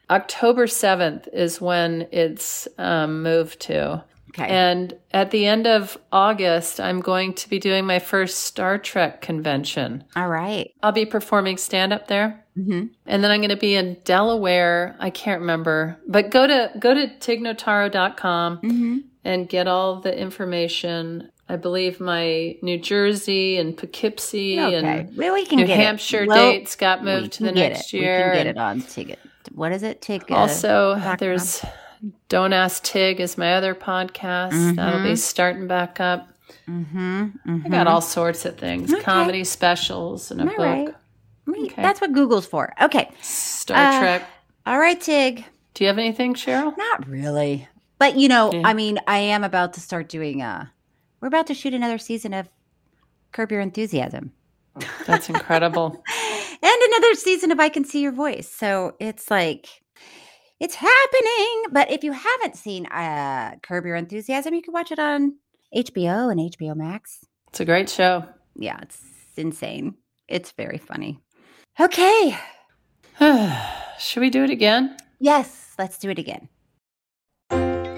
October 0.09 0.67
7th 0.67 1.27
is 1.33 1.59
when 1.61 2.07
it's 2.11 2.67
um, 2.77 3.23
moved 3.23 3.59
to. 3.61 4.03
Okay. 4.29 4.47
And 4.47 4.93
at 5.11 5.31
the 5.31 5.45
end 5.45 5.67
of 5.67 5.97
August, 6.11 6.79
I'm 6.79 6.99
going 6.99 7.33
to 7.35 7.49
be 7.49 7.59
doing 7.59 7.85
my 7.85 7.99
first 7.99 8.39
Star 8.39 8.77
Trek 8.77 9.21
convention. 9.21 10.03
All 10.15 10.27
right. 10.27 10.71
I'll 10.83 10.91
be 10.91 11.05
performing 11.05 11.57
stand 11.57 11.91
up 11.91 12.07
there. 12.07 12.45
Mm-hmm. 12.57 12.85
And 13.05 13.23
then 13.23 13.29
I'm 13.31 13.39
going 13.41 13.49
to 13.49 13.55
be 13.55 13.75
in 13.75 13.97
Delaware. 14.03 14.95
I 14.99 15.09
can't 15.11 15.41
remember, 15.41 15.97
but 16.07 16.31
go 16.31 16.47
to 16.47 16.71
go 16.79 16.93
to 16.93 17.07
tignotaro.com 17.07 18.57
Mm-hmm. 18.57 18.97
and 19.25 19.49
get 19.49 19.67
all 19.67 20.01
the 20.01 20.17
information. 20.17 21.31
I 21.49 21.55
believe 21.55 21.99
my 22.01 22.57
New 22.61 22.77
Jersey 22.77 23.57
and 23.57 23.77
Poughkeepsie 23.77 24.59
Okay. 24.59 24.75
and 24.75 25.15
Well, 25.17 25.33
we 25.33 25.45
can 25.45 25.57
New 25.59 25.63
it. 25.63 25.69
Hampshire 25.69 26.25
Well, 26.27 26.51
dates 26.51 26.75
got 26.75 27.03
moved 27.05 27.33
to 27.33 27.43
the 27.43 27.51
next 27.53 27.93
it. 27.93 27.97
year. 28.01 28.17
We 28.17 28.23
can 28.23 28.33
get 28.33 28.47
it 28.47 28.57
on 28.57 28.81
Tig. 28.81 29.15
What 29.53 29.71
is 29.71 29.81
it? 29.83 30.01
Tig. 30.01 30.29
uh, 30.29 30.35
also, 30.35 31.01
there's 31.19 31.63
Don't 32.27 32.51
Ask 32.51 32.83
Tig 32.83 33.21
is 33.21 33.37
my 33.37 33.53
other 33.53 33.73
podcast. 33.75 34.75
That'll 34.75 35.03
be 35.03 35.15
starting 35.15 35.67
back 35.67 35.99
up. 36.01 36.27
Mm-hmm. 36.67 37.61
I 37.65 37.69
got 37.69 37.87
all 37.87 38.01
sorts 38.01 38.43
of 38.45 38.57
things, 38.57 38.93
Okay. 38.93 39.01
comedy 39.03 39.43
specials 39.45 40.31
and 40.31 40.41
a 40.41 40.43
All 40.43 40.49
book. 40.49 40.57
Right. 40.59 40.95
Okay. 41.47 41.81
That's 41.81 42.01
what 42.01 42.11
Google's 42.13 42.45
for. 42.45 42.73
Okay. 42.81 43.09
Star 43.21 43.77
Uh, 43.77 43.99
Trek. 43.99 44.29
All 44.65 44.79
right, 44.79 44.99
Tig. 44.99 45.45
Do 45.73 45.83
you 45.83 45.87
have 45.87 45.97
anything, 45.97 46.33
Cheryl? 46.33 46.75
Not 46.77 47.07
really. 47.07 47.67
But 47.99 48.17
you 48.17 48.27
know, 48.27 48.51
Yeah. 48.51 48.61
I 48.65 48.73
mean, 48.73 48.99
I 49.07 49.19
am 49.19 49.43
about 49.43 49.73
to 49.73 49.79
start 49.81 50.09
doing 50.09 50.41
uh 50.41 50.65
we're 51.21 51.27
about 51.29 51.47
to 51.47 51.53
shoot 51.53 51.73
another 51.73 51.97
season 51.97 52.33
of 52.33 52.49
Curb 53.31 53.51
Your 53.51 53.61
Enthusiasm. 53.61 54.33
That's 55.05 55.29
incredible. 55.29 56.03
And 56.59 56.81
another 56.91 57.13
season 57.13 57.51
of 57.51 57.59
I 57.59 57.69
Can 57.69 57.85
See 57.85 58.01
Your 58.01 58.11
Voice. 58.11 58.49
So 58.51 58.95
it's 58.99 59.29
like 59.29 59.67
it's 60.59 60.73
happening. 60.73 61.63
But 61.71 61.91
if 61.91 62.03
you 62.03 62.13
haven't 62.13 62.55
seen 62.55 62.87
uh 62.87 63.55
Curb 63.61 63.85
Your 63.85 63.95
Enthusiasm, 63.95 64.55
you 64.55 64.63
can 64.63 64.73
watch 64.73 64.91
it 64.91 64.97
on 64.97 65.35
HBO 65.75 66.31
and 66.31 66.39
HBO 66.51 66.75
Max. 66.75 67.19
It's 67.49 67.59
a 67.59 67.65
great 67.65 67.89
show. 67.91 68.25
Yeah, 68.55 68.79
it's 68.81 68.99
insane. 69.35 69.95
It's 70.27 70.51
very 70.51 70.79
funny. 70.79 71.19
Okay. 71.79 72.37
Should 73.99 74.21
we 74.21 74.29
do 74.29 74.43
it 74.43 74.49
again? 74.49 74.97
Yes, 75.19 75.73
let's 75.77 75.97
do 75.99 76.09
it 76.09 76.17
again. 76.17 76.49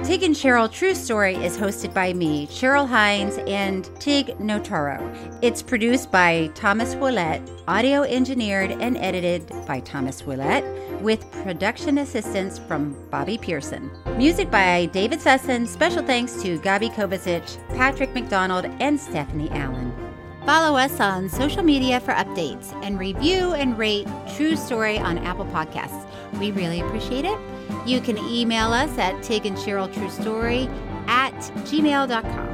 Tig 0.03 0.23
and 0.23 0.35
Cheryl 0.35 0.71
True 0.71 0.95
Story 0.95 1.35
is 1.35 1.55
hosted 1.57 1.93
by 1.93 2.13
me, 2.13 2.47
Cheryl 2.47 2.87
Hines, 2.87 3.37
and 3.47 3.89
Tig 4.01 4.27
Notaro. 4.39 4.99
It's 5.41 5.61
produced 5.61 6.11
by 6.11 6.49
Thomas 6.55 6.95
Willett, 6.95 7.41
audio 7.67 8.03
engineered 8.03 8.71
and 8.71 8.97
edited 8.97 9.47
by 9.67 9.81
Thomas 9.81 10.25
Willett, 10.25 10.65
with 11.01 11.31
production 11.43 11.99
assistance 11.99 12.57
from 12.57 12.97
Bobby 13.09 13.37
Pearson. 13.37 13.91
Music 14.17 14.49
by 14.49 14.87
David 14.87 15.19
Sussin. 15.19 15.67
Special 15.67 16.03
thanks 16.03 16.41
to 16.41 16.59
Gabi 16.59 16.91
Kovacic, 16.93 17.57
Patrick 17.75 18.13
McDonald, 18.13 18.65
and 18.79 18.99
Stephanie 18.99 19.49
Allen. 19.51 20.08
Follow 20.49 20.75
us 20.79 20.99
on 20.99 21.29
social 21.29 21.61
media 21.61 21.99
for 21.99 22.11
updates 22.11 22.73
and 22.83 22.97
review 22.97 23.53
and 23.53 23.77
rate 23.77 24.07
True 24.35 24.55
Story 24.55 24.97
on 24.97 25.19
Apple 25.19 25.45
Podcasts. 25.45 26.07
We 26.39 26.49
really 26.49 26.79
appreciate 26.79 27.23
it. 27.23 27.37
You 27.85 28.01
can 28.01 28.17
email 28.17 28.73
us 28.73 28.97
at 28.97 29.21
Tig 29.21 29.45
and 29.45 29.55
Cheryl 29.55 29.93
True 29.93 30.09
Story 30.09 30.67
at 31.05 31.35
gmail.com. 31.67 32.47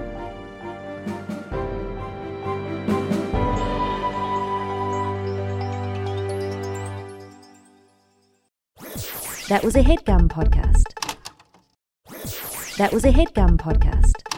That 9.47 9.63
was 9.63 9.77
a 9.77 9.83
headgum 9.83 10.27
podcast. 10.27 10.83
That 12.75 12.91
was 12.91 13.05
a 13.05 13.11
headgum 13.11 13.55
podcast. 13.55 14.34